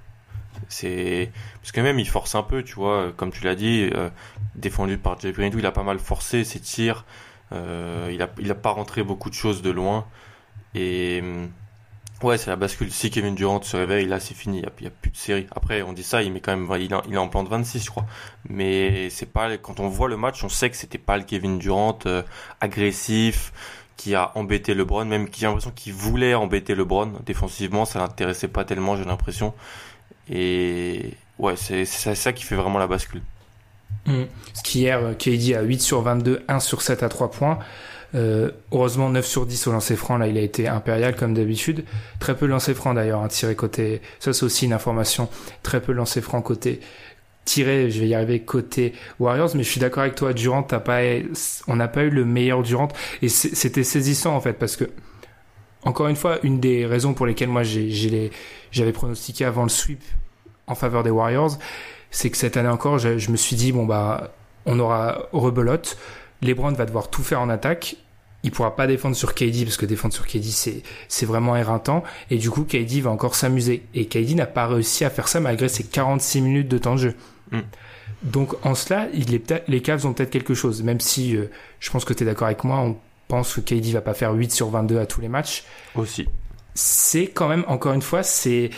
C'est 0.69 1.31
parce 1.61 1.71
que 1.71 1.81
même 1.81 1.99
il 1.99 2.07
force 2.09 2.33
un 2.33 2.43
peu, 2.43 2.63
tu 2.63 2.73
vois, 2.73 3.13
comme 3.15 3.29
tu 3.29 3.43
l'as 3.45 3.55
dit, 3.55 3.91
euh, 3.93 4.09
défendu 4.55 4.97
par 4.97 5.19
Jay 5.19 5.31
Green, 5.31 5.53
il 5.55 5.65
a 5.67 5.71
pas 5.71 5.83
mal 5.83 5.99
forcé 5.99 6.43
ses 6.43 6.59
tirs. 6.59 7.05
Euh, 7.51 8.09
il 8.11 8.23
a 8.23 8.29
il 8.39 8.49
a 8.49 8.55
pas 8.55 8.71
rentré 8.71 9.03
beaucoup 9.03 9.29
de 9.29 9.35
choses 9.35 9.61
de 9.61 9.69
loin 9.69 10.05
et 10.73 11.19
hum, 11.21 11.49
ouais, 12.23 12.37
c'est 12.37 12.49
la 12.49 12.55
bascule. 12.55 12.91
Si 12.91 13.09
Kevin 13.09 13.35
Durant 13.35 13.61
se 13.61 13.77
réveille, 13.77 14.05
là 14.05 14.19
c'est 14.19 14.33
fini, 14.33 14.59
il 14.59 14.63
y 14.63 14.87
a, 14.87 14.89
plus 14.89 15.11
de 15.11 15.17
série. 15.17 15.47
Après, 15.55 15.81
on 15.81 15.93
dit 15.93 16.03
ça, 16.03 16.21
il 16.21 16.31
met 16.31 16.39
quand 16.39 16.55
même, 16.55 16.67
il, 16.79 16.91
est 17.13 17.17
en 17.17 17.27
plan 17.27 17.43
de 17.43 17.49
26, 17.49 17.83
je 17.83 17.89
crois 17.89 18.05
mais 18.49 19.09
c'est 19.09 19.31
pas 19.31 19.57
quand 19.57 19.79
on 19.79 19.89
voit 19.89 20.09
le 20.09 20.17
match, 20.17 20.43
on 20.43 20.49
sait 20.49 20.69
que 20.69 20.77
c'était 20.77 20.97
pas 20.97 21.17
le 21.17 21.23
Kevin 21.23 21.59
Durant 21.59 21.99
euh, 22.05 22.23
agressif 22.61 23.51
qui 23.97 24.15
a 24.15 24.31
embêté 24.35 24.73
LeBron, 24.73 25.05
même 25.05 25.29
qui 25.29 25.45
a 25.45 25.49
l'impression 25.49 25.71
qu'il 25.71 25.93
voulait 25.93 26.35
embêter 26.35 26.75
LeBron 26.75 27.13
défensivement, 27.25 27.85
ça 27.85 27.99
l'intéressait 27.99 28.47
pas 28.47 28.63
tellement, 28.63 28.95
j'ai 28.95 29.05
l'impression. 29.05 29.53
Et 30.29 31.13
ouais, 31.39 31.55
c'est 31.55 31.85
ça 31.85 32.33
qui 32.33 32.43
fait 32.43 32.55
vraiment 32.55 32.79
la 32.79 32.87
bascule. 32.87 33.21
Ce 34.05 34.63
qui 34.63 34.79
hier, 34.79 34.99
euh, 34.99 35.13
KD 35.13 35.53
à 35.55 35.61
8 35.61 35.81
sur 35.81 36.01
22, 36.01 36.43
1 36.47 36.59
sur 36.59 36.81
7 36.81 37.03
à 37.03 37.09
3 37.09 37.31
points. 37.31 37.59
Euh, 38.15 38.51
heureusement 38.71 39.09
9 39.09 39.25
sur 39.25 39.45
10 39.45 39.67
au 39.67 39.71
lancer 39.71 39.95
franc, 39.95 40.17
là 40.17 40.27
il 40.27 40.37
a 40.37 40.41
été 40.41 40.67
impérial 40.67 41.15
comme 41.15 41.33
d'habitude. 41.33 41.83
Très 42.19 42.35
peu 42.35 42.45
lancé 42.45 42.73
franc 42.73 42.93
d'ailleurs, 42.93 43.21
un 43.21 43.27
tiré 43.27 43.55
côté. 43.55 44.01
Ça 44.19 44.33
c'est 44.33 44.45
aussi 44.45 44.65
une 44.65 44.73
information. 44.73 45.29
Très 45.63 45.81
peu 45.81 45.91
lancé 45.91 46.21
franc 46.21 46.41
côté 46.41 46.79
tiré, 47.47 47.89
je 47.89 48.01
vais 48.01 48.09
y 48.09 48.13
arriver 48.13 48.41
côté 48.41 48.93
Warriors, 49.19 49.49
mais 49.55 49.63
je 49.63 49.69
suis 49.69 49.79
d'accord 49.79 50.03
avec 50.03 50.15
toi, 50.15 50.33
Durant, 50.33 50.63
t'as 50.63 50.79
pas, 50.79 50.99
on 51.67 51.77
n'a 51.77 51.87
pas 51.87 52.03
eu 52.03 52.09
le 52.09 52.25
meilleur 52.25 52.61
Durant, 52.61 52.89
et 53.21 53.29
c'était 53.29 53.83
saisissant 53.83 54.35
en 54.35 54.41
fait, 54.41 54.53
parce 54.53 54.75
que, 54.75 54.83
encore 55.83 56.09
une 56.09 56.17
fois, 56.17 56.39
une 56.43 56.59
des 56.59 56.85
raisons 56.85 57.13
pour 57.13 57.25
lesquelles 57.25 57.49
moi 57.49 57.63
j'ai, 57.63 58.31
j'avais 58.71 58.91
pronostiqué 58.91 59.45
avant 59.45 59.63
le 59.63 59.69
sweep 59.69 60.03
en 60.67 60.75
faveur 60.75 61.03
des 61.03 61.09
Warriors, 61.09 61.57
c'est 62.11 62.29
que 62.29 62.37
cette 62.37 62.57
année 62.57 62.69
encore, 62.69 62.99
je 62.99 63.31
me 63.31 63.37
suis 63.37 63.55
dit, 63.55 63.71
bon 63.71 63.85
bah, 63.85 64.33
on 64.65 64.77
aura 64.79 65.29
rebelote, 65.31 65.97
LeBron 66.41 66.71
va 66.73 66.85
devoir 66.85 67.09
tout 67.09 67.23
faire 67.23 67.41
en 67.41 67.49
attaque, 67.49 67.97
il 68.43 68.51
pourra 68.51 68.75
pas 68.75 68.87
défendre 68.87 69.15
sur 69.15 69.33
KD 69.33 69.63
parce 69.63 69.77
que 69.77 69.85
défendre 69.85 70.13
sur 70.13 70.27
KD 70.27 70.43
c'est 70.43 70.83
c'est 71.07 71.25
vraiment 71.25 71.55
éreintant 71.55 72.03
et 72.29 72.37
du 72.37 72.49
coup 72.49 72.63
KD 72.63 73.01
va 73.01 73.09
encore 73.09 73.35
s'amuser 73.35 73.83
et 73.93 74.05
KD 74.05 74.35
n'a 74.35 74.45
pas 74.45 74.67
réussi 74.67 75.03
à 75.05 75.09
faire 75.09 75.27
ça 75.27 75.39
malgré 75.39 75.69
ses 75.69 75.83
46 75.83 76.41
minutes 76.41 76.67
de 76.67 76.77
temps 76.77 76.95
de 76.95 76.99
jeu. 76.99 77.15
Mm. 77.51 77.59
Donc 78.23 78.53
en 78.65 78.75
cela, 78.75 79.07
il 79.13 79.33
est 79.33 79.63
les 79.67 79.81
Cavs 79.81 80.05
ont 80.05 80.13
peut-être 80.13 80.29
quelque 80.29 80.53
chose 80.53 80.83
même 80.83 80.99
si 80.99 81.35
euh, 81.35 81.49
je 81.79 81.89
pense 81.89 82.05
que 82.05 82.13
tu 82.13 82.23
es 82.23 82.25
d'accord 82.25 82.47
avec 82.47 82.63
moi, 82.63 82.79
on 82.79 82.97
pense 83.27 83.55
que 83.55 83.61
KD 83.61 83.91
va 83.91 84.01
pas 84.01 84.13
faire 84.13 84.33
8 84.33 84.51
sur 84.51 84.69
22 84.69 84.99
à 84.99 85.05
tous 85.05 85.21
les 85.21 85.29
matchs. 85.29 85.63
Aussi. 85.95 86.27
C'est 86.73 87.27
quand 87.27 87.49
même 87.49 87.65
encore 87.67 87.93
une 87.93 88.01
fois 88.01 88.23
c'est 88.23 88.69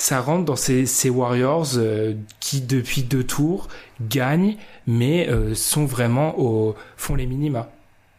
ça 0.00 0.22
rentre 0.22 0.46
dans 0.46 0.56
ces, 0.56 0.86
ces 0.86 1.10
Warriors 1.10 1.76
euh, 1.76 2.14
qui 2.40 2.62
depuis 2.62 3.02
deux 3.02 3.22
tours 3.24 3.68
gagnent 4.00 4.56
mais 4.86 5.28
euh, 5.28 5.54
sont 5.54 5.84
vraiment 5.84 6.38
au 6.40 6.74
font 6.96 7.14
les 7.14 7.26
minima. 7.26 7.68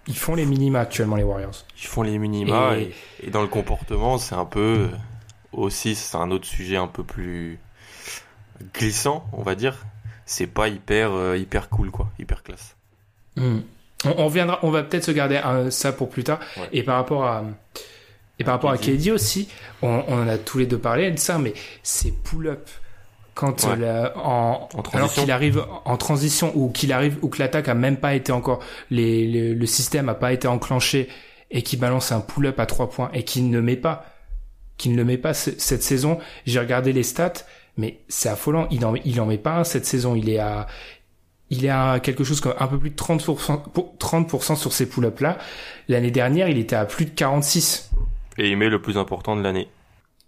Ils 0.07 0.15
font 0.17 0.35
les 0.35 0.45
minima 0.45 0.79
actuellement 0.81 1.15
les 1.15 1.23
Warriors. 1.23 1.65
Ils 1.81 1.87
font 1.87 2.03
les 2.03 2.17
minima 2.19 2.77
Et- 2.77 2.93
et, 3.23 3.27
et 3.27 3.29
dans 3.31 3.41
le 3.41 3.47
comportement, 3.47 4.19
c'est 4.19 4.35
un 4.35 4.45
peu 4.45 4.89
euh, 4.91 4.97
aussi, 5.53 5.95
c'est 5.95 6.17
un 6.17 6.29
autre 6.29 6.45
sujet 6.45 6.77
un 6.77 6.87
peu 6.87 7.03
plus 7.03 7.57
glissant, 8.75 9.25
on 9.33 9.41
va 9.41 9.55
dire. 9.55 9.85
C'est 10.25 10.47
pas 10.47 10.67
hyper 10.67 11.35
hyper 11.35 11.67
cool 11.69 11.89
quoi, 11.91 12.09
hyper 12.19 12.43
classe. 12.43 12.75
Hmm. 13.37 13.59
On, 14.05 14.13
on 14.17 14.25
reviendra, 14.25 14.59
on 14.63 14.69
va 14.71 14.83
peut-être 14.83 15.03
se 15.05 15.11
garder 15.11 15.41
ça 15.71 15.91
pour 15.91 16.09
plus 16.09 16.23
tard. 16.23 16.39
Ouais. 16.57 16.69
Et 16.73 16.83
par 16.83 16.95
rapport 16.97 17.25
à 17.25 17.43
et 18.41 18.43
par 18.43 18.55
rapport 18.55 18.71
à. 18.71 18.77
KD 18.77 19.09
aussi, 19.11 19.47
on, 19.81 20.03
on 20.07 20.23
en 20.23 20.27
a 20.27 20.37
tous 20.37 20.57
les 20.57 20.65
deux 20.65 20.77
parlé 20.79 21.09
de 21.11 21.19
ça, 21.19 21.37
mais 21.37 21.53
c'est 21.83 22.11
pull-up 22.23 22.69
quand 23.33 23.63
Ouais. 23.63 23.71
euh, 23.71 24.03
la- 24.03 24.17
en, 24.17 24.67
alors 24.93 25.11
qu'il 25.13 25.31
arrive 25.31 25.65
en 25.85 25.95
transition 25.97 26.51
ou 26.55 26.69
qu'il 26.69 26.91
arrive 26.91 27.17
ou 27.21 27.29
que 27.29 27.39
l'attaque 27.39 27.69
a 27.69 27.73
même 27.73 27.97
pas 27.97 28.13
été 28.13 28.31
encore 28.33 28.59
les, 28.89 29.25
les- 29.25 29.53
le 29.53 29.65
système 29.65 30.09
a 30.09 30.15
pas 30.15 30.33
été 30.33 30.47
enclenché 30.49 31.07
et 31.49 31.61
qui 31.63 31.77
balance 31.77 32.11
un 32.11 32.19
pull-up 32.19 32.59
à 32.59 32.65
trois 32.65 32.89
points 32.89 33.09
et 33.13 33.23
qu'il 33.23 33.49
ne 33.49 33.61
met 33.61 33.77
pas 33.77 34.05
qu'il 34.77 34.91
ne 34.93 34.97
le 34.97 35.05
met 35.05 35.17
pas 35.17 35.33
ce- 35.33 35.51
cette 35.57 35.83
saison. 35.83 36.17
J'ai 36.47 36.59
regardé 36.59 36.91
les 36.91 37.03
stats, 37.03 37.33
mais 37.77 37.99
c'est 38.09 38.29
affolant. 38.29 38.67
Il 38.71 38.83
en, 38.85 38.95
il 38.95 39.21
en 39.21 39.27
met 39.27 39.37
pas 39.37 39.57
un 39.57 39.63
cette 39.63 39.85
saison. 39.85 40.15
Il 40.15 40.27
est 40.29 40.39
à, 40.39 40.65
il 41.51 41.63
est 41.65 41.69
à 41.69 41.99
quelque 42.01 42.23
chose 42.23 42.41
comme 42.41 42.55
un 42.59 42.67
peu 42.67 42.79
plus 42.79 42.89
de 42.89 42.95
30%, 42.95 43.61
pour- 43.71 43.93
30% 43.99 44.55
sur 44.55 44.73
ces 44.73 44.87
pull-ups 44.89 45.21
là. 45.21 45.37
L'année 45.87 46.09
dernière, 46.11 46.49
il 46.49 46.57
était 46.57 46.75
à 46.75 46.85
plus 46.85 47.05
de 47.05 47.11
46. 47.11 47.91
Et 48.41 48.49
il 48.49 48.57
le 48.57 48.81
plus 48.81 48.97
important 48.97 49.35
de 49.35 49.43
l'année. 49.43 49.67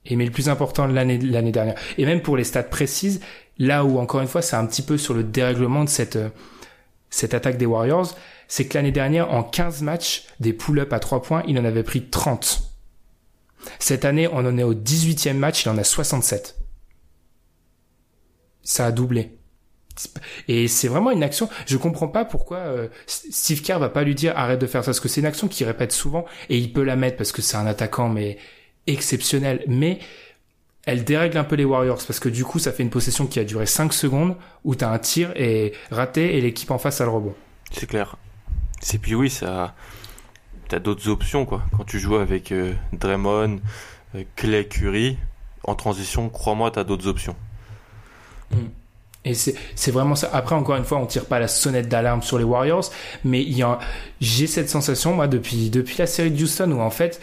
Et 0.05 0.15
le 0.15 0.29
plus 0.29 0.47
important 0.47 0.87
de 0.87 0.93
l'année, 0.93 1.17
l'année 1.17 1.51
dernière. 1.51 1.73
Et 1.97 2.05
même 2.05 2.21
pour 2.21 2.37
les 2.37 2.43
stats 2.43 2.61
précises, 2.61 3.21
là 3.57 3.83
où 3.83 3.97
encore 3.97 4.21
une 4.21 4.27
fois, 4.27 4.43
c'est 4.43 4.55
un 4.55 4.67
petit 4.67 4.83
peu 4.83 4.99
sur 4.99 5.15
le 5.15 5.23
dérèglement 5.23 5.83
de 5.83 5.89
cette, 5.89 6.17
euh, 6.17 6.29
attaque 7.31 7.57
des 7.57 7.65
Warriors, 7.65 8.15
c'est 8.47 8.67
que 8.67 8.77
l'année 8.77 8.91
dernière, 8.91 9.33
en 9.33 9.41
15 9.41 9.81
matchs, 9.81 10.27
des 10.39 10.53
pull-ups 10.53 10.93
à 10.93 10.99
3 10.99 11.23
points, 11.23 11.43
il 11.47 11.57
en 11.57 11.65
avait 11.65 11.81
pris 11.81 12.07
30. 12.07 12.61
Cette 13.79 14.05
année, 14.05 14.27
on 14.27 14.45
en 14.45 14.59
est 14.59 14.63
au 14.63 14.75
18e 14.75 15.33
match, 15.33 15.65
il 15.65 15.69
en 15.69 15.77
a 15.79 15.83
67. 15.83 16.59
Ça 18.61 18.85
a 18.85 18.91
doublé. 18.91 19.39
Et 20.47 20.67
c'est 20.67 20.87
vraiment 20.87 21.11
une 21.11 21.23
action. 21.23 21.49
Je 21.65 21.77
comprends 21.77 22.07
pas 22.07 22.25
pourquoi 22.25 22.57
euh, 22.57 22.87
Steve 23.05 23.61
Kerr 23.61 23.79
va 23.79 23.89
pas 23.89 24.03
lui 24.03 24.15
dire 24.15 24.33
arrête 24.35 24.59
de 24.59 24.67
faire 24.67 24.83
ça, 24.83 24.87
parce 24.87 24.99
que 24.99 25.07
c'est 25.07 25.21
une 25.21 25.27
action 25.27 25.47
qu'il 25.47 25.67
répète 25.67 25.91
souvent 25.91 26.25
et 26.49 26.57
il 26.57 26.73
peut 26.73 26.83
la 26.83 26.95
mettre 26.95 27.17
parce 27.17 27.31
que 27.31 27.41
c'est 27.41 27.57
un 27.57 27.67
attaquant 27.67 28.09
mais 28.09 28.37
exceptionnel. 28.87 29.63
Mais 29.67 29.99
elle 30.85 31.03
dérègle 31.03 31.37
un 31.37 31.43
peu 31.43 31.55
les 31.55 31.65
Warriors 31.65 32.01
parce 32.05 32.19
que 32.19 32.29
du 32.29 32.43
coup 32.43 32.59
ça 32.59 32.71
fait 32.71 32.83
une 32.83 32.89
possession 32.89 33.27
qui 33.27 33.39
a 33.39 33.43
duré 33.43 33.65
5 33.65 33.93
secondes 33.93 34.35
où 34.63 34.75
t'as 34.75 34.89
un 34.89 34.99
tir 34.99 35.31
et 35.35 35.73
raté 35.91 36.37
et 36.37 36.41
l'équipe 36.41 36.71
en 36.71 36.77
face 36.77 36.99
a 37.01 37.05
le 37.05 37.11
rebond. 37.11 37.35
C'est 37.71 37.87
clair. 37.87 38.17
C'est 38.81 38.97
puis 38.97 39.15
oui, 39.15 39.29
ça. 39.29 39.75
T'as 40.67 40.79
d'autres 40.79 41.07
options 41.09 41.45
quoi. 41.45 41.61
Quand 41.77 41.83
tu 41.83 41.99
joues 41.99 42.15
avec 42.15 42.51
euh, 42.51 42.73
Draymond, 42.91 43.59
euh, 44.15 44.23
Clay 44.35 44.67
Curry, 44.67 45.17
en 45.63 45.75
transition, 45.75 46.29
crois-moi, 46.29 46.71
t'as 46.71 46.83
d'autres 46.83 47.07
options. 47.07 47.35
Et 49.25 49.33
c'est 49.33 49.91
vraiment 49.91 50.15
ça. 50.15 50.29
Après, 50.33 50.53
encore 50.53 50.75
une 50.75 50.83
fois, 50.83 50.97
on 50.97 51.05
tire 51.05 51.25
pas 51.25 51.39
la 51.39 51.47
sonnette 51.47 51.87
d'alarme 51.87 52.21
sur 52.21 52.37
les 52.37 52.43
Warriors, 52.43 52.91
mais 53.23 53.45
j'ai 54.19 54.47
cette 54.47 54.69
sensation, 54.69 55.13
moi, 55.13 55.27
depuis, 55.27 55.69
depuis 55.69 55.95
la 55.97 56.07
série 56.07 56.31
de 56.31 56.43
Houston, 56.43 56.69
où 56.71 56.81
en 56.81 56.89
fait, 56.89 57.21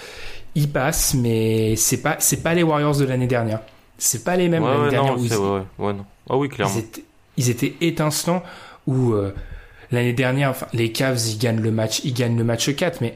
ils 0.54 0.70
passent, 0.70 1.14
mais 1.14 1.76
c'est 1.76 2.00
pas, 2.00 2.16
c'est 2.18 2.42
pas 2.42 2.54
les 2.54 2.62
Warriors 2.62 2.96
de 2.96 3.04
l'année 3.04 3.26
dernière. 3.26 3.60
C'est 3.98 4.24
pas 4.24 4.36
les 4.36 4.48
mêmes 4.48 4.62
ouais, 4.62 4.70
l'année 4.70 4.84
ouais, 4.84 4.90
dernière 4.90 5.16
non, 5.16 5.20
où 5.20 5.24
ils, 5.26 5.84
ouais, 5.84 5.92
non. 5.92 6.06
Ah 6.30 6.36
oui, 6.38 6.48
clairement. 6.48 6.74
ils 6.74 6.80
étaient, 6.80 7.04
ils 7.36 7.50
étaient 7.50 7.74
étincelants, 7.82 8.42
où, 8.86 9.12
euh, 9.12 9.34
l'année 9.92 10.14
dernière, 10.14 10.50
enfin, 10.50 10.66
les 10.72 10.92
Cavs, 10.92 11.20
ils 11.28 11.36
gagnent 11.36 11.60
le 11.60 11.70
match, 11.70 12.00
ils 12.04 12.14
gagnent 12.14 12.38
le 12.38 12.44
match 12.44 12.74
4, 12.74 13.02
mais 13.02 13.14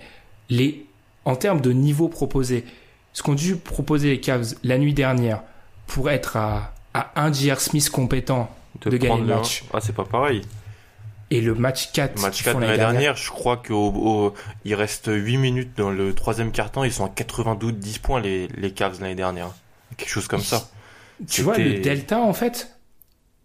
les, 0.50 0.84
en 1.24 1.36
termes 1.36 1.62
de 1.62 1.72
niveau 1.72 2.08
proposé, 2.08 2.64
ce 3.14 3.22
qu'ont 3.22 3.34
dû 3.34 3.56
proposer 3.56 4.10
les 4.10 4.20
Cavs 4.20 4.54
la 4.62 4.76
nuit 4.76 4.92
dernière 4.92 5.42
pour 5.86 6.10
être 6.10 6.36
à, 6.36 6.74
à 6.92 7.12
un 7.24 7.32
J.R. 7.32 7.60
Smith 7.60 7.88
compétent 7.88 8.50
de 8.90 8.96
gagner 8.96 9.20
le 9.20 9.26
le 9.26 9.34
match. 9.34 9.64
Ah, 9.72 9.80
c'est 9.80 9.94
pas 9.94 10.04
pareil. 10.04 10.42
Et 11.30 11.40
le 11.40 11.54
match 11.54 11.92
4, 11.92 12.20
Match 12.20 12.36
qu'ils 12.36 12.44
4 12.44 12.52
font 12.52 12.60
de 12.60 12.64
l'année 12.64 12.76
dernière, 12.78 13.16
je 13.16 13.30
crois 13.30 13.56
qu'il 13.56 13.74
il 14.64 14.74
reste 14.74 15.10
8 15.12 15.36
minutes 15.36 15.76
dans 15.76 15.90
le 15.90 16.14
troisième 16.14 16.52
quart-temps. 16.52 16.84
Ils 16.84 16.92
sont 16.92 17.06
à 17.06 17.08
92 17.08 17.72
10 17.72 17.98
points, 17.98 18.20
les, 18.20 18.48
les 18.48 18.72
Cavs 18.72 19.00
l'année 19.00 19.14
dernière. 19.14 19.50
Quelque 19.96 20.10
chose 20.10 20.28
comme 20.28 20.42
ça. 20.42 20.68
Tu 21.28 21.42
vois 21.42 21.56
le 21.56 21.80
delta 21.80 22.18
en 22.20 22.32
fait 22.32 22.76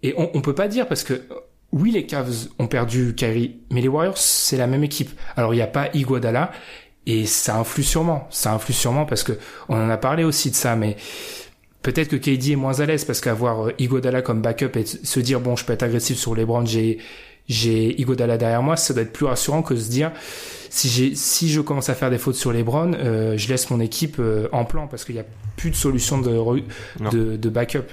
Et 0.03 0.13
on, 0.17 0.29
on 0.33 0.41
peut 0.41 0.55
pas 0.55 0.67
dire 0.67 0.87
parce 0.87 1.03
que 1.03 1.23
oui 1.71 1.91
les 1.91 2.05
Cavs 2.05 2.47
ont 2.57 2.67
perdu 2.67 3.13
Kyrie, 3.15 3.59
mais 3.69 3.81
les 3.81 3.87
Warriors 3.87 4.17
c'est 4.17 4.57
la 4.57 4.67
même 4.67 4.83
équipe. 4.83 5.11
Alors 5.35 5.53
il 5.53 5.57
y 5.57 5.61
a 5.61 5.67
pas 5.67 5.89
Iguodala 5.93 6.51
et 7.05 7.25
ça 7.25 7.57
influe 7.57 7.83
sûrement. 7.83 8.27
Ça 8.29 8.53
influe 8.53 8.73
sûrement 8.73 9.05
parce 9.05 9.23
que 9.23 9.37
on 9.67 9.75
en 9.75 9.89
a 9.89 9.97
parlé 9.97 10.23
aussi 10.23 10.49
de 10.51 10.55
ça, 10.55 10.75
mais 10.75 10.97
peut-être 11.81 12.09
que 12.09 12.15
KD 12.15 12.51
est 12.51 12.55
moins 12.55 12.79
à 12.79 12.85
l'aise 12.85 13.05
parce 13.05 13.21
qu'avoir 13.21 13.67
euh, 13.67 13.73
Iguodala 13.79 14.21
comme 14.21 14.41
backup 14.41 14.75
et 14.77 14.85
se 14.85 15.19
dire 15.19 15.39
bon 15.39 15.55
je 15.55 15.65
peux 15.65 15.73
être 15.73 15.83
agressif 15.83 16.17
sur 16.17 16.35
LeBron, 16.35 16.65
j'ai 16.65 16.97
j'ai 17.47 17.99
Iguodala 17.99 18.37
derrière 18.37 18.61
moi, 18.61 18.77
ça 18.77 18.93
doit 18.93 19.03
être 19.03 19.13
plus 19.13 19.25
rassurant 19.25 19.61
que 19.63 19.75
se 19.75 19.89
dire 19.89 20.11
si 20.69 20.87
j'ai 20.89 21.15
si 21.15 21.49
je 21.49 21.61
commence 21.61 21.89
à 21.89 21.95
faire 21.95 22.09
des 22.11 22.19
fautes 22.19 22.35
sur 22.35 22.51
LeBron, 22.51 22.93
euh, 22.93 23.37
je 23.37 23.47
laisse 23.49 23.69
mon 23.71 23.79
équipe 23.79 24.17
euh, 24.19 24.47
en 24.51 24.65
plan 24.65 24.87
parce 24.87 25.03
qu'il 25.03 25.15
y 25.15 25.19
a 25.19 25.25
plus 25.57 25.71
de 25.71 25.75
solution 25.75 26.19
de 26.19 26.29
de, 27.11 27.37
de 27.37 27.49
backup. 27.49 27.85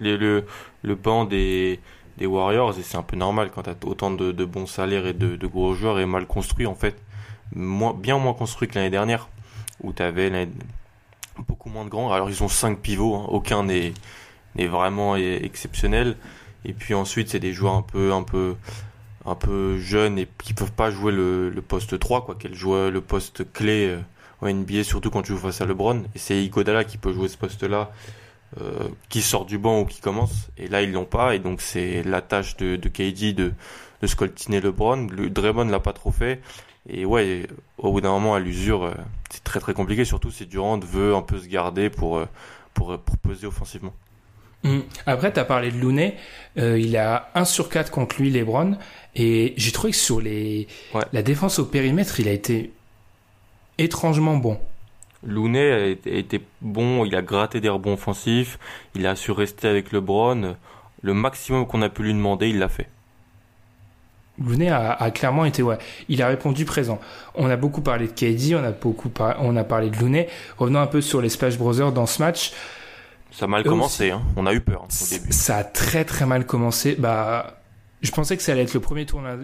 Les- 0.00 0.16
le, 0.18 0.44
le 0.82 0.94
banc 0.94 1.24
des, 1.24 1.80
des 2.18 2.26
Warriors, 2.26 2.78
et 2.78 2.82
c'est 2.82 2.98
un 2.98 3.02
peu 3.02 3.16
normal 3.16 3.50
quand 3.54 3.62
t'as 3.62 3.74
autant 3.86 4.10
de, 4.10 4.30
de 4.32 4.44
bons 4.44 4.66
salaires 4.66 5.06
et 5.06 5.14
de, 5.14 5.36
de 5.36 5.46
gros 5.46 5.72
joueurs, 5.74 5.98
est 5.98 6.04
mal 6.06 6.26
construit 6.26 6.66
en 6.66 6.74
fait. 6.74 6.94
Moins, 7.54 7.94
bien 7.94 8.18
moins 8.18 8.34
construit 8.34 8.68
que 8.68 8.74
l'année 8.74 8.90
dernière, 8.90 9.28
où 9.82 9.92
t'avais 9.92 10.28
l'année- 10.28 10.52
beaucoup 11.42 11.68
moins 11.68 11.84
de 11.84 11.90
grands. 11.90 12.12
Alors 12.12 12.30
ils 12.30 12.42
ont 12.42 12.48
cinq 12.48 12.80
pivots, 12.80 13.14
hein, 13.14 13.26
aucun 13.28 13.64
n'est 13.64 13.92
vraiment 14.56 15.16
exceptionnel. 15.16 16.16
Et 16.64 16.72
puis 16.72 16.94
ensuite, 16.94 17.28
c'est 17.28 17.38
des 17.38 17.52
joueurs 17.52 17.74
un 17.74 17.82
peu, 17.82 18.12
un 18.12 18.24
peu, 18.24 18.56
un 19.24 19.36
peu 19.36 19.78
jeunes 19.78 20.18
et 20.18 20.28
qui 20.42 20.52
peuvent 20.52 20.72
pas 20.72 20.90
jouer 20.90 21.12
le, 21.12 21.62
poste 21.66 21.98
3, 21.98 22.24
quoi, 22.24 22.34
qu'elle 22.34 22.54
joue 22.54 22.74
le 22.74 23.00
poste 23.00 23.52
clé 23.52 23.86
euh, 23.86 24.00
en 24.40 24.52
NBA, 24.52 24.82
surtout 24.82 25.10
quand 25.10 25.22
tu 25.22 25.32
joues 25.32 25.38
face 25.38 25.60
à 25.60 25.66
LeBron. 25.66 26.04
Et 26.14 26.18
c'est 26.18 26.42
Iguodala 26.42 26.84
qui 26.84 26.98
peut 26.98 27.12
jouer 27.12 27.28
ce 27.28 27.36
poste-là, 27.36 27.92
euh, 28.60 28.88
qui 29.08 29.22
sort 29.22 29.46
du 29.46 29.58
banc 29.58 29.80
ou 29.80 29.84
qui 29.84 30.00
commence. 30.00 30.48
Et 30.58 30.66
là, 30.66 30.82
ils 30.82 30.90
l'ont 30.90 31.04
pas. 31.04 31.36
Et 31.36 31.38
donc, 31.38 31.60
c'est 31.60 32.02
la 32.02 32.20
tâche 32.20 32.56
de, 32.56 32.74
de 32.74 32.88
KD 32.88 33.32
de, 33.32 33.52
de 34.02 34.06
scoltiner 34.06 34.60
LeBron. 34.60 35.06
Le, 35.08 35.30
Draymond 35.30 35.66
l'a 35.66 35.80
pas 35.80 35.92
trop 35.92 36.10
fait. 36.10 36.40
Et 36.88 37.04
ouais, 37.04 37.46
au 37.78 37.92
bout 37.92 38.00
d'un 38.00 38.10
moment, 38.10 38.34
à 38.34 38.40
l'usure, 38.40 38.84
euh, 38.84 38.94
c'est 39.30 39.42
très 39.42 39.60
très 39.60 39.74
compliqué, 39.74 40.04
surtout 40.04 40.30
si 40.30 40.46
Durant 40.46 40.78
veut 40.78 41.14
un 41.14 41.22
peu 41.22 41.38
se 41.38 41.48
garder 41.48 41.90
pour, 41.90 42.18
euh, 42.18 42.26
pour, 42.74 42.96
pour 42.98 43.16
peser 43.18 43.46
offensivement. 43.46 43.92
Mm. 44.62 44.80
Après, 45.06 45.32
tu 45.32 45.40
as 45.40 45.44
parlé 45.44 45.70
de 45.70 45.78
Looney. 45.78 46.16
Euh, 46.58 46.78
il 46.78 46.96
a 46.96 47.30
1 47.34 47.44
sur 47.44 47.68
4 47.68 47.90
contre 47.90 48.16
lui, 48.20 48.30
Lebron. 48.30 48.76
Et 49.14 49.54
j'ai 49.56 49.72
trouvé 49.72 49.90
que 49.92 49.96
sur 49.98 50.20
les... 50.20 50.68
Ouais. 50.94 51.02
la 51.12 51.22
défense 51.22 51.58
au 51.58 51.64
périmètre, 51.66 52.20
il 52.20 52.28
a 52.28 52.32
été 52.32 52.70
étrangement 53.78 54.36
bon. 54.36 54.58
Looney 55.24 55.70
a 55.72 55.86
été- 55.86 56.12
a 56.14 56.18
été 56.18 56.40
bon, 56.60 57.04
il 57.04 57.14
a 57.16 57.22
gratté 57.22 57.60
des 57.60 57.68
rebonds 57.68 57.94
offensifs, 57.94 58.58
il 58.94 59.06
a 59.06 59.16
su 59.16 59.32
rester 59.32 59.66
avec 59.68 59.90
LeBron. 59.92 60.56
Le 61.02 61.14
maximum 61.14 61.66
qu'on 61.66 61.82
a 61.82 61.88
pu 61.88 62.02
lui 62.04 62.12
demander, 62.12 62.48
il 62.48 62.58
l'a 62.58 62.68
fait. 62.68 62.88
Looney 64.44 64.68
a, 64.68 64.92
a 64.92 65.10
clairement 65.10 65.44
été, 65.44 65.62
ouais, 65.62 65.78
il 66.08 66.22
a 66.22 66.28
répondu 66.28 66.64
présent. 66.64 66.98
On 67.34 67.48
a 67.48 67.56
beaucoup 67.56 67.80
parlé 67.80 68.06
de 68.08 68.12
KD, 68.12 68.54
on 68.54 68.64
a 68.64 68.72
beaucoup 68.72 69.08
par- 69.08 69.36
on 69.40 69.56
a 69.56 69.64
parlé 69.64 69.90
de 69.90 69.96
Looney. 69.96 70.28
Revenons 70.58 70.80
un 70.80 70.86
peu 70.86 71.00
sur 71.00 71.20
les 71.20 71.28
Splash 71.28 71.56
Brothers 71.58 71.92
dans 71.92 72.06
ce 72.06 72.22
match. 72.22 72.52
Ça 73.32 73.44
a 73.44 73.48
mal 73.48 73.62
Eux 73.66 73.68
commencé, 73.70 74.10
hein. 74.10 74.22
on 74.36 74.46
a 74.46 74.52
eu 74.54 74.60
peur 74.60 74.82
hein, 74.84 74.88
au 75.02 75.08
début. 75.10 75.32
Ça 75.32 75.56
a 75.58 75.64
très 75.64 76.04
très 76.04 76.26
mal 76.26 76.46
commencé. 76.46 76.94
Bah, 76.98 77.58
je 78.02 78.10
pensais 78.10 78.36
que 78.36 78.42
ça 78.42 78.52
allait 78.52 78.62
être 78.62 78.74
le 78.74 78.80
premier 78.80 79.04
tournant, 79.06 79.36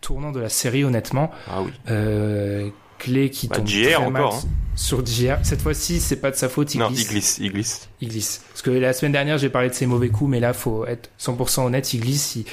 tournant 0.00 0.30
de 0.32 0.40
la 0.40 0.48
série, 0.48 0.84
honnêtement. 0.84 1.30
Ah 1.48 1.62
oui. 1.62 1.70
Euh, 1.90 2.68
Clé 2.98 3.30
qui 3.30 3.48
Bah, 3.48 3.56
tombe 3.56 3.66
JR 3.66 3.82
très 4.00 4.10
mal 4.10 4.22
encore, 4.24 4.34
hein. 4.44 4.48
sur 4.76 5.06
JR. 5.06 5.36
Cette 5.42 5.62
fois-ci, 5.62 6.00
c'est 6.00 6.16
pas 6.20 6.30
de 6.30 6.36
sa 6.36 6.50
faute, 6.50 6.74
il 6.74 6.78
non, 6.80 6.88
glisse. 6.88 7.02
il 7.02 7.08
glisse, 7.08 7.38
il 7.40 7.52
glisse. 7.52 7.88
Il 8.02 8.08
glisse. 8.08 8.42
Parce 8.50 8.60
que 8.60 8.70
la 8.70 8.92
semaine 8.92 9.12
dernière, 9.12 9.38
j'ai 9.38 9.48
parlé 9.48 9.70
de 9.70 9.74
ses 9.74 9.86
mauvais 9.86 10.10
coups, 10.10 10.30
mais 10.30 10.40
là, 10.40 10.52
faut 10.52 10.84
être 10.84 11.08
100% 11.18 11.64
honnête, 11.64 11.94
il 11.94 12.00
glisse. 12.00 12.36
Il, 12.36 12.44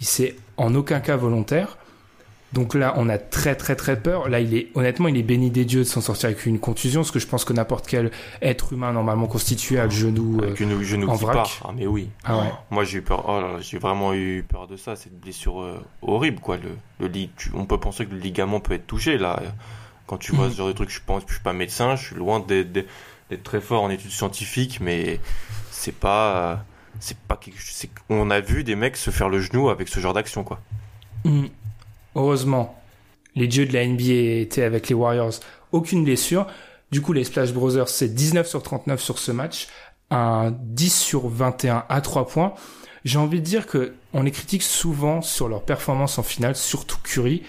il 0.00 0.06
c'est 0.06 0.36
en 0.56 0.74
aucun 0.74 1.00
cas 1.00 1.16
volontaire. 1.16 1.76
Donc 2.52 2.74
là, 2.74 2.92
on 2.98 3.08
a 3.08 3.16
très 3.16 3.54
très 3.54 3.76
très 3.76 3.98
peur. 3.98 4.28
Là, 4.28 4.38
il 4.40 4.54
est 4.54 4.68
honnêtement, 4.74 5.08
il 5.08 5.16
est 5.16 5.22
béni 5.22 5.50
des 5.50 5.64
dieux 5.64 5.80
de 5.80 5.84
s'en 5.84 6.02
sortir 6.02 6.26
avec 6.26 6.44
une 6.44 6.58
contusion, 6.58 7.00
parce 7.00 7.10
que 7.10 7.18
je 7.18 7.26
pense 7.26 7.46
que 7.46 7.54
n'importe 7.54 7.86
quel 7.86 8.10
être 8.42 8.74
humain 8.74 8.92
normalement 8.92 9.26
constitué 9.26 9.78
a 9.80 9.84
le 9.84 9.90
genou. 9.90 10.38
euh, 10.42 10.48
Avec 10.48 10.60
une 10.60 10.82
genou 10.82 11.08
en 11.08 11.16
qui 11.16 11.22
vrac. 11.24 11.34
part. 11.34 11.50
Ah 11.64 11.70
mais 11.74 11.86
oui. 11.86 12.10
Ah 12.24 12.36
ouais. 12.36 12.52
Moi 12.70 12.84
j'ai 12.84 12.98
eu 12.98 13.02
peur. 13.02 13.24
Oh 13.26 13.56
j'ai 13.60 13.78
vraiment 13.78 14.12
eu 14.12 14.44
peur 14.46 14.66
de 14.66 14.76
ça. 14.76 14.96
C'est 14.96 15.08
une 15.08 15.16
blessure 15.16 15.62
euh, 15.62 15.80
horrible 16.02 16.40
quoi. 16.40 16.58
Le, 16.58 16.76
le 17.08 17.10
tu- 17.10 17.52
on 17.54 17.64
peut 17.64 17.80
penser 17.80 18.04
que 18.04 18.12
le 18.12 18.18
ligament 18.20 18.60
peut 18.60 18.74
être 18.74 18.86
touché 18.86 19.16
là. 19.16 19.40
Quand 20.06 20.18
tu 20.18 20.32
vois 20.32 20.44
Mhm. 20.46 20.50
ce 20.52 20.56
genre 20.58 20.68
de 20.68 20.72
truc, 20.74 20.90
je 20.90 21.00
pense, 21.06 21.22
je 21.26 21.32
suis 21.32 21.42
pas 21.42 21.54
médecin, 21.54 21.96
je 21.96 22.04
suis 22.08 22.16
loin 22.16 22.38
d'être 22.40 22.84
très 23.44 23.62
fort 23.62 23.82
en 23.82 23.88
études 23.88 24.10
scientifiques, 24.10 24.78
mais 24.82 25.20
c'est 25.70 25.94
pas, 25.94 26.36
euh, 26.36 26.56
c'est 27.00 27.16
pas 27.18 27.36
quelque 27.36 27.58
chose. 27.60 27.86
On 28.08 28.30
a 28.30 28.40
vu 28.40 28.64
des 28.64 28.74
mecs 28.76 28.96
se 28.96 29.10
faire 29.10 29.28
le 29.28 29.40
genou 29.40 29.68
avec 29.70 29.88
ce 29.88 30.00
genre 30.00 30.12
d'action 30.14 30.44
quoi. 30.44 30.60
Hmm. 31.24 31.46
Heureusement, 32.14 32.80
les 33.34 33.46
dieux 33.48 33.66
de 33.66 33.72
la 33.72 33.86
NBA 33.86 34.40
étaient 34.40 34.62
avec 34.64 34.88
les 34.88 34.94
Warriors. 34.94 35.32
Aucune 35.72 36.04
blessure. 36.04 36.46
Du 36.90 37.00
coup, 37.00 37.12
les 37.14 37.24
Splash 37.24 37.52
Brothers, 37.54 37.88
c'est 37.88 38.14
19 38.14 38.46
sur 38.46 38.62
39 38.62 39.00
sur 39.00 39.18
ce 39.18 39.32
match. 39.32 39.68
Un 40.10 40.50
10 40.50 40.94
sur 41.00 41.28
21 41.28 41.84
à 41.88 42.00
3 42.02 42.26
points. 42.28 42.52
j'ai 43.04 43.18
envie 43.18 43.40
de 43.40 43.44
dire 43.46 43.66
que 43.66 43.94
on 44.12 44.22
les 44.22 44.30
critique 44.30 44.62
souvent 44.62 45.22
sur 45.22 45.48
leur 45.48 45.62
performance 45.64 46.18
en 46.18 46.22
finale, 46.22 46.54
surtout 46.54 46.98
Curry. 47.02 47.42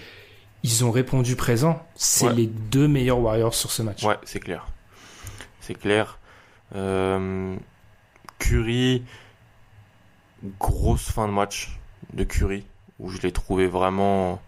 Ils 0.62 0.82
ont 0.84 0.90
répondu 0.90 1.36
présent. 1.36 1.86
C'est 1.94 2.26
Ouais. 2.26 2.32
les 2.34 2.46
deux 2.46 2.88
meilleurs 2.88 3.20
Warriors 3.20 3.54
sur 3.54 3.70
ce 3.70 3.82
match. 3.82 4.02
Ouais, 4.02 4.16
c'est 4.24 4.40
clair. 4.40 4.66
C'est 5.60 5.74
clair. 5.74 6.18
Euh, 6.74 7.54
Curry, 8.38 9.02
grosse 10.58 11.10
fin 11.10 11.26
de 11.28 11.32
match 11.32 11.78
de 12.12 12.24
Curry, 12.24 12.64
où 12.98 13.10
je 13.10 13.20
l'ai 13.20 13.32
trouvé 13.32 13.66
vraiment, 13.66 14.40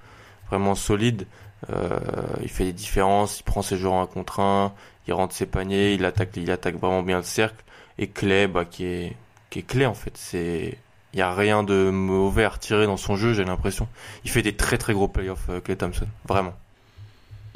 vraiment 0.49 0.75
solide. 0.75 1.27
Euh, 1.71 1.99
il 2.43 2.49
fait 2.49 2.65
des 2.65 2.73
différences, 2.73 3.41
il 3.41 3.43
prend 3.43 3.63
ses 3.63 3.77
joueurs 3.77 3.95
un 3.95 4.07
contre 4.07 4.41
un, 4.41 4.73
il 5.07 5.15
rentre 5.15 5.35
ses 5.35 5.47
paniers, 5.47 5.95
il 5.95 6.05
attaque, 6.05 6.31
il 6.37 6.51
attaque 6.51 6.77
vraiment 6.77 7.03
bien 7.03 7.19
le 7.19 7.23
cercle. 7.23 7.65
Et 7.99 8.09
Clay, 8.09 8.47
bah, 8.47 8.65
qui 8.65 8.85
est, 8.85 9.17
qui 9.51 9.61
est 9.61 9.63
Clay 9.63 9.87
en 9.87 9.95
fait. 9.95 10.17
C'est, 10.17 10.79
il 11.15 11.19
y 11.19 11.23
a 11.23 11.35
rien 11.35 11.63
de 11.63 11.91
mauvais 11.91 12.45
à 12.45 12.51
retirer 12.51 12.87
dans 12.87 12.99
son 12.99 13.17
jeu, 13.17 13.33
j'ai 13.33 13.45
l'impression. 13.45 13.89
Il 14.25 14.31
fait 14.31 14.43
des 14.43 14.55
très 14.55 14.79
très 14.79 14.93
gros 14.93 15.09
playoffs, 15.09 15.47
euh, 15.49 15.61
Clay 15.61 15.77
Thompson, 15.77 16.07
vraiment. 16.29 16.55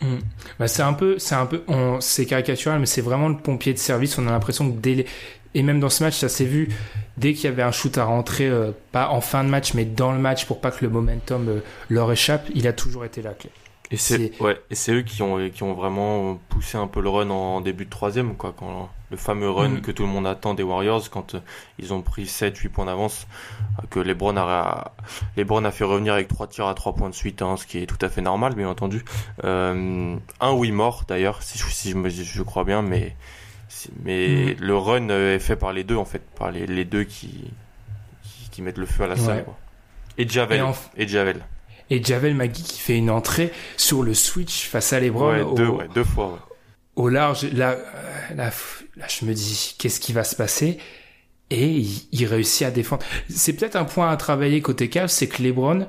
Mm. 0.02 0.18
Bah, 0.58 0.66
c'est 0.66 0.82
un 0.82 0.94
peu, 0.94 1.18
c'est 1.18 1.34
un 1.34 1.46
peu, 1.46 1.62
c'est 2.00 2.26
caricatural, 2.26 2.80
mais 2.80 2.86
c'est 2.86 3.02
vraiment 3.02 3.28
le 3.28 3.36
pompier 3.36 3.74
de 3.74 3.78
service. 3.78 4.16
On 4.18 4.26
a 4.26 4.30
l'impression 4.30 4.70
que 4.70 4.78
dès 4.78 5.04
et 5.54 5.62
même 5.62 5.80
dans 5.80 5.88
ce 5.90 6.02
match, 6.04 6.16
ça 6.16 6.28
s'est 6.28 6.44
vu 6.44 6.68
dès 7.16 7.34
qu'il 7.34 7.44
y 7.44 7.48
avait 7.48 7.62
un 7.62 7.72
shoot 7.72 7.96
à 7.98 8.04
rentrer, 8.04 8.48
euh, 8.48 8.72
pas 8.92 9.08
en 9.10 9.20
fin 9.20 9.44
de 9.44 9.48
match, 9.48 9.74
mais 9.74 9.84
dans 9.84 10.12
le 10.12 10.18
match 10.18 10.46
pour 10.46 10.60
pas 10.60 10.70
que 10.70 10.84
le 10.84 10.90
momentum 10.90 11.48
euh, 11.48 11.60
leur 11.88 12.10
échappe, 12.12 12.46
il 12.54 12.66
a 12.68 12.72
toujours 12.72 13.04
été 13.04 13.20
là. 13.22 13.32
Et 13.92 13.96
c'est 13.96 14.30
ouais, 14.40 14.56
et 14.70 14.76
c'est 14.76 14.92
eux 14.92 15.02
qui 15.02 15.20
ont 15.20 15.50
qui 15.50 15.64
ont 15.64 15.74
vraiment 15.74 16.38
poussé 16.48 16.78
un 16.78 16.86
peu 16.86 17.00
le 17.00 17.08
run 17.08 17.28
en 17.30 17.60
début 17.60 17.86
de 17.86 17.90
troisième 17.90 18.36
quoi, 18.36 18.54
quand 18.56 18.88
le 19.10 19.16
fameux 19.16 19.50
run 19.50 19.68
Mm. 19.70 19.80
que 19.80 19.90
tout 19.90 20.04
le 20.04 20.08
monde 20.08 20.28
attend 20.28 20.54
des 20.54 20.62
Warriors 20.62 21.10
quand 21.10 21.34
euh, 21.34 21.40
ils 21.80 21.92
ont 21.92 22.00
pris 22.00 22.28
7 22.28 22.56
8 22.56 22.68
points 22.68 22.84
d'avance 22.84 23.26
que 23.90 23.98
LeBron 23.98 24.36
a 24.36 24.92
LeBron 25.36 25.64
a 25.64 25.72
fait 25.72 25.82
revenir 25.82 26.12
avec 26.14 26.28
trois 26.28 26.46
tirs 26.46 26.68
à 26.68 26.74
3 26.74 26.94
points 26.94 27.10
de 27.10 27.14
suite 27.16 27.42
hein, 27.42 27.56
ce 27.56 27.66
qui 27.66 27.78
est 27.78 27.86
tout 27.86 27.98
à 28.00 28.08
fait 28.08 28.20
normal 28.22 28.54
bien 28.54 28.68
entendu. 28.68 29.04
Un 29.42 30.52
oui 30.52 30.70
mort 30.70 31.02
d'ailleurs 31.08 31.42
si, 31.42 31.58
je- 31.58 31.64
si 31.68 31.90
je, 31.92 32.22
je 32.22 32.42
crois 32.44 32.62
bien 32.62 32.82
mais 32.82 33.16
mais 34.04 34.56
Mm. 34.58 34.64
le 34.64 34.76
run 34.76 35.10
euh, 35.10 35.36
est 35.36 35.38
fait 35.38 35.56
par 35.56 35.72
les 35.72 35.84
deux 35.84 35.96
en 35.96 36.04
fait, 36.04 36.22
par 36.36 36.50
les, 36.50 36.66
les 36.66 36.84
deux 36.84 37.04
qui, 37.04 37.50
qui 38.22 38.50
qui 38.50 38.62
mettent 38.62 38.78
le 38.78 38.86
feu 38.86 39.04
à 39.04 39.06
la 39.06 39.14
Ouais. 39.14 39.20
salle 39.20 39.44
quoi. 39.44 39.58
Et 40.18 40.28
Javel 40.28 40.58
Et 40.58 40.62
en- 40.62 40.74
et 40.96 41.08
Javel. 41.08 41.40
Et 41.88 42.02
Javel 42.02 42.34
Magui 42.34 42.62
qui 42.62 42.80
fait 42.80 42.96
une 42.96 43.10
entrée 43.10 43.52
sur 43.76 44.02
le 44.02 44.14
switch 44.14 44.66
face 44.68 44.92
à 44.92 45.00
LeBron 45.00 45.32
Ouais, 45.32 45.40
au, 45.42 45.54
deux 45.54 45.66
ouais, 45.68 45.88
deux 45.94 46.04
fois 46.04 46.46
au 46.96 47.08
large. 47.08 47.44
Là, 47.52 47.70
euh, 47.72 48.34
là, 48.34 48.50
là, 48.96 49.06
je 49.08 49.24
me 49.24 49.32
dis, 49.34 49.74
qu'est-ce 49.78 49.98
qui 50.00 50.12
va 50.12 50.22
se 50.24 50.36
passer? 50.36 50.78
Et 51.50 51.66
il, 51.68 52.06
il 52.12 52.26
réussit 52.26 52.64
à 52.66 52.70
défendre. 52.70 53.04
C'est 53.28 53.54
peut-être 53.54 53.74
un 53.76 53.84
point 53.84 54.10
à 54.10 54.16
travailler 54.16 54.60
côté 54.60 54.88
Cavs, 54.88 55.08
c'est 55.08 55.26
que 55.26 55.42
LeBron, 55.42 55.86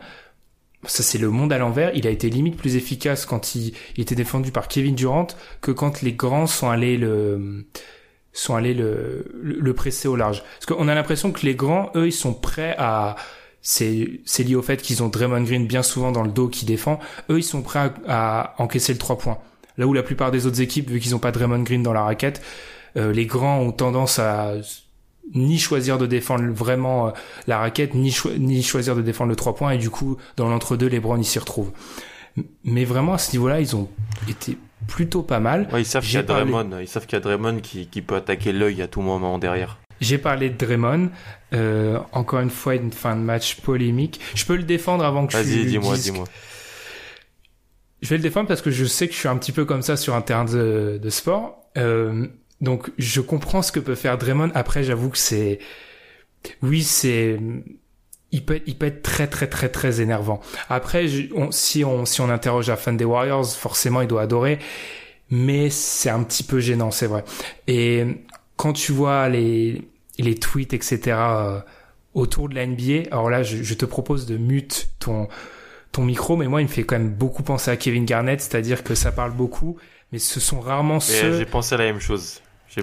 ça 0.86 1.04
c'est 1.04 1.18
le 1.18 1.30
monde 1.30 1.54
à 1.54 1.58
l'envers, 1.58 1.92
il 1.96 2.08
a 2.08 2.10
été 2.10 2.30
limite 2.30 2.58
plus 2.58 2.76
efficace 2.76 3.26
quand 3.26 3.56
il, 3.56 3.74
était 3.98 4.16
défendu 4.16 4.52
par 4.52 4.68
Kevin 4.68 4.96
Durant 4.96 5.28
que 5.62 5.72
quand 5.72 6.02
les 6.02 6.14
grands 6.14 6.48
sont 6.48 6.70
allés 6.70 6.98
le 6.98 7.66
sont 8.34 8.56
allés 8.56 8.74
le, 8.74 9.74
presser 9.74 10.08
au 10.08 10.16
large. 10.16 10.44
Parce 10.60 10.66
qu'on 10.66 10.88
a 10.88 10.96
l'impression 10.96 11.32
que 11.32 11.46
les 11.46 11.56
grands, 11.56 11.92
eux, 11.96 12.08
ils 12.08 12.14
sont 12.14 12.34
prêts 12.34 12.76
à 12.78 13.16
c'est 13.62 14.20
lié 14.40 14.56
au 14.56 14.62
fait 14.62 14.82
qu'ils 14.82 15.04
ont 15.04 15.08
Draymond 15.08 15.44
Green 15.44 15.68
bien 15.68 15.84
souvent 15.84 16.12
dans 16.12 16.24
le 16.24 16.32
dos 16.32 16.48
qui 16.48 16.66
défend. 16.66 17.00
Eux, 17.30 17.38
ils 17.38 17.44
sont 17.44 17.62
prêts 17.62 17.92
à, 18.08 18.56
encaisser 18.58 18.94
le 18.94 18.98
3 18.98 19.18
points. 19.18 19.38
Là 19.78 19.86
où 19.86 19.94
la 19.94 20.02
plupart 20.02 20.32
des 20.32 20.48
autres 20.48 20.62
équipes, 20.62 20.90
vu 20.90 21.00
qu'ils 21.00 21.16
ont 21.16 21.20
pas 21.20 21.32
Draymond 21.32 21.62
Green 21.64 21.84
dans 21.84 21.94
la 21.94 22.04
raquette, 22.04 22.42
euh, 22.98 23.14
les 23.14 23.26
grands 23.26 23.60
ont 23.60 23.72
tendance 23.72 24.18
à 24.18 24.56
ni 25.34 25.57
choisir 25.59 25.97
de 25.97 26.05
défendre 26.05 26.43
vraiment 26.51 27.07
euh, 27.07 27.11
la 27.47 27.57
raquette, 27.59 27.93
ni, 27.93 28.11
cho- 28.11 28.34
ni 28.38 28.61
choisir 28.63 28.95
de 28.95 29.01
défendre 29.01 29.30
le 29.30 29.36
3 29.36 29.55
points, 29.55 29.72
et 29.72 29.78
du 29.78 29.89
coup, 29.89 30.17
dans 30.38 30.49
l'entre-deux, 30.49 30.88
les 30.88 30.99
Browns, 30.99 31.22
ils 31.22 31.26
s'y 31.26 31.39
retrouvent. 31.39 31.72
Mais 32.63 32.86
vraiment, 32.86 33.13
à 33.13 33.17
ce 33.17 33.32
niveau-là, 33.34 33.59
ils 33.61 33.76
ont 33.76 33.89
été 34.30 34.57
plutôt 34.88 35.22
pas 35.22 35.39
mal. 35.39 35.67
Ouais, 35.72 35.82
ils 35.82 35.86
savent 35.86 36.03
qu'il 36.03 36.13
y 36.13 36.17
a 36.17 36.24
parlé- 36.24 36.51
Draymond, 36.51 36.80
ils 36.80 36.88
savent 36.88 37.05
qu'il 37.05 37.13
y 37.13 37.17
a 37.17 37.19
Draymond 37.19 37.59
qui, 37.61 37.88
qui 37.88 38.01
peut 38.01 38.15
attaquer 38.15 38.51
l'œil 38.51 38.82
à 38.82 38.88
tout 38.88 39.01
moment 39.01 39.38
derrière. 39.38 39.78
J'ai 40.01 40.17
parlé 40.17 40.49
de 40.49 40.57
Draymond, 40.57 41.09
euh, 41.53 41.99
encore 42.11 42.39
une 42.39 42.49
fois, 42.49 42.76
une 42.76 42.91
fin 42.91 43.15
de 43.15 43.22
match 43.22 43.57
polémique. 43.61 44.19
Je 44.34 44.45
peux 44.45 44.55
le 44.55 44.63
défendre 44.63 45.03
avant 45.05 45.28
que 45.28 45.34
Vas-y, 45.34 45.45
tu 45.61 45.65
dis-moi, 45.65 45.95
dis-moi. 45.97 46.26
Je 48.01 48.09
vais 48.09 48.17
le 48.17 48.24
défendre 48.24 48.47
parce 48.47 48.61
que 48.61 48.72
je 48.72 48.86
sais 48.86 49.07
que 49.07 49.13
je 49.13 49.19
suis 49.19 49.28
un 49.28 49.38
petit 49.38 49.51
peu 49.51 49.63
comme 49.65 49.84
ça 49.84 49.95
sur 49.95 50.15
un 50.15 50.22
terrain 50.22 50.45
de, 50.45 50.99
de 51.01 51.09
sport. 51.11 51.59
Euh, 51.78 52.28
donc 52.62 52.91
je 52.97 53.22
comprends 53.22 53.62
ce 53.62 53.72
que 53.72 53.80
peut 53.80 53.95
faire 53.95 54.18
Draymond. 54.18 54.51
Après, 54.53 54.84
j'avoue 54.84 55.09
que 55.09 55.18
c'est, 55.18 55.59
oui, 56.62 56.84
c'est, 56.84 57.39
il 58.32 58.45
peut, 58.45 58.55
être- 58.55 58.64
il 58.68 58.78
peut 58.78 58.86
être 58.88 59.01
très 59.03 59.28
très 59.28 59.47
très 59.47 59.70
très 59.70 60.01
énervant. 60.01 60.39
Après, 60.70 61.05
on- 61.36 61.51
si 61.51 61.84
on 61.84 62.05
si 62.05 62.22
on 62.22 62.30
interroge 62.30 62.70
un 62.70 62.76
fan 62.76 62.97
des 62.97 63.05
Warriors, 63.05 63.49
forcément, 63.55 64.01
il 64.01 64.07
doit 64.07 64.22
adorer. 64.24 64.59
Mais 65.30 65.70
c'est 65.70 66.09
un 66.09 66.24
petit 66.24 66.43
peu 66.43 66.59
gênant, 66.59 66.91
c'est 66.91 67.07
vrai. 67.07 67.24
Et 67.68 68.05
quand 68.57 68.74
tu 68.74 68.91
vois 68.91 69.30
les 69.30 69.84
les 70.20 70.36
tweets, 70.36 70.74
etc. 70.74 71.18
euh, 71.47 71.59
autour 72.14 72.49
de 72.49 72.55
la 72.55 72.66
NBA, 72.68 73.07
alors 73.12 73.30
là, 73.30 73.43
je, 73.43 73.64
je 73.64 73.74
te 73.74 73.86
propose 73.86 74.26
de 74.26 74.38
mute 74.38 74.89
ton 74.99 75.28
ton 75.91 76.03
micro, 76.05 76.38
mais 76.38 76.47
moi, 76.47 76.62
il 76.62 76.66
me 76.66 76.70
fait 76.70 76.84
quand 76.84 76.97
même 76.97 77.09
beaucoup 77.14 77.43
penser 77.43 77.72
à 77.72 77.78
Kevin 77.78 78.05
Garnett, 78.05 78.41
c'est-à-dire 78.41 78.84
que 78.84 78.95
ça 78.95 79.12
parle 79.12 79.32
beaucoup, 79.34 79.78
mais 80.12 80.20
ce 80.20 80.39
sont 80.39 80.59
rarement 80.62 80.97
Et 80.97 81.01
ceux 81.01 81.38
J'ai 81.39 81.45
pensé 81.45 81.76
à 81.76 81.80
la 81.80 81.86
même 81.86 81.99
chose. 81.99 82.41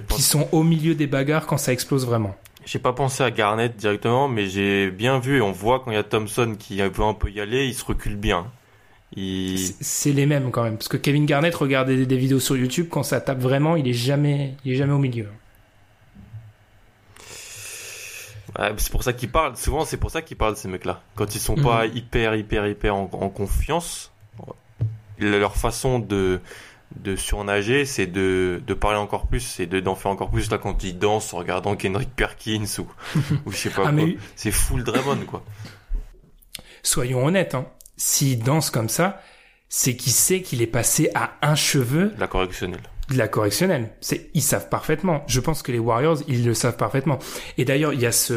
Qui 0.08 0.22
sont 0.22 0.48
au 0.52 0.62
milieu 0.62 0.94
des 0.94 1.06
bagarres 1.06 1.46
quand 1.46 1.56
ça 1.56 1.72
explose 1.72 2.04
vraiment. 2.06 2.36
j'ai 2.66 2.78
pas 2.78 2.92
pensé 2.92 3.22
à 3.22 3.30
Garnett 3.30 3.74
directement, 3.76 4.28
mais 4.28 4.46
j'ai 4.46 4.90
bien 4.90 5.18
vu 5.18 5.38
et 5.38 5.40
on 5.40 5.52
voit 5.52 5.80
quand 5.80 5.90
il 5.90 5.94
y 5.94 5.98
a 5.98 6.02
Thompson 6.02 6.56
qui 6.58 6.78
veut 6.82 7.02
un 7.02 7.14
peu 7.14 7.30
y 7.30 7.40
aller, 7.40 7.66
il 7.66 7.74
se 7.74 7.84
recule 7.84 8.16
bien. 8.16 8.46
Il... 9.16 9.58
C'est- 9.80 10.12
les 10.12 10.26
mêmes 10.26 10.50
quand 10.50 10.62
même, 10.62 10.76
parce 10.76 10.88
que 10.88 10.98
Kevin 10.98 11.24
Garnett 11.24 11.54
regarde 11.54 11.88
des, 11.90 12.16
vidéos 12.18 12.40
sur 12.40 12.56
YouTube, 12.58 12.88
quand 12.90 13.02
ça 13.02 13.22
tape 13.22 13.38
vraiment, 13.40 13.76
il 13.76 13.88
est 13.88 13.94
jamais, 13.94 14.54
il 14.66 14.72
est 14.72 14.76
jamais 14.76 14.92
au 14.92 14.98
milieu. 14.98 15.28
Ouais, 18.58 18.72
c'est 18.76 18.90
pour 18.90 19.02
ça 19.02 19.12
qu'ils 19.12 19.30
parlent. 19.30 19.56
Souvent, 19.56 19.84
c'est 19.84 19.96
pour 19.98 20.10
ça 20.10 20.22
qu'ils 20.22 20.36
parlent 20.36 20.56
ces 20.56 20.68
mecs-là. 20.68 21.02
Quand 21.14 21.34
ils 21.34 21.40
sont 21.40 21.56
Mhm. 21.56 21.62
pas 21.64 21.86
hyper, 21.86 22.34
hyper, 22.34 22.66
hyper 22.66 22.94
en, 22.94 23.08
en 23.12 23.28
confiance, 23.28 24.10
leur 25.18 25.56
façon 25.56 25.98
de 25.98 26.40
de 27.02 27.16
surnager, 27.16 27.84
c'est 27.84 28.06
de, 28.06 28.60
de 28.66 28.74
parler 28.74 28.98
encore 28.98 29.26
plus, 29.26 29.40
c'est 29.40 29.66
de 29.66 29.80
d'en 29.80 29.94
faire 29.94 30.10
encore 30.10 30.30
plus 30.30 30.50
là 30.50 30.58
quand 30.58 30.82
ils 30.84 30.98
dansent 30.98 31.32
en 31.34 31.38
regardant 31.38 31.76
Kendrick 31.76 32.14
Perkins 32.14 32.64
ou 32.78 32.86
ou 33.46 33.52
je 33.52 33.56
sais 33.56 33.70
pas 33.70 33.82
Ah, 33.82 33.82
quoi. 33.84 33.92
mais- 33.92 34.16
C'est 34.36 34.50
full 34.52 34.84
Draymond 34.84 35.24
quoi. 35.26 35.44
Soyons 36.82 37.24
honnêtes, 37.26 37.54
hein. 37.54 37.66
S'il 37.96 38.42
danse 38.42 38.70
comme 38.70 38.88
ça, 38.88 39.20
c'est 39.68 39.96
qu'il 39.96 40.12
sait 40.12 40.40
qu'il 40.42 40.62
est 40.62 40.66
passé 40.68 41.10
à 41.14 41.32
un 41.42 41.54
cheveu 41.56 42.12
La 42.18 42.26
correctionnelle. 42.28 42.80
de 43.10 43.18
la 43.18 43.26
correctionnelle. 43.28 43.90
C'est, 44.00 44.30
ils 44.34 44.42
savent 44.42 44.68
parfaitement. 44.68 45.24
Je 45.26 45.40
pense 45.40 45.62
que 45.62 45.72
les 45.72 45.78
Warriors, 45.80 46.18
ils 46.28 46.44
le 46.44 46.54
savent 46.54 46.76
parfaitement. 46.76 47.18
Et 47.58 47.64
d'ailleurs, 47.64 47.92
il 47.92 48.00
y 48.00 48.06
a 48.06 48.12
ce, 48.12 48.34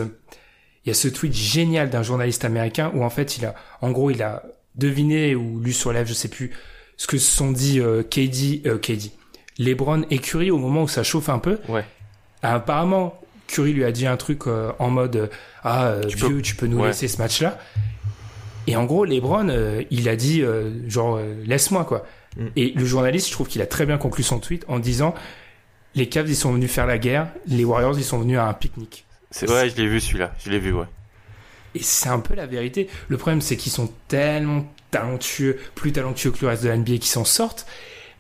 il 0.84 0.88
y 0.88 0.92
a 0.92 0.96
ce 0.96 1.08
tweet 1.08 1.34
génial 1.34 1.90
d'un 1.92 2.02
journaliste 2.04 2.44
américain 2.44 2.92
où 2.96 3.04
en 3.04 3.10
fait, 3.12 3.38
il 3.38 3.46
a, 3.46 3.54
en 3.82 3.92
gros, 3.92 4.10
il 4.10 4.24
a 4.24 4.44
deviné 4.76 5.36
ou 5.36 5.60
lu 5.60 5.74
sur 5.74 5.94
lèvres, 5.94 6.10
je 6.10 6.14
sais 6.14 6.30
plus, 6.30 6.52
ce 7.02 7.08
que 7.08 7.18
se 7.18 7.36
sont 7.36 7.52
dit 7.52 7.80
euh, 7.80 8.04
KD, 8.04 8.62
euh, 8.68 8.78
KD, 8.78 9.10
LeBron 9.58 10.04
et 10.12 10.20
Curry 10.20 10.52
au 10.52 10.60
moment 10.60 10.84
où 10.84 10.88
ça 10.88 11.02
chauffe 11.02 11.30
un 11.30 11.40
peu. 11.40 11.58
Ouais. 11.68 11.84
Apparemment, 12.44 13.20
Curry 13.48 13.74
lui 13.74 13.84
a 13.84 13.92
dit 13.92 14.06
un 14.06 14.18
truc 14.18 14.46
euh, 14.46 14.72
en 14.78 14.92
mode 14.92 15.16
euh, 15.16 15.28
ah 15.64 15.88
euh, 15.88 16.04
Tu 16.04 16.18
vieux, 16.18 16.30
peux- 16.30 16.42
tu 16.44 16.56
peux 16.56 16.68
nous 16.68 16.78
ouais. 16.78 16.90
laisser 16.90 17.08
ce 17.08 17.18
match-là. 17.18 17.58
Et 18.68 18.76
en 18.76 18.86
gros, 18.86 19.04
LeBron, 19.04 19.48
il 19.90 20.10
a 20.10 20.16
dit 20.16 20.44
genre 20.88 21.20
laisse-moi 21.44 21.86
quoi. 21.86 22.06
Mm. 22.38 22.46
Et 22.56 22.72
le 22.76 22.86
journaliste, 22.86 23.30
je 23.30 23.32
trouve 23.32 23.48
qu'il 23.48 23.64
a 23.64 23.66
très 23.66 23.88
bien 23.88 23.98
conclu 23.98 24.22
son 24.22 24.38
tweet 24.38 24.64
en 24.68 24.78
disant 24.78 25.16
les 25.96 26.08
Cavs 26.08 26.30
ils 26.30 26.36
sont 26.36 26.54
venus 26.54 26.70
faire 26.72 26.86
la 26.86 27.00
guerre, 27.00 27.30
les 27.48 27.66
Warriors 27.66 27.98
ils 27.98 28.04
sont 28.04 28.20
venus 28.20 28.38
à 28.38 28.48
un 28.48 28.54
pique-nique. 28.54 29.06
C'est 29.32 29.50
ouais, 29.50 29.72
je 29.72 29.76
l'ai 29.76 29.88
vu 29.88 30.00
celui-là. 30.00 30.36
Je 30.46 30.52
l'ai 30.52 30.60
vu 30.60 30.72
ouais. 30.72 30.86
Et 31.74 31.82
c'est 31.82 32.10
un 32.10 32.20
peu 32.20 32.36
la 32.36 32.46
vérité. 32.46 32.88
Le 33.08 33.18
problème, 33.18 33.42
c'est 33.42 33.58
qu'ils 33.58 33.72
sont 33.72 33.92
tellement 34.08 34.72
talentueux, 34.92 35.60
plus 35.76 35.92
talentueux 35.92 36.32
que 36.32 36.42
le 36.42 36.50
reste 36.50 36.64
de 36.64 36.70
la 36.70 36.78
NBA 36.78 36.98
qui 36.98 37.08
s'en 37.08 37.26
sortent. 37.26 37.66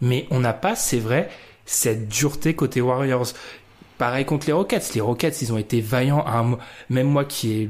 Mais 0.01 0.25
on 0.31 0.39
n'a 0.39 0.53
pas, 0.53 0.75
c'est 0.75 0.99
vrai, 0.99 1.29
cette 1.65 2.07
dureté 2.07 2.55
côté 2.55 2.81
Warriors. 2.81 3.27
Pareil 3.97 4.25
contre 4.25 4.47
les 4.47 4.53
Rockets. 4.53 4.93
Les 4.95 5.01
Rockets, 5.01 5.41
ils 5.41 5.53
ont 5.53 5.57
été 5.57 5.79
vaillants. 5.79 6.25
Même 6.89 7.07
moi 7.07 7.25
qui 7.25 7.61
est 7.61 7.69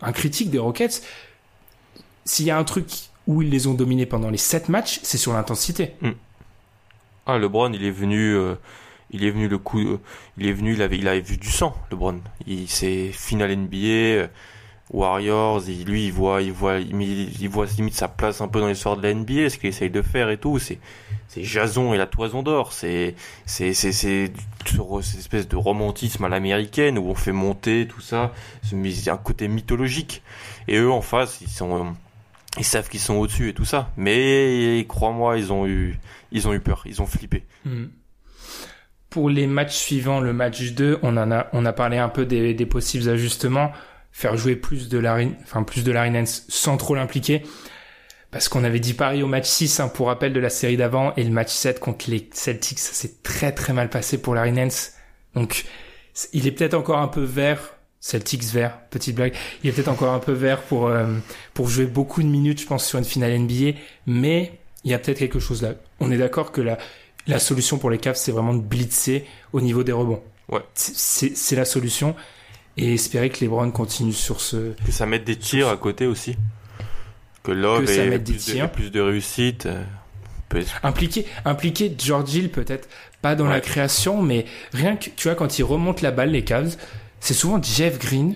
un 0.00 0.12
critique 0.12 0.50
des 0.50 0.58
Rockets, 0.58 1.02
s'il 2.24 2.46
y 2.46 2.50
a 2.50 2.56
un 2.56 2.64
truc 2.64 2.86
où 3.26 3.42
ils 3.42 3.50
les 3.50 3.66
ont 3.66 3.74
dominés 3.74 4.06
pendant 4.06 4.30
les 4.30 4.38
7 4.38 4.68
matchs, 4.68 5.00
c'est 5.02 5.18
sur 5.18 5.32
l'intensité. 5.32 5.92
Ah 7.26 7.38
LeBron, 7.38 7.72
il 7.72 7.84
est 7.84 7.90
venu 7.90 8.34
euh, 8.34 8.54
il 9.10 9.24
est 9.24 9.30
venu 9.30 9.46
le 9.46 9.58
coup 9.58 9.78
euh, 9.78 10.00
il 10.38 10.46
est 10.46 10.52
venu 10.52 10.72
il 10.72 10.82
avait 10.82 11.20
vu 11.20 11.36
du 11.36 11.50
sang 11.50 11.76
LeBron. 11.90 12.20
Il 12.46 12.68
s'est 12.68 13.10
final 13.12 13.54
NBA 13.54 13.76
euh, 13.76 14.26
Warriors, 14.92 15.62
il, 15.68 15.84
lui, 15.86 16.06
il 16.06 16.12
voit, 16.12 16.42
il 16.42 16.52
voit, 16.52 16.78
il, 16.78 17.48
voit 17.48 17.66
limite 17.66 17.94
sa 17.94 18.08
place 18.08 18.40
un 18.40 18.48
peu 18.48 18.60
dans 18.60 18.68
l'histoire 18.68 18.96
de 18.96 19.02
la 19.02 19.14
NBA, 19.14 19.48
ce 19.48 19.56
qu'il 19.56 19.70
essaye 19.70 19.90
de 19.90 20.02
faire 20.02 20.28
et 20.28 20.36
tout. 20.36 20.58
C'est, 20.58 20.78
c'est 21.28 21.42
Jason 21.42 21.94
et 21.94 21.98
la 21.98 22.06
toison 22.06 22.42
d'or. 22.42 22.72
C'est, 22.72 23.14
c'est, 23.46 23.72
c'est, 23.72 23.92
c'est 23.92 24.32
cette 24.66 25.18
espèce 25.18 25.48
de 25.48 25.56
romantisme 25.56 26.24
à 26.24 26.28
l'américaine 26.28 26.98
où 26.98 27.08
on 27.08 27.14
fait 27.14 27.32
monter 27.32 27.88
tout 27.88 28.02
ça. 28.02 28.32
C'est 28.62 29.08
un 29.08 29.16
côté 29.16 29.48
mythologique. 29.48 30.22
Et 30.68 30.76
eux, 30.76 30.90
en 30.90 31.00
face, 31.00 31.40
ils 31.40 31.48
sont, 31.48 31.94
ils 32.58 32.64
savent 32.64 32.90
qu'ils 32.90 33.00
sont 33.00 33.14
au-dessus 33.14 33.48
et 33.48 33.54
tout 33.54 33.64
ça. 33.64 33.90
Mais 33.96 34.84
crois-moi, 34.88 35.38
ils 35.38 35.54
ont 35.54 35.66
eu, 35.66 35.98
ils 36.32 36.46
ont 36.48 36.52
eu 36.52 36.60
peur, 36.60 36.82
ils 36.84 37.00
ont 37.00 37.06
flippé. 37.06 37.44
Hmm. 37.64 37.86
Pour 39.08 39.30
les 39.30 39.46
matchs 39.46 39.76
suivants, 39.76 40.20
le 40.20 40.34
match 40.34 40.72
2, 40.72 40.98
on 41.02 41.16
en 41.16 41.30
a, 41.30 41.46
on 41.52 41.64
a 41.64 41.72
parlé 41.72 41.98
un 41.98 42.08
peu 42.08 42.24
des, 42.26 42.54
des 42.54 42.66
possibles 42.66 43.08
ajustements, 43.08 43.72
faire 44.12 44.36
jouer 44.36 44.56
plus 44.56 44.88
de 44.88 44.98
Larry, 44.98 45.34
enfin 45.42 45.62
plus 45.62 45.84
de 45.84 45.92
Larry 45.92 46.10
Nance 46.10 46.44
sans 46.48 46.76
trop 46.76 46.94
l'impliquer. 46.94 47.42
Parce 48.30 48.48
qu'on 48.48 48.64
avait 48.64 48.80
dit 48.80 48.94
pareil 48.94 49.22
au 49.22 49.26
match 49.26 49.46
6, 49.46 49.80
hein, 49.80 49.88
pour 49.88 50.06
rappel 50.06 50.32
de 50.32 50.40
la 50.40 50.48
série 50.48 50.78
d'avant, 50.78 51.14
et 51.16 51.24
le 51.24 51.30
match 51.30 51.50
7 51.50 51.80
contre 51.80 52.10
les 52.10 52.30
Celtics, 52.32 52.78
ça 52.78 52.94
s'est 52.94 53.16
très 53.22 53.52
très 53.52 53.74
mal 53.74 53.90
passé 53.90 54.20
pour 54.20 54.34
Larry 54.34 54.52
Nance. 54.52 54.92
Donc, 55.34 55.66
il 56.32 56.46
est 56.46 56.52
peut-être 56.52 56.74
encore 56.74 56.98
un 56.98 57.08
peu 57.08 57.22
vert 57.22 57.76
Celtics 58.02 58.42
vert, 58.42 58.80
petite 58.90 59.14
blague. 59.14 59.32
Il 59.62 59.70
est 59.70 59.72
peut-être 59.72 59.86
encore 59.86 60.12
un 60.12 60.18
peu 60.18 60.32
vert 60.32 60.60
pour 60.62 60.88
euh, 60.88 61.06
pour 61.54 61.68
jouer 61.68 61.86
beaucoup 61.86 62.20
de 62.20 62.26
minutes, 62.26 62.60
je 62.60 62.66
pense, 62.66 62.84
sur 62.84 62.98
une 62.98 63.04
finale 63.04 63.38
NBA, 63.38 63.78
mais 64.06 64.58
il 64.82 64.90
y 64.90 64.94
a 64.94 64.98
peut-être 64.98 65.18
quelque 65.18 65.38
chose 65.38 65.62
là. 65.62 65.74
On 66.00 66.10
est 66.10 66.18
d'accord 66.18 66.50
que 66.50 66.60
la 66.60 66.78
la 67.28 67.38
solution 67.38 67.78
pour 67.78 67.90
les 67.90 67.98
Cavs, 67.98 68.16
c'est 68.16 68.32
vraiment 68.32 68.54
de 68.54 68.60
blitzer 68.60 69.24
au 69.52 69.60
niveau 69.60 69.84
des 69.84 69.92
rebonds. 69.92 70.20
Ouais. 70.48 70.62
C'est 70.74 71.36
c'est 71.36 71.54
la 71.54 71.64
solution 71.64 72.16
et 72.76 72.94
espérer 72.94 73.30
que 73.30 73.40
les 73.40 73.48
Browns 73.48 73.72
continuent 73.72 74.12
sur 74.12 74.40
ce. 74.40 74.72
Que 74.84 74.92
ça 74.92 75.06
mette 75.06 75.24
des 75.24 75.36
tirs 75.36 75.68
à 75.68 75.76
côté 75.76 76.06
aussi. 76.06 76.36
Que 77.42 77.52
Love 77.52 77.90
ait 77.90 78.18
plus, 78.18 78.54
de, 78.54 78.66
plus 78.66 78.90
de 78.90 79.00
réussite. 79.00 79.66
Euh, 79.66 79.82
impliquer 80.82 81.26
impliquer 81.44 81.94
George 81.98 82.34
Hill 82.34 82.50
peut-être 82.50 82.88
pas 83.22 83.34
dans 83.34 83.46
la 83.46 83.60
création, 83.60 84.20
mais 84.20 84.44
rien 84.72 84.96
que 84.96 85.08
tu 85.16 85.28
vois 85.28 85.34
quand 85.34 85.58
il 85.58 85.62
remonte 85.62 86.02
la 86.02 86.10
balle 86.10 86.30
les 86.30 86.44
Cavs 86.44 86.76
c'est 87.22 87.34
souvent 87.34 87.62
Jeff 87.62 88.00
Green, 88.00 88.34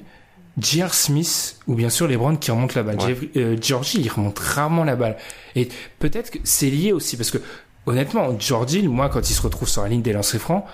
J.R. 0.59 0.95
Smith 0.95 1.59
ou 1.67 1.75
bien 1.75 1.91
sûr 1.91 2.07
les 2.07 2.17
Browns 2.17 2.39
qui 2.39 2.53
remontent 2.53 2.75
la 2.77 2.85
balle. 2.85 2.99
Euh, 3.37 3.57
Georgie, 3.61 4.01
il 4.01 4.09
remonte 4.09 4.39
rarement 4.39 4.85
la 4.85 4.95
balle. 4.95 5.17
Et 5.57 5.69
peut-être 5.99 6.31
que 6.31 6.39
c'est 6.45 6.71
lié 6.71 6.93
aussi 6.93 7.17
parce 7.17 7.33
que 7.33 7.39
honnêtement, 7.85 8.39
Georgie, 8.39 8.87
moi 8.87 9.09
quand 9.09 9.29
il 9.29 9.35
se 9.35 9.43
retrouve 9.43 9.69
sur 9.69 9.83
la 9.83 9.89
ligne 9.89 10.03
des 10.03 10.13
lancers 10.13 10.41
francs, 10.41 10.65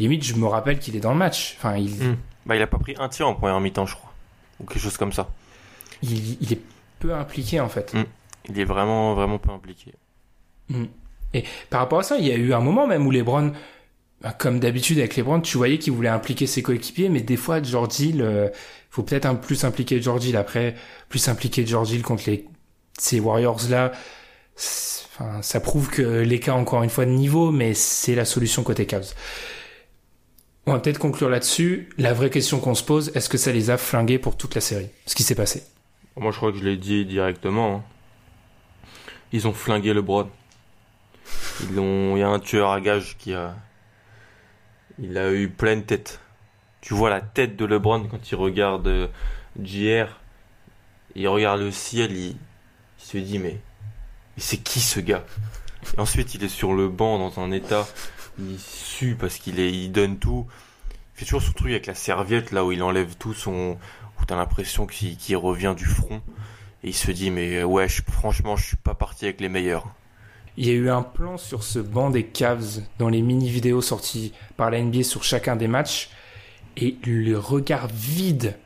limite 0.00 0.24
je 0.24 0.34
me 0.34 0.46
rappelle 0.46 0.80
qu'il 0.80 0.96
est 0.96 1.00
dans 1.00 1.12
le 1.12 1.18
match. 1.18 1.56
Enfin, 1.58 1.76
il... 1.76 1.90
Hmm. 1.90 2.16
Bah, 2.46 2.56
il 2.56 2.62
a 2.62 2.66
pas 2.66 2.78
pris 2.78 2.94
un 2.98 3.08
tir 3.08 3.28
en 3.28 3.34
première 3.34 3.60
mi-temps, 3.60 3.86
je 3.86 3.94
crois, 3.94 4.12
ou 4.60 4.64
quelque 4.64 4.80
chose 4.80 4.96
comme 4.96 5.12
ça. 5.12 5.28
Il, 6.02 6.52
est 6.52 6.60
peu 6.98 7.14
impliqué 7.14 7.60
en 7.60 7.68
fait. 7.68 7.94
Hmm. 7.94 8.04
Il 8.48 8.58
est 8.58 8.64
vraiment 8.64 9.14
vraiment 9.14 9.38
peu 9.38 9.50
impliqué. 9.50 9.94
Hmm. 10.68 10.86
Et 11.34 11.44
par 11.70 11.80
rapport 11.80 12.00
à 12.00 12.02
ça, 12.02 12.18
il 12.18 12.26
y 12.26 12.32
a 12.32 12.36
eu 12.36 12.52
un 12.52 12.60
moment 12.60 12.86
même 12.86 13.06
où 13.06 13.10
les 13.10 13.22
Browns 13.22 13.52
bah, 14.22 14.32
comme 14.32 14.60
d'habitude 14.60 14.98
avec 14.98 15.16
les 15.16 15.22
Browns, 15.22 15.42
tu 15.42 15.56
voyais 15.56 15.78
qu'il 15.78 15.92
voulait 15.92 16.08
impliquer 16.08 16.46
ses 16.46 16.62
coéquipiers, 16.62 17.08
mais 17.08 17.20
des 17.20 17.36
fois 17.36 17.60
George 17.60 17.98
Hill, 17.98 18.22
euh, 18.22 18.48
faut 18.90 19.02
peut-être 19.02 19.26
un 19.26 19.34
plus 19.34 19.64
impliquer 19.64 20.00
George 20.00 20.24
Hill 20.24 20.36
après, 20.36 20.76
plus 21.08 21.26
impliquer 21.28 21.66
George 21.66 21.90
Hill 21.90 22.02
contre 22.02 22.24
les 22.28 22.46
ces 22.98 23.20
Warriors 23.20 23.68
là. 23.68 23.92
Enfin, 24.54 25.42
ça 25.42 25.60
prouve 25.60 25.88
que 25.88 26.02
les 26.20 26.38
cas 26.40 26.54
encore 26.54 26.82
une 26.82 26.90
fois 26.90 27.04
de 27.04 27.10
niveau, 27.10 27.50
mais 27.50 27.74
c'est 27.74 28.14
la 28.14 28.24
solution 28.24 28.62
côté 28.62 28.86
Cavs. 28.86 29.14
On 30.66 30.72
va 30.72 30.78
peut-être 30.78 30.98
conclure 30.98 31.28
là-dessus. 31.28 31.88
La 31.98 32.12
vraie 32.12 32.30
question 32.30 32.60
qu'on 32.60 32.74
se 32.74 32.84
pose, 32.84 33.10
est-ce 33.14 33.28
que 33.28 33.38
ça 33.38 33.52
les 33.52 33.70
a 33.70 33.76
flingués 33.76 34.18
pour 34.18 34.36
toute 34.36 34.54
la 34.54 34.60
série 34.60 34.90
Ce 35.06 35.14
qui 35.14 35.22
s'est 35.22 35.34
passé? 35.34 35.64
Moi, 36.16 36.30
je 36.30 36.36
crois 36.36 36.52
que 36.52 36.58
je 36.58 36.64
l'ai 36.64 36.76
dit 36.76 37.04
directement. 37.04 37.76
Hein. 37.76 37.82
Ils 39.32 39.48
ont 39.48 39.52
flingué 39.52 39.92
le 39.92 40.02
ont... 40.02 40.28
Il 41.70 42.18
y 42.18 42.22
a 42.22 42.28
un 42.28 42.38
tueur 42.38 42.70
à 42.70 42.80
gage 42.80 43.16
qui 43.18 43.34
a 43.34 43.54
il 44.98 45.16
a 45.18 45.32
eu 45.32 45.48
pleine 45.48 45.84
tête. 45.84 46.20
Tu 46.80 46.94
vois 46.94 47.10
la 47.10 47.20
tête 47.20 47.56
de 47.56 47.64
LeBron 47.64 48.04
quand 48.08 48.30
il 48.30 48.34
regarde 48.34 48.86
euh, 48.86 49.08
JR. 49.62 50.06
Il 51.14 51.28
regarde 51.28 51.60
le 51.60 51.70
ciel, 51.70 52.16
il, 52.16 52.36
se 52.96 53.18
dit 53.18 53.38
mais, 53.38 53.60
c'est 54.38 54.56
qui 54.56 54.80
ce 54.80 55.00
gars? 55.00 55.24
Ensuite 55.98 56.34
il 56.34 56.44
est 56.44 56.48
sur 56.48 56.72
le 56.72 56.88
banc 56.88 57.18
dans 57.18 57.40
un 57.40 57.50
état, 57.50 57.86
il 58.38 58.58
sue 58.58 59.16
parce 59.18 59.38
qu'il 59.38 59.60
est, 59.60 59.72
il 59.72 59.90
donne 59.90 60.18
tout. 60.18 60.46
Il 61.14 61.20
fait 61.20 61.24
toujours 61.24 61.42
son 61.42 61.52
truc 61.52 61.70
avec 61.70 61.86
la 61.86 61.94
serviette 61.94 62.52
là 62.52 62.64
où 62.64 62.72
il 62.72 62.82
enlève 62.82 63.16
tout 63.16 63.34
son, 63.34 63.78
où 64.20 64.24
t'as 64.26 64.36
l'impression 64.36 64.86
qu'il 64.86 65.36
revient 65.36 65.74
du 65.76 65.84
front. 65.84 66.22
Et 66.84 66.88
il 66.88 66.94
se 66.94 67.10
dit 67.10 67.30
mais 67.30 67.62
ouais, 67.62 67.88
franchement 67.88 68.56
je 68.56 68.66
suis 68.66 68.76
pas 68.76 68.94
parti 68.94 69.26
avec 69.26 69.40
les 69.40 69.48
meilleurs. 69.48 69.86
Il 70.56 70.66
y 70.66 70.70
a 70.70 70.74
eu 70.74 70.90
un 70.90 71.02
plan 71.02 71.38
sur 71.38 71.62
ce 71.62 71.78
banc 71.78 72.10
des 72.10 72.24
Cavs 72.24 72.82
dans 72.98 73.08
les 73.08 73.22
mini-vidéos 73.22 73.80
sorties 73.80 74.32
par 74.56 74.70
la 74.70 74.82
NBA 74.82 75.02
sur 75.02 75.24
chacun 75.24 75.56
des 75.56 75.68
matchs. 75.68 76.10
Et 76.76 76.96
le 77.04 77.38
regard 77.38 77.88
vide. 77.88 78.56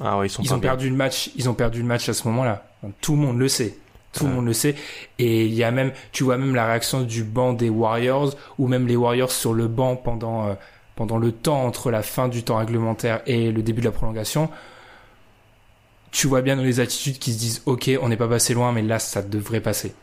Ah 0.00 0.18
ouais, 0.18 0.26
ils 0.26 0.30
sont 0.30 0.42
ils 0.42 0.54
ont 0.54 0.60
perdu 0.60 0.88
le 0.88 0.96
match. 0.96 1.30
Ils 1.36 1.48
ont 1.48 1.54
perdu 1.54 1.80
le 1.80 1.86
match 1.86 2.08
à 2.08 2.14
ce 2.14 2.26
moment-là. 2.28 2.64
Tout 3.00 3.12
le 3.12 3.18
monde 3.18 3.38
le 3.38 3.48
sait. 3.48 3.76
Tout 4.12 4.26
le 4.26 4.32
monde 4.32 4.46
le 4.46 4.52
sait. 4.52 4.74
Et 5.18 5.46
il 5.46 5.54
y 5.54 5.62
a 5.62 5.70
même, 5.70 5.92
tu 6.12 6.24
vois 6.24 6.36
même 6.36 6.54
la 6.54 6.66
réaction 6.66 7.02
du 7.02 7.22
banc 7.22 7.52
des 7.52 7.68
Warriors 7.68 8.34
ou 8.58 8.66
même 8.66 8.86
les 8.86 8.96
Warriors 8.96 9.30
sur 9.30 9.54
le 9.54 9.68
banc 9.68 9.94
pendant 9.96 10.48
euh, 10.48 10.54
pendant 10.96 11.16
le 11.16 11.32
temps 11.32 11.64
entre 11.64 11.90
la 11.90 12.02
fin 12.02 12.28
du 12.28 12.42
temps 12.42 12.56
réglementaire 12.56 13.22
et 13.26 13.52
le 13.52 13.62
début 13.62 13.80
de 13.80 13.86
la 13.86 13.92
prolongation. 13.92 14.50
Tu 16.10 16.26
vois 16.26 16.42
bien 16.42 16.56
dans 16.56 16.62
les 16.62 16.80
attitudes 16.80 17.18
qui 17.18 17.32
se 17.32 17.38
disent 17.38 17.62
OK, 17.66 17.88
on 18.02 18.08
n'est 18.08 18.16
pas 18.16 18.28
passé 18.28 18.52
loin, 18.52 18.72
mais 18.72 18.82
là 18.82 18.98
ça 18.98 19.22
devrait 19.22 19.60
passer. 19.60 19.94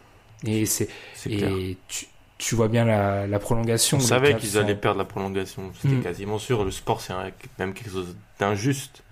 Et 0.45 0.65
c'est 0.65 0.87
et 1.29 1.77
tu, 1.87 2.05
tu, 2.37 2.55
vois 2.55 2.69
bien 2.69 2.85
la, 2.85 3.27
la 3.27 3.39
prolongation. 3.39 3.97
On 3.97 3.99
savait 3.99 4.35
qu'ils 4.35 4.57
allaient 4.57 4.75
perdre 4.75 4.99
la 4.99 5.05
prolongation. 5.05 5.71
C'était 5.81 5.95
mm. 5.95 6.03
quasiment 6.03 6.39
sûr. 6.39 6.63
Le 6.63 6.71
sport, 6.71 7.01
c'est 7.01 7.13
même 7.59 7.73
quelque 7.73 7.91
chose 7.91 8.15
d'injuste. 8.39 9.03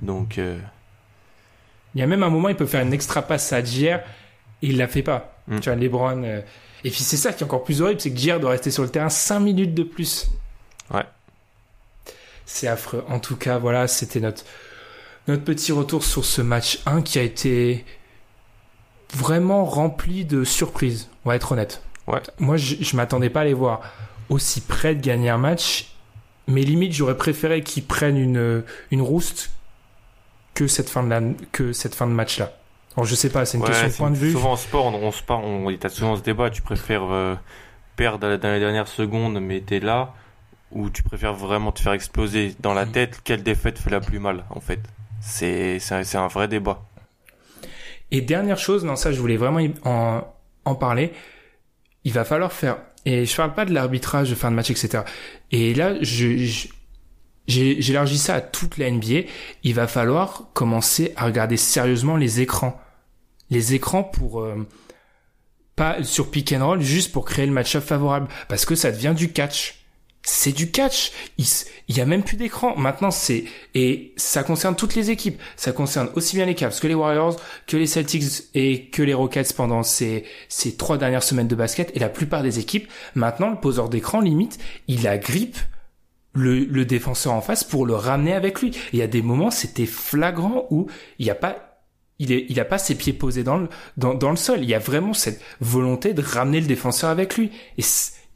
Donc. 0.00 0.38
Euh, 0.38 0.58
il 1.94 2.00
y 2.00 2.02
a 2.02 2.06
même 2.06 2.22
un 2.22 2.30
moment, 2.30 2.48
il 2.48 2.56
peut 2.56 2.66
faire 2.66 2.82
une 2.82 2.94
extra 2.94 3.20
passe 3.22 3.52
à 3.52 3.62
Gier 3.62 3.98
et 4.62 4.68
il 4.68 4.76
la 4.76 4.88
fait 4.88 5.02
pas. 5.02 5.36
Mm. 5.48 5.60
Tu 5.60 5.68
vois, 5.68 5.78
Lebron. 5.78 6.22
Euh, 6.24 6.40
et 6.84 6.90
puis 6.90 7.02
c'est 7.02 7.16
ça 7.16 7.32
qui 7.32 7.42
est 7.42 7.44
encore 7.44 7.64
plus 7.64 7.82
horrible, 7.82 8.00
c'est 8.00 8.10
que 8.10 8.18
Gier 8.18 8.38
doit 8.40 8.50
rester 8.50 8.70
sur 8.70 8.82
le 8.82 8.88
terrain 8.88 9.08
5 9.08 9.40
minutes 9.40 9.74
de 9.74 9.82
plus. 9.82 10.28
Ouais. 10.92 11.04
C'est 12.44 12.66
affreux. 12.66 13.04
En 13.08 13.20
tout 13.20 13.36
cas, 13.36 13.58
voilà, 13.58 13.86
c'était 13.88 14.20
notre 14.20 14.44
notre 15.28 15.44
petit 15.44 15.70
retour 15.70 16.02
sur 16.02 16.24
ce 16.24 16.42
match 16.42 16.80
1 16.84 17.02
qui 17.02 17.18
a 17.18 17.22
été 17.22 17.84
vraiment 19.14 19.64
rempli 19.64 20.24
de 20.24 20.42
surprises. 20.42 21.08
On 21.24 21.28
va 21.28 21.36
être 21.36 21.52
honnête. 21.52 21.82
Ouais. 22.08 22.20
Moi, 22.40 22.56
je, 22.56 22.76
je 22.80 22.96
m'attendais 22.96 23.30
pas 23.30 23.42
à 23.42 23.44
les 23.44 23.54
voir 23.54 23.82
aussi 24.28 24.60
près 24.60 24.94
de 24.96 25.00
gagner 25.00 25.30
un 25.30 25.38
match, 25.38 25.94
mais 26.48 26.62
limite, 26.62 26.92
j'aurais 26.92 27.16
préféré 27.16 27.62
qu'ils 27.62 27.84
prennent 27.84 28.16
une, 28.16 28.64
une 28.90 29.02
rouste 29.02 29.50
que 30.54 30.66
cette 30.66 30.90
fin 30.90 31.02
de, 31.02 31.08
la, 31.08 31.20
que 31.52 31.72
cette 31.72 31.94
fin 31.94 32.06
de 32.06 32.12
match 32.12 32.38
là. 32.38 32.52
Alors, 32.96 33.06
je 33.06 33.14
sais 33.14 33.30
pas, 33.30 33.44
c'est 33.44 33.58
une 33.58 33.64
question 33.64 33.88
de 33.88 33.92
point 33.92 34.10
de 34.10 34.16
vue. 34.16 34.32
Souvent 34.32 34.52
en 34.52 34.56
sport, 34.56 34.86
on, 34.86 34.94
on 34.94 35.12
se 35.12 35.22
parle, 35.22 35.44
on, 35.44 35.68
a 35.68 35.88
souvent 35.88 36.16
ce 36.16 36.22
débat, 36.22 36.50
tu 36.50 36.62
préfères 36.62 37.10
euh, 37.10 37.34
perdre 37.96 38.36
dans 38.36 38.52
les 38.52 38.60
dernières 38.60 38.88
secondes, 38.88 39.40
mais 39.40 39.60
t'es 39.60 39.80
là, 39.80 40.14
ou 40.70 40.90
tu 40.90 41.02
préfères 41.02 41.34
vraiment 41.34 41.72
te 41.72 41.80
faire 41.80 41.92
exploser 41.92 42.54
dans 42.60 42.74
la 42.74 42.86
tête, 42.86 43.20
quelle 43.24 43.42
défaite 43.42 43.78
fait 43.78 43.90
la 43.90 44.00
plus 44.00 44.18
mal, 44.18 44.44
en 44.50 44.60
fait? 44.60 44.80
C'est, 45.20 45.78
c'est 45.78 46.16
un 46.16 46.26
vrai 46.26 46.48
débat. 46.48 46.82
Et 48.10 48.20
dernière 48.20 48.58
chose, 48.58 48.84
non 48.84 48.96
ça 48.96 49.10
je 49.10 49.18
voulais 49.20 49.38
vraiment 49.38 49.66
en, 49.84 50.22
en 50.64 50.74
parler, 50.74 51.12
il 52.04 52.12
va 52.12 52.24
falloir 52.24 52.52
faire, 52.52 52.76
et 53.06 53.24
je 53.24 53.36
parle 53.36 53.54
pas 53.54 53.64
de 53.64 53.72
l'arbitrage 53.72 54.28
de 54.28 54.34
fin 54.34 54.50
de 54.50 54.56
match, 54.56 54.70
etc. 54.70 55.04
Et 55.50 55.72
là, 55.72 55.94
je, 56.02 56.68
j'élargis 57.46 58.18
ça 58.18 58.34
à 58.34 58.40
toute 58.40 58.76
la 58.76 58.90
NBA, 58.90 59.28
il 59.62 59.74
va 59.74 59.86
falloir 59.86 60.50
commencer 60.52 61.12
à 61.16 61.24
regarder 61.24 61.56
sérieusement 61.56 62.16
les 62.16 62.40
écrans. 62.40 62.78
Les 63.52 63.74
écrans 63.74 64.02
pour... 64.02 64.40
Euh, 64.40 64.66
pas 65.76 66.02
sur 66.02 66.30
pick 66.30 66.52
and 66.52 66.66
roll, 66.66 66.80
juste 66.82 67.12
pour 67.12 67.24
créer 67.24 67.46
le 67.46 67.52
match-up 67.52 67.84
favorable. 67.84 68.28
Parce 68.48 68.66
que 68.66 68.74
ça 68.74 68.92
devient 68.92 69.14
du 69.16 69.32
catch 69.32 69.82
c'est 70.24 70.52
du 70.52 70.70
catch. 70.70 71.12
Il, 71.38 71.44
il 71.88 71.96
y 71.96 72.00
a 72.00 72.06
même 72.06 72.22
plus 72.22 72.36
d'écran. 72.36 72.76
Maintenant, 72.76 73.10
c'est 73.10 73.44
et 73.74 74.12
ça 74.16 74.42
concerne 74.42 74.76
toutes 74.76 74.94
les 74.94 75.10
équipes. 75.10 75.40
Ça 75.56 75.72
concerne 75.72 76.10
aussi 76.14 76.36
bien 76.36 76.46
les 76.46 76.54
Cavs 76.54 76.78
que 76.78 76.86
les 76.86 76.94
Warriors, 76.94 77.36
que 77.66 77.76
les 77.76 77.86
Celtics 77.86 78.44
et 78.54 78.86
que 78.86 79.02
les 79.02 79.14
Rockets 79.14 79.52
pendant 79.54 79.82
ces 79.82 80.24
ces 80.48 80.76
trois 80.76 80.98
dernières 80.98 81.22
semaines 81.22 81.48
de 81.48 81.54
basket. 81.54 81.94
Et 81.96 81.98
la 81.98 82.08
plupart 82.08 82.42
des 82.42 82.58
équipes, 82.58 82.88
maintenant, 83.14 83.50
le 83.50 83.56
poseur 83.56 83.88
d'écran 83.88 84.20
limite, 84.20 84.58
il 84.88 85.06
agrippe 85.08 85.58
le, 86.34 86.60
le 86.60 86.84
défenseur 86.84 87.32
en 87.32 87.42
face 87.42 87.64
pour 87.64 87.84
le 87.84 87.94
ramener 87.94 88.32
avec 88.32 88.62
lui. 88.62 88.70
il 88.92 88.98
y 88.98 89.02
a 89.02 89.06
des 89.06 89.20
moments, 89.22 89.50
c'était 89.50 89.86
flagrant 89.86 90.66
où 90.70 90.86
il 91.18 91.26
n'y 91.26 91.30
a 91.30 91.34
pas 91.34 91.71
il 92.18 92.32
est, 92.32 92.46
il 92.48 92.60
a 92.60 92.64
pas 92.64 92.78
ses 92.78 92.94
pieds 92.94 93.12
posés 93.12 93.42
dans 93.44 93.56
le, 93.56 93.68
dans, 93.96 94.14
dans 94.14 94.30
le 94.30 94.36
sol. 94.36 94.60
Il 94.62 94.68
y 94.68 94.74
a 94.74 94.78
vraiment 94.78 95.14
cette 95.14 95.40
volonté 95.60 96.14
de 96.14 96.22
ramener 96.22 96.60
le 96.60 96.66
défenseur 96.66 97.10
avec 97.10 97.36
lui. 97.36 97.50
Et 97.78 97.82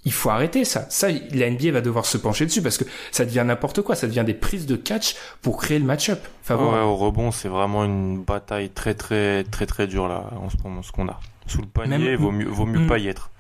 il 0.05 0.13
faut 0.13 0.31
arrêter 0.31 0.65
ça. 0.65 0.87
Ça, 0.89 1.09
la 1.33 1.51
NBA 1.51 1.73
va 1.73 1.81
devoir 1.81 2.07
se 2.07 2.17
pencher 2.17 2.47
dessus 2.47 2.63
parce 2.63 2.79
que 2.79 2.85
ça 3.11 3.25
devient 3.25 3.45
n'importe 3.47 3.83
quoi. 3.83 3.95
Ça 3.97 4.07
devient 4.07 4.25
des 4.25 4.35
prises 4.35 4.67
de 4.67 4.77
catch 4.77 5.15
pour 5.43 5.57
créer 5.59 5.79
le 5.79 5.85
match-up 5.85 6.21
favorable. 6.43 6.77
Ouais, 6.79 6.83
au 6.85 6.97
rebond, 6.97 7.31
c'est 7.33 7.49
vraiment 7.49 7.85
une 7.85 8.23
bataille 8.23 8.71
très 8.71 8.95
très 8.95 9.43
très 9.45 9.67
très 9.67 9.87
dure 9.87 10.07
là 10.09 10.31
en 10.41 10.49
ce 10.51 10.57
moment, 10.65 10.83
ce 10.83 10.93
qu'on 10.93 11.09
a. 11.09 11.19
Sous 11.47 11.61
le 11.61 11.67
panier, 11.67 11.99
Même- 11.99 12.17
vaut 12.17 12.31
mieux, 12.33 12.47
vaut 12.49 12.67
mieux 12.67 12.81
Mm. 12.81 12.87
pas 12.89 12.99
y 12.99 13.09
être. 13.09 13.31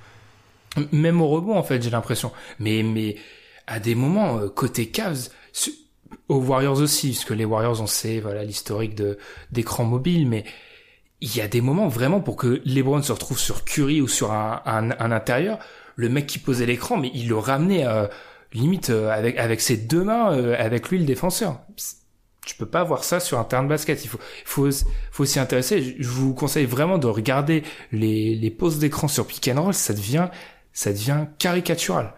Même 0.93 1.20
au 1.22 1.28
rebond, 1.28 1.57
en 1.57 1.62
fait, 1.62 1.82
j'ai 1.82 1.91
l'impression. 1.91 2.30
Mais, 2.59 2.82
mais 2.82 3.16
à 3.66 3.78
des 3.80 3.95
moments, 3.95 4.39
euh, 4.39 4.49
côté 4.49 4.89
Cavs, 4.91 5.28
aux 6.29 6.41
Warriors 6.41 6.81
aussi, 6.81 7.11
parce 7.13 7.25
que 7.25 7.35
les 7.35 7.45
Warriors, 7.45 7.81
on 7.81 7.87
sait, 7.87 8.21
voilà, 8.21 8.45
l'historique 8.45 8.95
de 8.95 9.19
d'écran 9.51 9.85
mobile, 9.85 10.29
mais 10.29 10.45
il 11.21 11.35
y 11.35 11.41
a 11.41 11.49
des 11.49 11.61
moments 11.61 11.89
vraiment 11.89 12.21
pour 12.21 12.37
que 12.37 12.61
LeBron 12.65 13.03
se 13.03 13.13
retrouve 13.13 13.39
sur 13.39 13.65
Curry 13.65 14.01
ou 14.01 14.09
sur 14.09 14.33
un, 14.33 14.61
un, 14.67 14.91
un 14.91 15.13
intérieur, 15.13 15.59
le 15.97 16.09
mec 16.09 16.27
qui 16.27 16.39
posait 16.39 16.67
l'écran, 16.67 16.97
mais 16.99 17.11
il 17.15 17.29
le 17.29 17.37
ramenait 17.37 17.87
euh, 17.87 18.07
limite 18.53 18.91
euh, 18.91 19.11
avec 19.11 19.39
avec 19.39 19.61
ses 19.61 19.77
deux 19.77 20.05
mains, 20.05 20.33
euh, 20.33 20.55
avec 20.59 20.91
lui 20.91 20.99
le 20.99 21.05
défenseur. 21.05 21.61
Tu 22.45 22.55
peux 22.55 22.67
pas 22.67 22.85
voir 22.85 23.03
ça 23.03 23.19
sur 23.19 23.41
un 23.41 23.45
terrain 23.45 23.65
de 23.65 23.69
basket. 23.69 24.05
Il 24.05 24.09
faut, 24.09 24.21
faut, 24.45 24.69
faut 25.11 25.25
s'y 25.25 25.41
intéresser. 25.41 25.97
Je 25.99 26.09
vous 26.09 26.33
conseille 26.33 26.65
vraiment 26.67 26.97
de 26.97 27.09
regarder 27.09 27.65
les, 27.91 28.37
les 28.37 28.51
poses 28.51 28.79
d'écran 28.79 29.09
sur 29.09 29.27
pick 29.27 29.49
and 29.49 29.61
roll. 29.61 29.75
Ça 29.75 29.95
devient, 29.95 30.29
ça 30.73 30.93
devient 30.93 31.27
caricatural. 31.41 32.15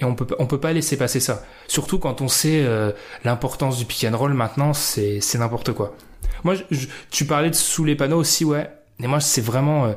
Et 0.00 0.04
on 0.04 0.14
peut, 0.14 0.26
on 0.38 0.46
peut 0.46 0.60
pas 0.60 0.72
laisser 0.72 0.96
passer 0.98 1.20
ça. 1.20 1.42
Surtout 1.68 1.98
quand 1.98 2.20
on 2.20 2.28
sait 2.28 2.62
euh, 2.64 2.92
l'importance 3.24 3.78
du 3.78 3.84
pick 3.86 4.04
and 4.04 4.16
roll 4.16 4.34
maintenant, 4.34 4.74
c'est, 4.74 5.20
c'est 5.20 5.38
n'importe 5.38 5.72
quoi. 5.72 5.96
Moi, 6.44 6.54
je- 6.54 6.62
je- 6.70 6.86
tu 7.10 7.24
parlais 7.24 7.48
de 7.50 7.54
sous 7.54 7.84
les 7.84 7.96
panneaux 7.96 8.18
aussi, 8.18 8.44
ouais. 8.44 8.70
Et 9.02 9.06
moi, 9.06 9.20
c'est 9.20 9.40
vraiment 9.40 9.86
euh, 9.86 9.92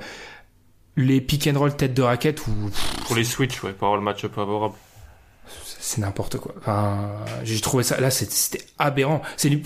les 0.95 1.19
pick 1.21 1.47
and 1.47 1.59
roll 1.59 1.75
tête 1.75 1.93
de 1.93 2.01
raquette 2.01 2.47
où 2.47 2.51
Pour 3.07 3.15
les 3.17 3.23
switch, 3.25 3.61
ouais, 3.63 3.71
avoir 3.71 3.95
le 3.97 4.01
match-up 4.01 4.33
favorable. 4.35 4.75
c'est 5.79 5.99
n'importe 6.01 6.37
quoi. 6.37 6.53
Enfin, 6.59 7.09
j'ai 7.43 7.59
trouvé 7.59 7.83
ça 7.83 7.99
là, 7.99 8.09
c'était 8.11 8.61
aberrant. 8.77 9.21
C'est 9.37 9.49
du- 9.49 9.61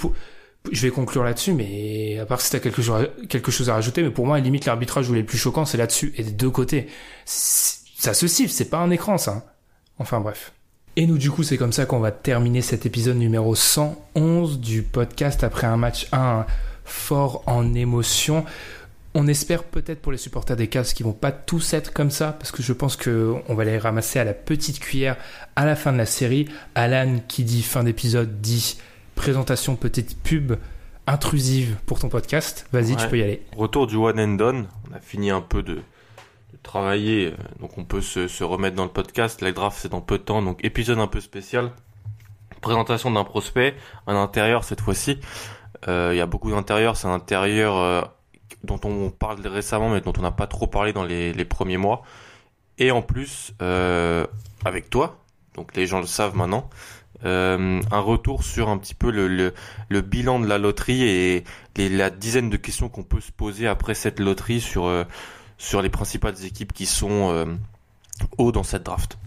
je 0.72 0.82
vais 0.82 0.92
conclure 0.92 1.24
là-dessus, 1.24 1.54
mais 1.54 2.18
à 2.20 2.26
part 2.26 2.40
si 2.42 2.50
t'as 2.52 2.60
quelque 2.60 2.82
chose, 2.82 3.04
à- 3.04 3.26
quelque 3.28 3.52
chose 3.52 3.70
à 3.70 3.74
rajouter, 3.74 4.02
mais 4.02 4.10
pour 4.12 4.26
moi, 4.26 4.40
limite 4.40 4.66
l'arbitrage 4.66 5.10
où 5.10 5.14
il 5.14 5.18
est 5.18 5.22
le 5.22 5.26
plus 5.28 5.38
choquant, 5.38 5.66
c'est 5.66 5.78
là-dessus 5.78 6.14
et 6.18 6.24
des 6.24 6.32
deux 6.32 6.50
côtés. 6.50 6.88
Ça 7.26 8.14
se 8.14 8.28
siffle, 8.28 8.52
c'est 8.52 8.70
pas 8.70 8.80
un 8.80 8.90
écran, 8.90 9.18
ça. 9.18 9.46
Enfin 10.04 10.20
bref. 10.20 10.51
Et 10.97 11.08
nous, 11.08 11.18
du 11.18 11.32
coup, 11.32 11.43
c'est 11.43 11.56
comme 11.56 11.72
ça 11.72 11.86
qu'on 11.86 12.01
va 12.01 12.12
terminer 12.12 12.62
cet 12.62 12.86
épisode 12.86 13.16
numéro 13.16 13.56
111 13.56 14.60
du 14.60 14.84
podcast 14.84 15.45
après 15.45 15.66
un 15.66 15.78
match 15.78 16.10
1 16.12 16.45
fort 16.84 17.41
en 17.45 17.74
émotion. 17.74 18.43
On 19.14 19.28
espère 19.28 19.64
peut-être 19.64 20.01
pour 20.01 20.12
les 20.12 20.18
supporters 20.18 20.58
des 20.58 20.68
Cavs 20.68 20.93
qui 20.93 21.04
vont 21.04 21.14
pas 21.14 21.32
tous 21.32 21.74
être 21.74 21.93
comme 21.93 22.12
ça, 22.12 22.34
parce 22.34 22.51
que 22.51 22.62
je 22.62 22.74
pense 22.74 22.97
que 22.97 23.34
on 23.47 23.56
va 23.56 23.64
les 23.64 23.78
ramasser 23.78 24.20
à 24.20 24.26
la 24.26 24.34
petite 24.34 24.82
cuillère 24.82 25.16
à 25.56 25.66
la 25.66 25.78
fin 25.78 25.93
de 25.93 25.97
la 25.97 26.06
série. 26.06 26.49
Alan 26.76 27.22
qui 27.30 27.45
dit 27.45 27.64
fin 27.64 27.86
d'épisode 27.86 28.41
dit 28.41 28.78
présentation 29.16 29.78
petite 29.78 30.22
pub 30.22 30.56
intrusive 31.08 31.78
pour 31.86 31.99
ton 31.99 32.10
podcast. 32.10 32.68
Vas-y, 32.74 32.97
tu 32.97 33.08
peux 33.08 33.20
y 33.20 33.24
aller. 33.24 33.41
Retour 33.56 33.88
du 33.88 33.95
one 33.95 34.20
and 34.20 34.36
done. 34.36 34.68
On 34.91 34.93
a 34.93 34.99
fini 34.99 35.32
un 35.32 35.39
peu 35.39 35.64
de 35.64 35.80
travailler, 36.64 37.28
euh, 37.28 37.36
donc 37.59 37.78
on 37.78 37.84
peut 37.86 38.01
se, 38.01 38.28
se 38.28 38.43
remettre 38.43 38.76
dans 38.76 38.86
le 38.86 38.91
podcast. 38.91 39.41
La 39.41 39.51
draft 39.51 39.78
c'est 39.80 39.89
dans 39.89 40.01
peu 40.01 40.18
de 40.18 40.24
temps, 40.24 40.41
donc 40.41 40.64
épisode 40.64 40.99
un 40.99 41.07
peu 41.07 41.20
spécial. 41.20 41.72
Présentation 42.61 43.11
d'un 43.11 43.26
prospect, 43.26 43.76
un 44.07 44.16
intérieur 44.16 44.64
cette 44.64 44.82
fois-ci. 44.82 45.20
Euh, 45.88 46.11
Il 46.14 46.18
y 46.18 46.22
a 46.22 46.26
beaucoup 46.26 46.49
d'intérieurs, 46.49 46.95
c'est 46.95 47.07
un 47.07 47.14
intérieur 47.14 47.78
euh, 47.78 48.01
dont 48.64 48.80
on 48.86 49.09
parle 49.09 49.45
récemment, 49.45 49.89
mais 49.89 49.99
dont 49.99 50.14
on 50.18 50.22
n'a 50.22 50.32
pas 50.32 50.47
trop 50.47 50.68
parlé 50.68 50.93
dans 50.93 51.03
les, 51.03 51.34
les 51.34 51.45
premiers 51.45 51.78
mois. 51.78 52.03
Et 52.78 52.89
en 52.91 53.01
plus, 53.01 53.53
euh, 53.61 54.26
avec 54.64 54.89
toi, 54.89 55.18
donc 55.55 55.76
les 55.76 55.86
gens 55.86 55.99
le 55.99 56.07
savent 56.07 56.36
maintenant, 56.36 56.70
euh, 57.26 57.82
un 57.91 57.99
retour 57.99 58.43
sur 58.43 58.70
un 58.70 58.78
petit 58.78 58.95
peu 58.95 59.11
le, 59.11 59.28
le, 59.28 59.53
le 59.89 60.01
bilan 60.01 60.39
de 60.39 60.47
la 60.47 60.57
loterie 60.57 61.03
et 61.03 61.43
les, 61.76 61.89
la 61.89 62.09
dizaine 62.09 62.49
de 62.49 62.57
questions 62.57 62.89
qu'on 62.89 63.03
peut 63.03 63.22
se 63.22 63.32
poser 63.32 63.68
après 63.68 63.93
cette 63.93 64.20
loterie 64.20 64.61
sur, 64.61 64.86
euh, 64.86 65.03
sur 65.58 65.82
les 65.82 65.89
principales 65.89 66.36
équipes 66.45 66.74
qui 66.74 66.86
sont 66.86 67.32
euh, 67.32 67.45
hauts 68.38 68.51
dans 68.51 68.64
cette 68.64 68.84
draft. 68.84 69.18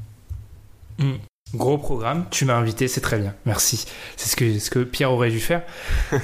Gros 1.55 1.79
programme, 1.79 2.25
tu 2.31 2.45
m'as 2.45 2.57
invité, 2.57 2.89
c'est 2.89 3.01
très 3.01 3.19
bien, 3.19 3.35
merci. 3.45 3.87
C'est 4.17 4.29
ce 4.29 4.37
que, 4.37 4.59
ce 4.59 4.69
que 4.69 4.81
Pierre 4.81 5.13
aurait 5.13 5.31
dû 5.31 5.41
faire. 5.41 5.63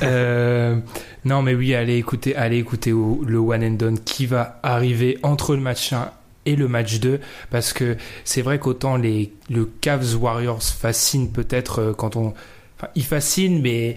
Euh, 0.03 0.79
non, 1.25 1.43
mais 1.43 1.55
oui, 1.55 1.75
allez 1.75 1.97
écouter, 1.97 2.35
allez 2.35 2.59
écouter 2.59 2.93
au- 2.93 3.23
le 3.25 3.39
One 3.39 3.63
and 3.63 3.71
Done 3.73 3.99
qui 4.01 4.27
va 4.27 4.59
arriver 4.63 5.19
entre 5.23 5.55
le 5.55 5.61
match 5.61 5.93
1 5.93 6.11
et 6.47 6.57
le 6.57 6.67
match 6.67 6.99
2, 6.99 7.21
parce 7.51 7.73
que 7.73 7.97
c'est 8.25 8.43
vrai 8.43 8.59
qu'autant 8.59 8.97
les, 8.97 9.33
le 9.49 9.65
Cavs 9.67 10.17
Warriors 10.21 10.63
fascine 10.63 11.31
peut-être 11.31 11.79
euh, 11.81 11.93
quand 11.95 12.17
on... 12.17 12.35
Enfin, 12.79 12.89
il 12.97 13.05
fascine, 13.05 13.61
mais 13.63 13.97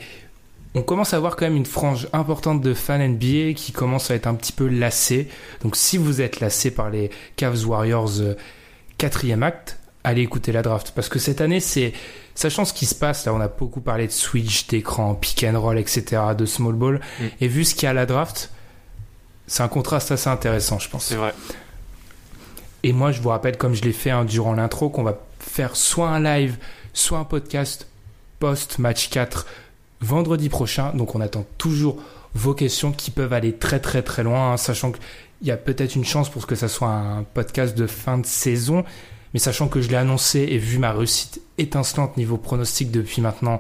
on 0.76 0.82
commence 0.82 1.14
à 1.14 1.18
avoir 1.18 1.38
quand 1.38 1.46
même 1.46 1.56
une 1.56 1.66
frange 1.66 2.08
importante 2.12 2.62
de 2.62 2.74
fans 2.74 3.00
NBA 3.00 3.54
qui 3.56 3.72
commence 3.72 4.12
à 4.12 4.16
être 4.16 4.28
un 4.28 4.36
petit 4.36 4.52
peu 4.52 4.68
lassés. 4.68 5.30
Donc 5.64 5.76
si 5.76 5.98
vous 5.98 6.22
êtes 6.22 6.42
lassé 6.42 6.70
par 6.70 6.90
les 6.90 7.10
Cavs 7.38 7.66
Warriors 7.66 8.20
euh, 8.20 8.36
quatrième 8.98 9.42
acte, 9.42 9.80
allez 10.04 10.22
écouter 10.22 10.52
la 10.52 10.62
draft. 10.62 10.92
Parce 10.94 11.08
que 11.08 11.18
cette 11.18 11.40
année, 11.40 11.62
c'est, 11.62 11.94
sachant 12.36 12.66
ce 12.66 12.74
qui 12.74 12.86
se 12.86 12.94
passe, 12.94 13.26
là, 13.26 13.34
on 13.34 13.40
a 13.40 13.48
beaucoup 13.48 13.82
parlé 13.82 14.06
de 14.06 14.12
switch, 14.12 14.68
d'écran, 14.68 15.16
pick 15.16 15.44
and 15.44 15.60
roll, 15.60 15.80
etc., 15.80 16.22
de 16.38 16.46
small 16.46 16.74
ball. 16.74 17.02
Mm. 17.20 17.24
Et 17.42 17.48
vu 17.48 17.64
ce 17.64 17.74
qu'il 17.74 17.84
y 17.84 17.88
a 17.88 17.92
à 17.92 17.94
la 17.94 18.06
draft, 18.06 18.52
c'est 19.48 19.64
un 19.64 19.68
contraste 19.70 20.12
assez 20.12 20.30
intéressant, 20.30 20.80
je 20.80 20.90
pense. 20.90 21.06
C'est 21.06 21.16
vrai. 21.16 21.34
Et 22.84 22.94
moi, 22.94 23.12
je 23.12 23.22
vous 23.22 23.30
rappelle, 23.30 23.58
comme 23.58 23.74
je 23.74 23.82
l'ai 23.82 23.94
fait 23.94 24.12
hein, 24.12 24.26
durant 24.26 24.54
l'intro, 24.54 24.90
qu'on 24.90 25.04
va 25.04 25.20
faire 25.40 25.76
soit 25.76 26.10
un 26.10 26.20
live, 26.20 26.58
soit 26.94 27.18
un 27.18 27.24
podcast 27.24 27.88
post-match 28.40 29.10
4 29.10 29.46
vendredi 30.06 30.50
prochain. 30.50 30.92
Donc, 30.94 31.16
on 31.16 31.22
attend 31.22 31.46
toujours 31.58 31.98
vos 32.34 32.54
questions 32.54 32.92
qui 32.92 33.12
peuvent 33.12 33.34
aller 33.34 33.54
très 33.54 33.80
très 33.80 34.02
très 34.02 34.24
loin, 34.24 34.54
hein, 34.54 34.58
sachant 34.58 34.92
qu'il 34.92 35.02
y 35.48 35.52
a 35.52 35.58
peut-être 35.58 35.96
une 35.96 36.06
chance 36.06 36.30
pour 36.30 36.48
que 36.48 36.56
ça 36.56 36.68
soit 36.68 36.90
un 36.90 37.24
podcast 37.24 37.78
de 37.78 37.88
fin 37.88 38.18
de 38.18 38.26
saison. 38.26 38.84
Mais 39.34 39.40
sachant 39.40 39.68
que 39.68 39.82
je 39.82 39.90
l'ai 39.90 39.98
annoncé 39.98 40.40
et 40.40 40.58
vu 40.58 40.78
ma 40.78 40.94
réussite 40.94 41.42
étincelante 41.58 42.16
niveau 42.16 42.38
pronostic 42.38 42.92
depuis 42.92 43.22
maintenant 43.22 43.60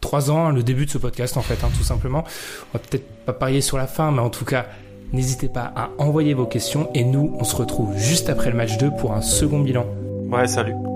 3 0.00 0.30
ans, 0.30 0.46
hein, 0.46 0.52
le 0.52 0.62
début 0.62 0.86
de 0.86 0.90
ce 0.90 0.98
podcast 0.98 1.36
en 1.36 1.42
fait, 1.42 1.62
hein, 1.64 1.70
tout 1.76 1.84
simplement. 1.84 2.24
On 2.72 2.78
va 2.78 2.78
peut-être 2.78 3.06
pas 3.26 3.32
parier 3.32 3.60
sur 3.60 3.76
la 3.76 3.86
fin, 3.86 4.10
mais 4.10 4.20
en 4.20 4.30
tout 4.30 4.44
cas, 4.44 4.66
n'hésitez 5.12 5.48
pas 5.48 5.72
à 5.76 5.90
envoyer 5.98 6.34
vos 6.34 6.46
questions 6.46 6.88
et 6.94 7.04
nous, 7.04 7.34
on 7.38 7.44
se 7.44 7.56
retrouve 7.56 7.96
juste 7.98 8.30
après 8.30 8.50
le 8.50 8.56
match 8.56 8.78
2 8.78 8.92
pour 8.98 9.12
un 9.12 9.22
second 9.22 9.60
bilan. 9.60 9.86
Ouais, 10.30 10.46
salut. 10.46 10.95